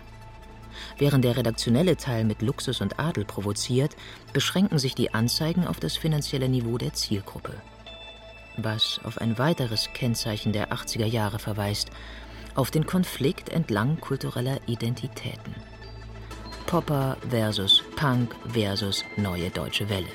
Während 0.98 1.24
der 1.24 1.38
redaktionelle 1.38 1.98
Teil 1.98 2.24
mit 2.24 2.42
Luxus 2.42 2.82
und 2.82 3.00
Adel 3.00 3.26
provoziert, 3.26 3.96
beschränken 4.34 4.80
sich 4.80 4.96
die 4.96 5.14
Anzeigen 5.14 5.68
auf 5.68 5.80
das 5.80 5.98
finanzielle 5.98 6.50
Niveau 6.50 6.78
der 6.78 6.94
Zielgruppe 6.94 7.54
was 8.58 9.00
auf 9.04 9.20
ein 9.20 9.38
weiteres 9.38 9.90
Kennzeichen 9.94 10.54
der 10.54 10.72
80er 10.72 11.06
Jahre 11.06 11.40
verweist, 11.40 11.90
auf 12.56 12.72
den 12.72 12.86
Konflikt 12.86 13.50
entlang 13.50 14.00
kultureller 14.00 14.60
Identitäten. 14.68 15.56
Popper 16.66 17.18
versus 17.30 17.84
Punk 17.96 18.36
versus 18.50 19.04
Neue 19.16 19.50
Deutsche 19.50 19.88
Welle. 19.90 20.08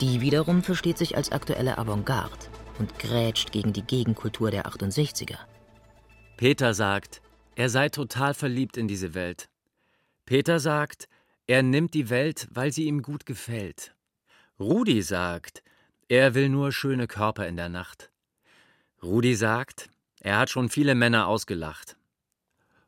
Die 0.00 0.20
wiederum 0.20 0.62
versteht 0.62 0.98
sich 0.98 1.16
als 1.16 1.32
aktuelle 1.32 1.78
Avantgarde 1.78 2.46
und 2.78 2.98
grätscht 2.98 3.52
gegen 3.52 3.72
die 3.72 3.82
Gegenkultur 3.82 4.50
der 4.50 4.66
68er. 4.66 5.38
Peter 6.36 6.74
sagt, 6.74 7.22
er 7.54 7.70
sei 7.70 7.88
total 7.88 8.34
verliebt 8.34 8.76
in 8.76 8.86
diese 8.86 9.14
Welt. 9.14 9.48
Peter 10.26 10.60
sagt, 10.60 11.08
er 11.46 11.62
nimmt 11.62 11.94
die 11.94 12.10
Welt, 12.10 12.48
weil 12.50 12.72
sie 12.72 12.84
ihm 12.84 13.02
gut 13.02 13.24
gefällt. 13.24 13.94
Rudi 14.60 15.00
sagt, 15.02 15.62
er 16.08 16.34
will 16.34 16.48
nur 16.48 16.72
schöne 16.72 17.06
Körper 17.06 17.46
in 17.46 17.56
der 17.56 17.68
Nacht. 17.68 18.10
Rudi 19.02 19.34
sagt, 19.34 19.90
er 20.20 20.38
hat 20.38 20.50
schon 20.50 20.68
viele 20.68 20.94
Männer 20.94 21.26
ausgelacht. 21.26 21.96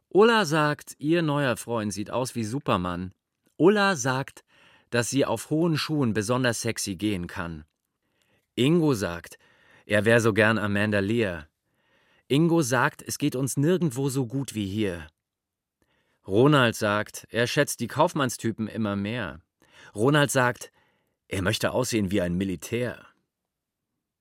Ulla 0.08 0.44
sagt, 0.44 0.94
ihr 0.98 1.22
neuer 1.22 1.56
Freund 1.56 1.92
sieht 1.92 2.10
aus 2.10 2.34
wie 2.34 2.44
Superman. 2.44 3.12
Ulla 3.56 3.96
sagt, 3.96 4.44
dass 4.90 5.10
sie 5.10 5.24
auf 5.26 5.50
hohen 5.50 5.76
Schuhen 5.76 6.14
besonders 6.14 6.62
sexy 6.62 6.96
gehen 6.96 7.26
kann. 7.26 7.64
Ingo 8.54 8.94
sagt, 8.94 9.38
er 9.84 10.04
wäre 10.04 10.20
so 10.20 10.32
gern 10.32 10.58
Amanda 10.58 11.00
Lear. 11.00 11.48
Ingo 12.28 12.62
sagt, 12.62 13.02
es 13.02 13.18
geht 13.18 13.36
uns 13.36 13.56
nirgendwo 13.56 14.08
so 14.08 14.26
gut 14.26 14.54
wie 14.54 14.66
hier. 14.66 15.06
Ronald 16.26 16.76
sagt, 16.76 17.26
er 17.30 17.46
schätzt 17.46 17.80
die 17.80 17.88
Kaufmannstypen 17.88 18.68
immer 18.68 18.96
mehr. 18.96 19.40
Ronald 19.94 20.30
sagt, 20.30 20.72
er 21.26 21.42
möchte 21.42 21.72
aussehen 21.72 22.10
wie 22.10 22.20
ein 22.20 22.34
Militär. 22.34 23.07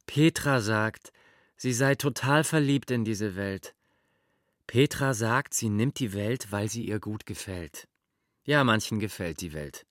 Petra 0.07 0.61
sagt, 0.61 1.11
sie 1.57 1.73
sei 1.73 1.93
total 1.93 2.43
verliebt 2.43 2.89
in 2.89 3.03
diese 3.03 3.35
Welt. 3.35 3.75
Petra 4.65 5.13
sagt, 5.13 5.53
sie 5.53 5.69
nimmt 5.69 5.99
die 5.99 6.13
Welt, 6.13 6.51
weil 6.51 6.69
sie 6.69 6.83
ihr 6.83 6.99
gut 6.99 7.25
gefällt. 7.25 7.87
Ja, 8.43 8.63
manchen 8.63 8.99
gefällt 8.99 9.41
die 9.41 9.53
Welt. 9.53 9.85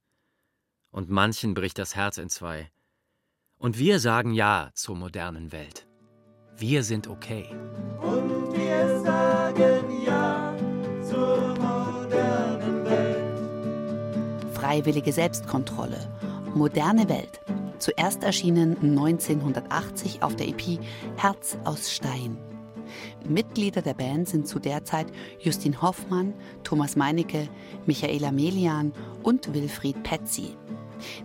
Und 0.91 1.11
manchen 1.11 1.55
bricht 1.55 1.79
das 1.79 1.95
Herz 1.95 2.19
in 2.19 2.31
zwei. 2.31 2.71
Und 3.59 3.79
wir 3.79 4.01
sagen 4.01 4.33
Ja 4.33 4.71
zur 4.75 4.97
modernen 4.97 5.53
Welt. 5.53 5.87
Wir 6.57 6.83
sind 6.83 7.07
okay. 7.07 7.55
Und 8.01 8.53
wir 8.57 9.01
sagen 9.01 10.03
Ja 10.05 10.57
zur 11.03 11.55
modernen 11.59 12.85
Welt. 12.85 14.55
Freiwillige 14.55 15.13
Selbstkontrolle. 15.13 16.01
Moderne 16.55 17.09
Welt. 17.09 17.41
Zuerst 17.79 18.23
erschienen 18.23 18.77
1980 18.81 20.23
auf 20.23 20.37
der 20.37 20.49
EP 20.49 20.79
Herz 21.17 21.59
aus 21.65 21.91
Stein. 21.91 22.39
Mitglieder 23.29 23.83
der 23.83 23.95
Band 23.95 24.29
sind 24.29 24.47
zu 24.47 24.59
der 24.59 24.85
Zeit 24.85 25.09
Justin 25.41 25.83
Hoffmann, 25.83 26.35
Thomas 26.63 26.97
Meinecke, 26.97 27.49
Michaela 27.85 28.31
Melian 28.31 28.93
und 29.23 29.53
Wilfried 29.53 30.03
Petzi. 30.03 30.57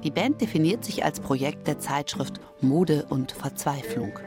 Die 0.04 0.12
Band 0.12 0.42
definiert 0.42 0.84
sich 0.84 1.06
als 1.06 1.20
Projekt 1.20 1.68
der 1.68 1.80
Zeitschrift 1.80 2.42
Mode 2.60 3.06
und 3.10 3.32
Verzweiflung. 3.32 4.20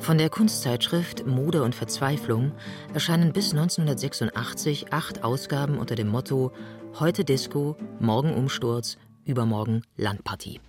Von 0.00 0.18
der 0.18 0.28
Kunstzeitschrift 0.28 1.26
Mode 1.26 1.62
und 1.62 1.74
Verzweiflung 1.74 2.52
erscheinen 2.92 3.32
bis 3.32 3.52
1986 3.52 4.92
acht 4.92 5.24
Ausgaben 5.24 5.78
unter 5.78 5.94
dem 5.94 6.08
Motto 6.08 6.52
Heute 6.98 7.24
Disco, 7.24 7.76
morgen 8.00 8.34
Umsturz, 8.34 8.98
übermorgen 9.24 9.82
Landpartie. 9.96 10.60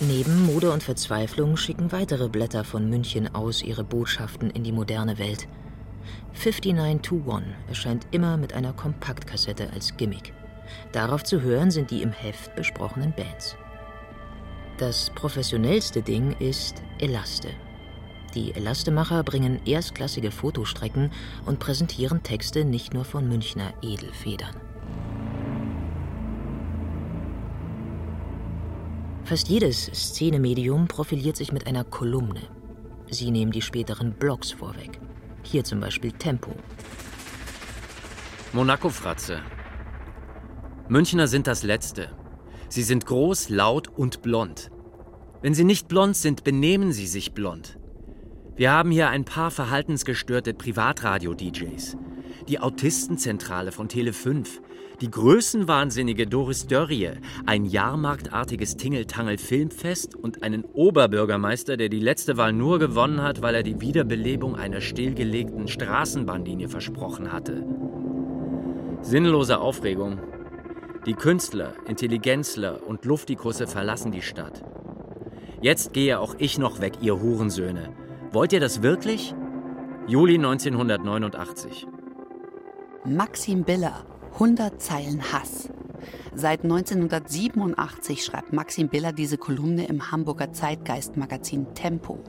Neben 0.00 0.46
Mode 0.46 0.72
und 0.72 0.82
Verzweiflung 0.82 1.56
schicken 1.56 1.92
weitere 1.92 2.28
Blätter 2.28 2.64
von 2.64 2.90
München 2.90 3.32
aus 3.32 3.62
ihre 3.62 3.84
Botschaften 3.84 4.50
in 4.50 4.64
die 4.64 4.72
moderne 4.72 5.18
Welt. 5.18 5.46
5921 6.32 7.54
erscheint 7.68 8.08
immer 8.10 8.36
mit 8.36 8.52
einer 8.52 8.72
Kompaktkassette 8.72 9.70
als 9.72 9.96
Gimmick. 9.96 10.32
Darauf 10.90 11.22
zu 11.22 11.40
hören 11.40 11.70
sind 11.70 11.92
die 11.92 12.02
im 12.02 12.10
Heft 12.10 12.56
besprochenen 12.56 13.12
Bands. 13.14 13.56
Das 14.78 15.10
professionellste 15.10 16.02
Ding 16.02 16.34
ist 16.40 16.82
Elaste, 16.98 17.50
die 18.34 18.54
Elastemmacher 18.54 19.22
bringen 19.22 19.60
erstklassige 19.64 20.30
Fotostrecken 20.30 21.10
und 21.46 21.58
präsentieren 21.58 22.22
Texte 22.22 22.64
nicht 22.64 22.94
nur 22.94 23.04
von 23.04 23.28
Münchner 23.28 23.72
Edelfedern. 23.82 24.54
Fast 29.24 29.48
jedes 29.48 29.84
Szenemedium 29.86 30.88
profiliert 30.88 31.36
sich 31.36 31.52
mit 31.52 31.66
einer 31.66 31.84
Kolumne. 31.84 32.42
Sie 33.08 33.30
nehmen 33.30 33.52
die 33.52 33.62
späteren 33.62 34.12
Blogs 34.12 34.50
vorweg. 34.52 35.00
Hier 35.42 35.64
zum 35.64 35.80
Beispiel 35.80 36.12
Tempo. 36.12 36.50
Monaco-Fratze. 38.52 39.40
Münchner 40.88 41.28
sind 41.28 41.46
das 41.46 41.62
Letzte. 41.62 42.10
Sie 42.68 42.82
sind 42.82 43.06
groß, 43.06 43.48
laut 43.48 43.88
und 43.88 44.22
blond. 44.22 44.70
Wenn 45.40 45.54
sie 45.54 45.64
nicht 45.64 45.88
blond 45.88 46.16
sind, 46.16 46.44
benehmen 46.44 46.92
sie 46.92 47.06
sich 47.06 47.32
blond. 47.32 47.78
Wir 48.54 48.70
haben 48.70 48.90
hier 48.90 49.08
ein 49.08 49.24
paar 49.24 49.50
verhaltensgestörte 49.50 50.52
Privatradio-DJs. 50.52 51.96
Die 52.48 52.60
Autistenzentrale 52.60 53.72
von 53.72 53.88
Tele5, 53.88 54.46
die 55.00 55.10
größenwahnsinnige 55.10 56.26
Doris 56.26 56.66
Dörrie, 56.66 57.12
ein 57.46 57.64
jahrmarktartiges 57.64 58.76
Tingeltangel-Filmfest 58.76 60.14
und 60.14 60.42
einen 60.42 60.64
Oberbürgermeister, 60.64 61.78
der 61.78 61.88
die 61.88 62.00
letzte 62.00 62.36
Wahl 62.36 62.52
nur 62.52 62.78
gewonnen 62.78 63.22
hat, 63.22 63.40
weil 63.40 63.54
er 63.54 63.62
die 63.62 63.80
Wiederbelebung 63.80 64.54
einer 64.54 64.82
stillgelegten 64.82 65.66
Straßenbahnlinie 65.66 66.68
versprochen 66.68 67.32
hatte. 67.32 67.64
Sinnlose 69.00 69.60
Aufregung. 69.60 70.18
Die 71.06 71.14
Künstler, 71.14 71.72
Intelligenzler 71.88 72.86
und 72.86 73.06
Luftikusse 73.06 73.66
verlassen 73.66 74.12
die 74.12 74.22
Stadt. 74.22 74.62
Jetzt 75.62 75.94
gehe 75.94 76.20
auch 76.20 76.34
ich 76.38 76.58
noch 76.58 76.80
weg, 76.80 76.94
ihr 77.00 77.18
Hurensöhne. 77.18 78.01
Wollt 78.32 78.54
ihr 78.54 78.60
das 78.60 78.80
wirklich? 78.80 79.34
Juli 80.06 80.36
1989. 80.36 81.86
Maxim 83.04 83.62
Biller, 83.62 84.06
100 84.32 84.80
Zeilen 84.80 85.22
Hass. 85.32 85.68
Seit 86.34 86.64
1987 86.64 88.24
schreibt 88.24 88.54
Maxim 88.54 88.88
Biller 88.88 89.12
diese 89.12 89.36
Kolumne 89.36 89.86
im 89.86 90.10
Hamburger 90.10 90.50
Zeitgeist-Magazin 90.50 91.74
Tempo. 91.74 92.20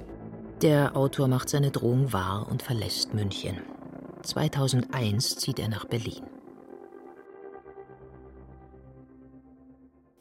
Der 0.61 0.97
Autor 0.97 1.29
macht 1.29 1.47
seine 1.47 1.71
Drohung 1.71 2.11
wahr 2.11 2.47
und 2.51 2.61
verlässt 2.61 3.13
München. 3.13 3.61
2001 4.23 5.37
zieht 5.37 5.59
er 5.59 5.69
nach 5.69 5.85
Berlin. 5.85 6.23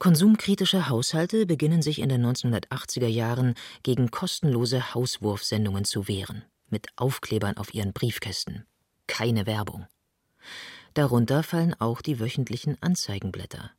Konsumkritische 0.03 0.89
Haushalte 0.89 1.47
beginnen 1.47 1.81
sich 1.81 2.01
in 2.01 2.09
den 2.09 2.27
1980er 2.27 3.07
Jahren 3.07 3.55
gegen 3.85 4.11
kostenlose 4.11 4.95
Hauswurfsendungen 4.95 5.85
zu 5.85 6.09
wehren, 6.09 6.43
mit 6.69 6.89
Aufklebern 6.97 7.57
auf 7.57 7.73
ihren 7.73 7.93
Briefkästen. 7.93 8.67
Keine 9.07 9.47
Werbung. 9.47 9.87
Darunter 10.95 11.45
fallen 11.45 11.77
auch 11.79 12.03
die 12.03 12.19
wöchentlichen 12.19 12.83
Anzeigenblätter. 12.83 13.71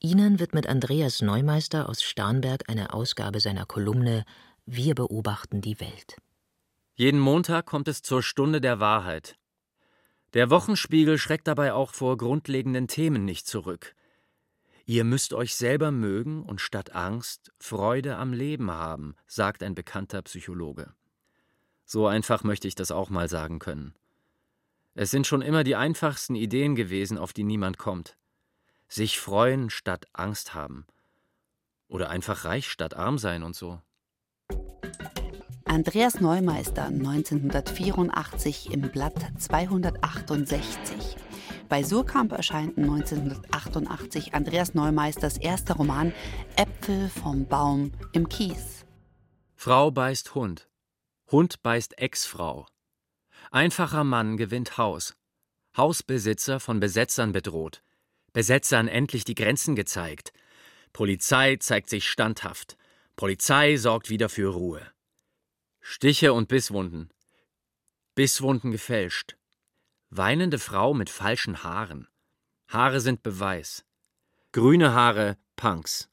Ihnen 0.00 0.38
wird 0.38 0.52
mit 0.52 0.66
Andreas 0.66 1.22
Neumeister 1.22 1.88
aus 1.88 2.02
Starnberg 2.02 2.68
eine 2.68 2.92
Ausgabe 2.92 3.40
seiner 3.40 3.64
Kolumne 3.64 4.26
Wir 4.66 4.94
beobachten 4.94 5.62
die 5.62 5.80
Welt. 5.80 6.18
Jeden 6.94 7.20
Montag 7.20 7.64
kommt 7.64 7.88
es 7.88 8.02
zur 8.02 8.22
Stunde 8.22 8.60
der 8.60 8.80
Wahrheit. 8.80 9.38
Der 10.34 10.50
Wochenspiegel 10.50 11.16
schreckt 11.16 11.48
dabei 11.48 11.72
auch 11.72 11.94
vor 11.94 12.18
grundlegenden 12.18 12.86
Themen 12.86 13.24
nicht 13.24 13.46
zurück. 13.46 13.95
Ihr 14.88 15.02
müsst 15.02 15.32
euch 15.32 15.56
selber 15.56 15.90
mögen 15.90 16.44
und 16.44 16.60
statt 16.60 16.94
Angst 16.94 17.52
Freude 17.58 18.16
am 18.16 18.32
Leben 18.32 18.70
haben, 18.70 19.16
sagt 19.26 19.64
ein 19.64 19.74
bekannter 19.74 20.22
Psychologe. 20.22 20.94
So 21.84 22.06
einfach 22.06 22.44
möchte 22.44 22.68
ich 22.68 22.76
das 22.76 22.92
auch 22.92 23.10
mal 23.10 23.28
sagen 23.28 23.58
können. 23.58 23.94
Es 24.94 25.10
sind 25.10 25.26
schon 25.26 25.42
immer 25.42 25.64
die 25.64 25.74
einfachsten 25.74 26.36
Ideen 26.36 26.76
gewesen, 26.76 27.18
auf 27.18 27.32
die 27.32 27.42
niemand 27.42 27.78
kommt. 27.78 28.16
Sich 28.86 29.18
freuen 29.18 29.70
statt 29.70 30.06
Angst 30.12 30.54
haben. 30.54 30.86
Oder 31.88 32.08
einfach 32.08 32.44
reich 32.44 32.70
statt 32.70 32.94
arm 32.94 33.18
sein 33.18 33.42
und 33.42 33.56
so. 33.56 33.80
Andreas 35.64 36.20
Neumeister 36.20 36.84
1984 36.84 38.72
im 38.72 38.82
Blatt 38.82 39.32
268. 39.36 41.25
Bei 41.68 41.82
Surkamp 41.82 42.32
erscheint 42.32 42.78
1988 42.78 44.34
Andreas 44.34 44.74
Neumeisters 44.74 45.36
erster 45.36 45.74
Roman 45.74 46.12
Äpfel 46.56 47.08
vom 47.08 47.46
Baum 47.46 47.92
im 48.12 48.28
Kies. 48.28 48.84
Frau 49.56 49.90
beißt 49.90 50.34
Hund. 50.36 50.68
Hund 51.30 51.62
beißt 51.62 51.98
Ex-Frau. 51.98 52.66
Einfacher 53.50 54.04
Mann 54.04 54.36
gewinnt 54.36 54.78
Haus. 54.78 55.16
Hausbesitzer 55.76 56.60
von 56.60 56.78
Besetzern 56.78 57.32
bedroht. 57.32 57.82
Besetzern 58.32 58.86
endlich 58.86 59.24
die 59.24 59.34
Grenzen 59.34 59.74
gezeigt. 59.74 60.32
Polizei 60.92 61.56
zeigt 61.56 61.90
sich 61.90 62.08
standhaft. 62.08 62.76
Polizei 63.16 63.76
sorgt 63.76 64.08
wieder 64.08 64.28
für 64.28 64.52
Ruhe. 64.52 64.82
Stiche 65.80 66.32
und 66.32 66.48
Bisswunden. 66.48 67.10
Bisswunden 68.14 68.70
gefälscht. 68.70 69.36
Weinende 70.10 70.60
Frau 70.60 70.94
mit 70.94 71.10
falschen 71.10 71.64
Haaren. 71.64 72.06
Haare 72.68 73.00
sind 73.00 73.22
Beweis. 73.24 73.84
Grüne 74.52 74.94
Haare, 74.94 75.36
Punks. 75.56 76.08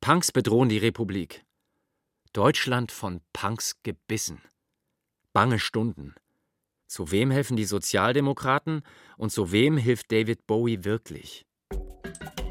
Punks 0.00 0.32
bedrohen 0.32 0.70
die 0.70 0.78
Republik. 0.78 1.44
Deutschland 2.32 2.90
von 2.92 3.20
Punks 3.34 3.82
gebissen. 3.82 4.40
Bange 5.34 5.58
Stunden. 5.58 6.14
Zu 6.86 7.10
wem 7.10 7.30
helfen 7.30 7.56
die 7.56 7.66
Sozialdemokraten 7.66 8.82
und 9.18 9.30
zu 9.30 9.52
wem 9.52 9.76
hilft 9.76 10.10
David 10.10 10.46
Bowie 10.46 10.84
wirklich? 10.84 11.44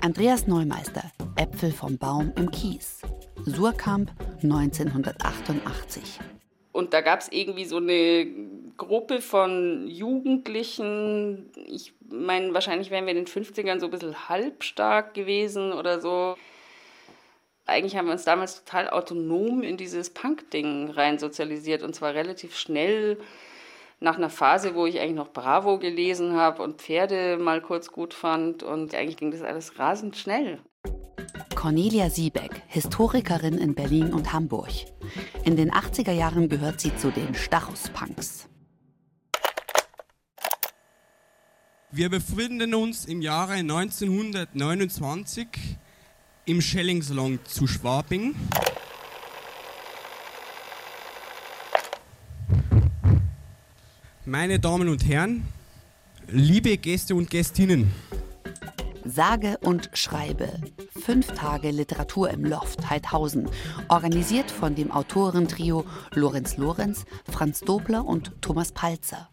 Andreas 0.01 0.45
Neumeister, 0.45 1.11
Äpfel 1.37 1.71
vom 1.71 1.97
Baum 1.97 2.31
im 2.35 2.51
Kies. 2.51 3.01
Surkamp 3.45 4.11
1988. 4.43 6.19
Und 6.71 6.93
da 6.93 7.01
gab 7.01 7.21
es 7.21 7.29
irgendwie 7.31 7.65
so 7.65 7.77
eine 7.77 8.27
Gruppe 8.77 9.21
von 9.21 9.87
Jugendlichen. 9.87 11.51
Ich 11.67 11.93
meine, 12.09 12.53
wahrscheinlich 12.53 12.91
wären 12.91 13.05
wir 13.05 13.11
in 13.11 13.25
den 13.25 13.27
50ern 13.27 13.79
so 13.79 13.85
ein 13.85 13.91
bisschen 13.91 14.29
halbstark 14.29 15.13
gewesen 15.13 15.73
oder 15.73 16.01
so. 16.01 16.35
Eigentlich 17.65 17.95
haben 17.95 18.05
wir 18.05 18.13
uns 18.13 18.25
damals 18.25 18.63
total 18.63 18.89
autonom 18.89 19.63
in 19.63 19.77
dieses 19.77 20.11
Punk-Ding 20.11 20.91
rein 20.91 21.17
sozialisiert 21.17 21.81
und 21.81 21.95
zwar 21.95 22.13
relativ 22.13 22.55
schnell 22.55 23.17
nach 23.99 24.17
einer 24.17 24.29
Phase, 24.29 24.75
wo 24.75 24.85
ich 24.85 24.99
eigentlich 24.99 25.15
noch 25.15 25.31
Bravo 25.31 25.79
gelesen 25.79 26.33
habe 26.33 26.61
und 26.61 26.81
Pferde 26.81 27.37
mal 27.37 27.61
kurz 27.61 27.91
gut 27.91 28.13
fand 28.13 28.61
und 28.61 28.93
eigentlich 28.93 29.17
ging 29.17 29.31
das 29.31 29.41
alles 29.41 29.79
rasend 29.79 30.15
schnell. 30.15 30.59
Cornelia 31.55 32.11
Siebeck, 32.11 32.61
Historikerin 32.67 33.57
in 33.57 33.73
Berlin 33.73 34.13
und 34.13 34.31
Hamburg. 34.31 34.69
In 35.43 35.55
den 35.55 35.71
80er 35.71 36.11
Jahren 36.11 36.49
gehört 36.49 36.79
sie 36.79 36.95
zu 36.95 37.09
den 37.09 37.33
Stachus-Punks. 37.33 38.47
Wir 41.95 42.09
befinden 42.09 42.75
uns 42.75 43.05
im 43.05 43.21
Jahre 43.21 43.53
1929 43.53 45.47
im 46.43 46.59
Schellingsalon 46.59 47.39
zu 47.45 47.67
Schwabing. 47.67 48.35
Meine 54.25 54.59
Damen 54.59 54.89
und 54.89 55.07
Herren, 55.07 55.47
liebe 56.27 56.75
Gäste 56.75 57.15
und 57.15 57.29
Gästinnen. 57.29 57.89
Sage 59.05 59.57
und 59.61 59.89
schreibe. 59.93 60.51
Fünf 61.01 61.27
Tage 61.27 61.71
Literatur 61.71 62.29
im 62.29 62.43
Loft 62.43 62.89
Heidhausen. 62.89 63.49
Organisiert 63.87 64.51
von 64.51 64.75
dem 64.75 64.91
Autorentrio 64.91 65.85
Lorenz 66.13 66.57
Lorenz, 66.57 67.05
Franz 67.23 67.61
Dobler 67.61 68.03
und 68.03 68.33
Thomas 68.41 68.73
Palzer. 68.73 69.29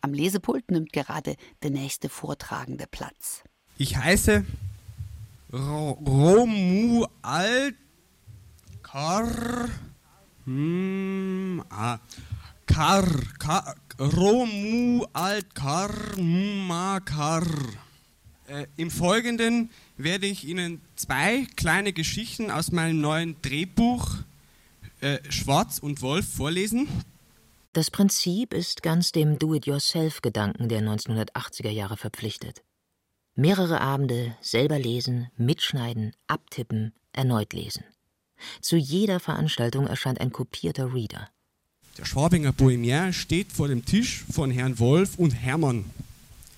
Am 0.00 0.12
Lesepult 0.12 0.70
nimmt 0.70 0.92
gerade 0.92 1.36
der 1.62 1.70
nächste 1.70 2.08
Vortragende 2.08 2.86
Platz. 2.90 3.42
Ich 3.78 3.96
heiße 3.96 4.44
Ro 5.52 5.90
Romu 6.06 7.06
Altkar. 7.22 7.74
Hm, 10.44 11.62
Kar, 12.66 13.06
Kar, 13.38 13.76
Romu 13.98 15.06
Altkar 15.12 15.90
Makar. 16.18 17.46
Äh, 18.46 18.66
Im 18.76 18.90
Folgenden 18.90 19.70
werde 19.96 20.26
ich 20.26 20.44
Ihnen 20.46 20.80
zwei 20.96 21.46
kleine 21.56 21.92
Geschichten 21.92 22.50
aus 22.50 22.72
meinem 22.72 23.00
neuen 23.00 23.36
Drehbuch 23.42 24.16
äh, 25.00 25.18
Schwarz 25.30 25.78
und 25.78 26.02
Wolf 26.02 26.26
vorlesen. 26.28 26.88
Das 27.74 27.90
Prinzip 27.90 28.54
ist 28.54 28.84
ganz 28.84 29.10
dem 29.10 29.36
Do-it-yourself-Gedanken 29.36 30.68
der 30.68 30.80
1980er 30.80 31.70
Jahre 31.70 31.96
verpflichtet. 31.96 32.62
Mehrere 33.34 33.80
Abende 33.80 34.36
selber 34.40 34.78
lesen, 34.78 35.26
mitschneiden, 35.36 36.14
abtippen, 36.28 36.94
erneut 37.12 37.52
lesen. 37.52 37.82
Zu 38.60 38.76
jeder 38.76 39.18
Veranstaltung 39.18 39.88
erscheint 39.88 40.20
ein 40.20 40.30
kopierter 40.30 40.94
Reader. 40.94 41.28
Der 41.98 42.04
Schwabinger 42.04 42.52
Bohemier 42.52 43.12
steht 43.12 43.50
vor 43.50 43.66
dem 43.66 43.84
Tisch 43.84 44.24
von 44.32 44.52
Herrn 44.52 44.78
Wolf 44.78 45.18
und 45.18 45.32
Hermann, 45.32 45.90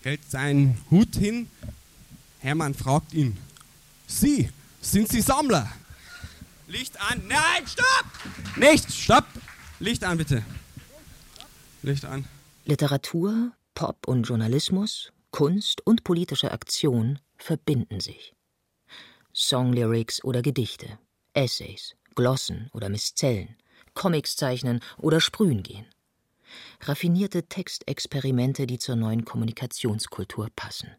hält 0.03 0.31
seinen 0.31 0.77
Hut 0.91 1.17
hin. 1.17 1.49
Hermann 2.41 2.75
fragt 2.75 3.15
ihn: 3.15 3.39
Sie, 4.07 4.51
sind 4.83 5.09
Sie 5.09 5.23
Sammler? 5.23 5.73
Licht 6.69 7.01
an. 7.01 7.23
Nein, 7.27 7.67
stopp! 7.67 8.59
Nicht, 8.59 8.93
stopp! 8.93 9.25
Licht 9.81 10.05
an, 10.05 10.19
bitte. 10.19 10.45
Licht 11.87 12.05
an. 12.05 12.25
Literatur, 12.65 13.53
Pop 13.75 14.09
und 14.09 14.25
Journalismus, 14.25 15.13
Kunst 15.31 15.87
und 15.87 16.03
politische 16.03 16.51
Aktion 16.51 17.21
verbinden 17.37 18.01
sich. 18.01 18.35
Songlyrics 19.33 20.25
oder 20.25 20.43
Gedichte, 20.43 20.99
Essays, 21.33 21.95
Glossen 22.17 22.71
oder 22.73 22.89
Miszellen, 22.89 23.55
Comics 23.95 24.35
zeichnen 24.35 24.81
oder 24.99 25.21
sprühen 25.21 25.63
gehen. 25.63 25.87
Raffinierte 26.81 27.45
Textexperimente, 27.45 28.67
die 28.67 28.79
zur 28.79 28.97
neuen 28.97 29.25
Kommunikationskultur 29.25 30.49
passen. 30.57 30.91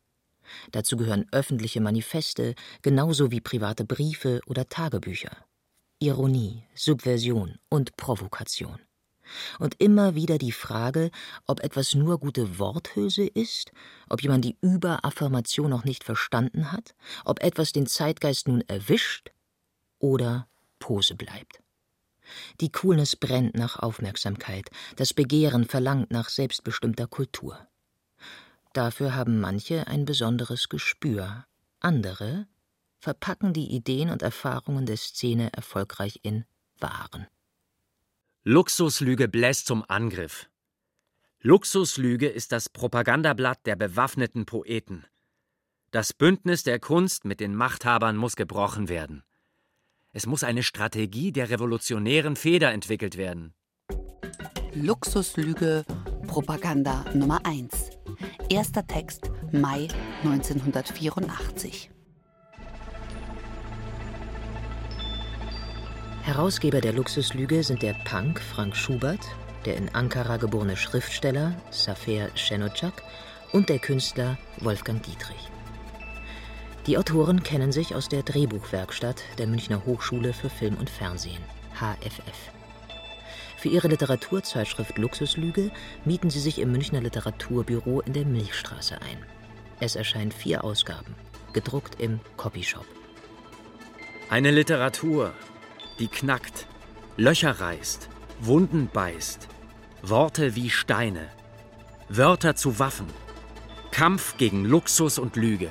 Dazu 0.72 0.96
gehören 0.96 1.26
öffentliche 1.34 1.82
Manifeste 1.82 2.56
genauso 2.82 3.30
wie 3.32 3.42
private 3.42 3.84
Briefe 3.84 4.40
oder 4.46 4.70
Tagebücher. 4.70 5.36
Ironie, 6.00 6.64
Subversion 6.76 7.60
und 7.70 7.98
Provokation. 7.98 8.87
Und 9.60 9.80
immer 9.80 10.16
wieder 10.16 10.38
die 10.38 10.52
Frage, 10.52 11.12
ob 11.46 11.64
etwas 11.64 11.96
nur 11.96 12.20
gute 12.20 12.60
Worthülse 12.60 13.26
ist, 13.26 13.72
ob 14.10 14.22
jemand 14.22 14.46
die 14.46 14.58
Überaffirmation 14.62 15.70
noch 15.70 15.84
nicht 15.84 16.04
verstanden 16.04 16.72
hat, 16.72 16.96
ob 17.26 17.42
etwas 17.44 17.72
den 17.72 17.88
Zeitgeist 17.88 18.48
nun 18.48 18.62
erwischt 18.68 19.32
oder 20.00 20.48
Pose 20.80 21.16
bleibt. 21.16 21.62
Die 22.60 22.72
Coolness 22.72 23.16
brennt 23.16 23.56
nach 23.56 23.80
Aufmerksamkeit, 23.80 24.70
das 24.98 25.14
Begehren 25.14 25.66
verlangt 25.66 26.12
nach 26.12 26.30
selbstbestimmter 26.30 27.08
Kultur. 27.08 27.68
Dafür 28.74 29.16
haben 29.16 29.40
manche 29.40 29.88
ein 29.88 30.06
besonderes 30.06 30.70
Gespür, 30.70 31.46
andere 31.80 32.48
verpacken 33.00 33.54
die 33.54 33.72
Ideen 33.74 34.10
und 34.10 34.22
Erfahrungen 34.22 34.86
der 34.86 34.98
Szene 34.98 35.54
erfolgreich 35.54 36.20
in 36.24 36.46
Waren. 36.80 37.28
Luxuslüge 38.50 39.28
bläst 39.28 39.68
zum 39.68 39.84
Angriff. 39.90 40.50
Luxuslüge 41.42 42.30
ist 42.30 42.54
das 42.54 42.70
Propagandablatt 42.70 43.66
der 43.66 43.76
bewaffneten 43.76 44.46
Poeten. 44.46 45.06
Das 45.92 46.14
Bündnis 46.14 46.64
der 46.64 46.80
Kunst 46.80 47.26
mit 47.26 47.42
den 47.42 47.56
Machthabern 47.56 48.16
muss 48.16 48.38
gebrochen 48.38 48.88
werden. 48.88 49.24
Es 50.14 50.28
muss 50.28 50.46
eine 50.46 50.64
Strategie 50.64 51.34
der 51.34 51.50
revolutionären 51.50 52.38
Feder 52.38 52.72
entwickelt 52.72 53.18
werden. 53.18 53.54
Luxuslüge, 54.74 55.84
Propaganda 56.28 57.04
Nummer 57.14 57.46
1. 57.46 57.90
Erster 58.50 58.88
Text, 58.88 59.30
Mai 59.52 59.90
1984. 60.24 61.92
Herausgeber 66.28 66.82
der 66.82 66.92
Luxuslüge 66.92 67.64
sind 67.64 67.82
der 67.82 67.94
Punk 68.04 68.42
Frank 68.42 68.76
Schubert, 68.76 69.26
der 69.64 69.78
in 69.78 69.88
Ankara 69.96 70.36
geborene 70.36 70.76
Schriftsteller 70.76 71.56
Safer 71.70 72.28
Şenocak 72.36 73.02
und 73.54 73.70
der 73.70 73.80
Künstler 73.80 74.38
Wolfgang 74.60 75.02
Dietrich. 75.02 75.50
Die 76.86 76.98
Autoren 76.98 77.44
kennen 77.44 77.72
sich 77.72 77.96
aus 77.96 78.10
der 78.10 78.24
Drehbuchwerkstatt 78.24 79.24
der 79.38 79.48
Münchner 79.48 79.86
Hochschule 79.86 80.34
für 80.34 80.50
Film 80.50 80.76
und 80.76 80.90
Fernsehen, 80.90 81.42
HFF. 81.80 82.52
Für 83.56 83.70
ihre 83.70 83.88
Literaturzeitschrift 83.88 84.98
Luxuslüge 84.98 85.72
mieten 86.04 86.30
sie 86.30 86.42
sich 86.42 86.60
im 86.60 86.74
Münchner 86.74 87.00
Literaturbüro 87.00 88.02
in 88.02 88.12
der 88.12 88.26
Milchstraße 88.26 88.96
ein. 88.96 89.26
Es 89.80 89.96
erscheinen 89.96 90.34
vier 90.34 90.66
Ausgaben, 90.66 91.16
gedruckt 91.54 92.02
im 92.02 92.20
Copyshop. 92.36 92.86
Eine 94.30 94.52
Literatur, 94.52 95.32
die 96.00 96.08
knackt, 96.08 96.68
Löcher 97.18 97.60
reißt, 97.60 98.10
Wunden 98.40 98.90
beißt, 98.94 99.48
Worte 100.04 100.56
wie 100.56 100.70
Steine, 100.70 101.28
Wörter 102.10 102.56
zu 102.56 102.80
Waffen, 102.80 103.08
Kampf 103.92 104.38
gegen 104.38 104.64
Luxus 104.64 105.18
und 105.18 105.36
Lüge. 105.36 105.70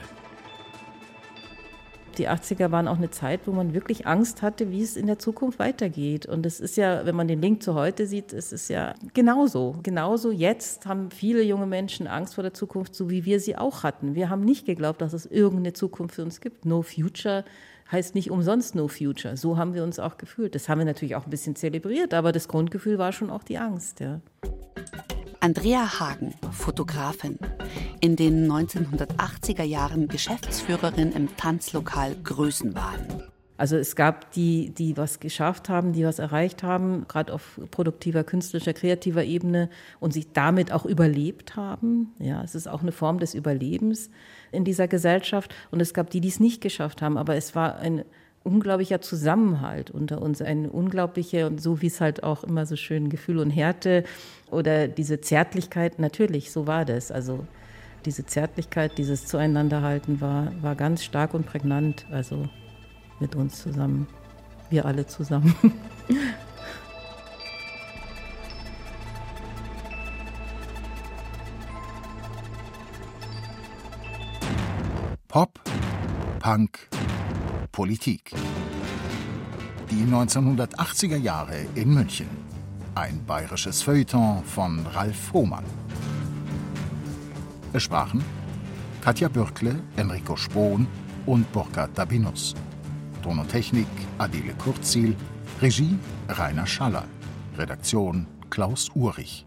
Die 2.18 2.28
80er 2.28 2.70
waren 2.70 2.88
auch 2.88 2.96
eine 2.96 3.10
Zeit, 3.10 3.42
wo 3.44 3.52
man 3.52 3.74
wirklich 3.74 4.06
Angst 4.06 4.40
hatte, 4.40 4.70
wie 4.70 4.82
es 4.82 4.96
in 4.96 5.06
der 5.06 5.18
Zukunft 5.18 5.58
weitergeht. 5.58 6.24
Und 6.24 6.46
es 6.46 6.60
ist 6.60 6.76
ja, 6.76 7.04
wenn 7.04 7.14
man 7.14 7.28
den 7.28 7.42
Link 7.42 7.62
zu 7.62 7.74
heute 7.74 8.06
sieht, 8.06 8.32
es 8.32 8.52
ist 8.52 8.68
ja 8.68 8.94
genauso. 9.12 9.76
Genauso 9.82 10.30
jetzt 10.30 10.86
haben 10.86 11.10
viele 11.10 11.42
junge 11.42 11.66
Menschen 11.66 12.06
Angst 12.06 12.34
vor 12.34 12.42
der 12.42 12.54
Zukunft, 12.54 12.94
so 12.94 13.10
wie 13.10 13.26
wir 13.26 13.38
sie 13.38 13.56
auch 13.56 13.82
hatten. 13.82 14.14
Wir 14.14 14.30
haben 14.30 14.44
nicht 14.44 14.64
geglaubt, 14.64 15.02
dass 15.02 15.12
es 15.12 15.26
irgendeine 15.26 15.74
Zukunft 15.74 16.14
für 16.14 16.22
uns 16.22 16.40
gibt. 16.40 16.64
No 16.64 16.80
Future 16.80 17.44
heißt 17.91 18.14
nicht 18.14 18.30
umsonst 18.30 18.74
No 18.74 18.89
Future. 18.89 19.37
So 19.37 19.57
haben 19.57 19.74
wir 19.74 19.84
uns 19.84 19.99
auch 19.99 20.18
gefühlt. 20.18 20.55
Das 20.55 20.68
haben 20.68 20.78
wir 20.78 20.84
natürlich 20.84 21.16
auch 21.16 21.24
ein 21.24 21.30
bisschen 21.30 21.57
zelebriert, 21.57 22.14
aber 22.14 22.32
das 22.32 22.49
Grundgefühl 22.49 22.99
war 22.99 23.12
schon 23.12 23.30
auch 23.30 23.43
die 23.43 23.59
Angst. 23.59 24.01
Ja. 24.01 24.20
Andrea 25.41 26.01
Hagen, 26.01 26.34
Fotografin, 26.51 27.39
in 28.01 28.16
den 28.16 28.51
1980er 28.51 29.62
Jahren 29.62 30.09
Geschäftsführerin 30.09 31.12
im 31.12 31.37
Tanzlokal 31.37 32.16
Größenwahn. 32.24 33.22
Also 33.59 33.76
es 33.76 33.97
gab 33.97 34.32
die, 34.32 34.70
die 34.70 34.97
was 34.97 35.20
geschafft 35.20 35.68
haben, 35.68 35.93
die 35.93 36.05
was 36.05 36.18
erreicht 36.18 36.62
haben, 36.62 37.07
gerade 37.09 37.32
auf 37.32 37.59
produktiver, 37.70 38.22
künstlerischer, 38.22 38.74
kreativer 38.74 39.24
Ebene 39.24 39.70
und 39.99 40.12
sich 40.12 40.32
damit 40.32 40.72
auch 40.72 40.84
überlebt 40.84 41.57
haben. 41.57 42.12
Ja, 42.18 42.43
es 42.43 42.55
ist 42.55 42.66
auch 42.66 42.82
eine 42.82 42.93
Form 42.93 43.18
des 43.18 43.34
Überlebens 43.34 44.11
in 44.57 44.64
dieser 44.64 44.88
Gesellschaft. 44.88 45.54
Und 45.70 45.80
es 45.80 45.94
gab 45.94 46.11
die, 46.11 46.20
die 46.20 46.28
es 46.28 46.40
nicht 46.40 46.61
geschafft 46.61 47.02
haben. 47.02 47.16
Aber 47.16 47.36
es 47.36 47.54
war 47.54 47.76
ein 47.76 48.04
unglaublicher 48.46 49.00
Zusammenhalt 49.00 49.90
unter 49.90 50.22
uns, 50.22 50.40
ein 50.40 50.68
unglaublicher 50.68 51.48
und 51.48 51.61
so 51.61 51.82
wie 51.82 51.88
es 51.88 52.00
halt 52.00 52.22
auch 52.22 52.44
immer 52.44 52.64
so 52.64 52.76
schön 52.76 53.11
Gefühl 53.11 53.38
und 53.38 53.50
Härte 53.50 54.04
oder 54.50 54.86
diese 54.86 55.20
Zärtlichkeit, 55.20 55.98
natürlich, 55.98 56.52
so 56.52 56.66
war 56.68 56.84
das. 56.84 57.11
Also 57.11 57.44
diese 58.04 58.24
Zärtlichkeit, 58.24 58.98
dieses 58.98 59.26
Zueinanderhalten 59.26 60.20
war, 60.20 60.52
war 60.62 60.76
ganz 60.76 61.02
stark 61.02 61.34
und 61.34 61.44
prägnant, 61.44 62.07
also 62.12 62.48
mit 63.18 63.34
uns 63.34 63.61
zusammen, 63.61 64.07
wir 64.70 64.86
alle 64.86 65.07
zusammen. 65.07 65.54
Pop, 75.37 75.61
Punk, 76.39 76.89
Politik. 77.70 78.32
Die 79.91 80.03
1980er 80.11 81.18
Jahre 81.18 81.66
in 81.74 81.93
München. 81.93 82.26
Ein 82.95 83.22
bayerisches 83.26 83.82
Feuilleton 83.82 84.43
von 84.45 84.87
Ralf 84.87 85.34
Hohmann. 85.34 85.66
Es 87.74 87.82
sprachen 87.82 88.24
Katja 89.03 89.28
Bürkle, 89.28 89.78
Enrico 89.99 90.37
Spohn 90.37 90.87
und 91.26 91.53
Burkhard 91.53 91.91
Dabinus. 91.99 92.55
Ton 93.22 93.39
und 93.39 93.51
Technik 93.51 93.89
Adele 94.16 94.55
Kurzil, 94.55 95.14
Regie 95.61 95.99
Rainer 96.30 96.66
Schaller, 96.66 97.05
Redaktion 97.59 98.26
Klaus 98.49 98.89
Urich. 98.95 99.45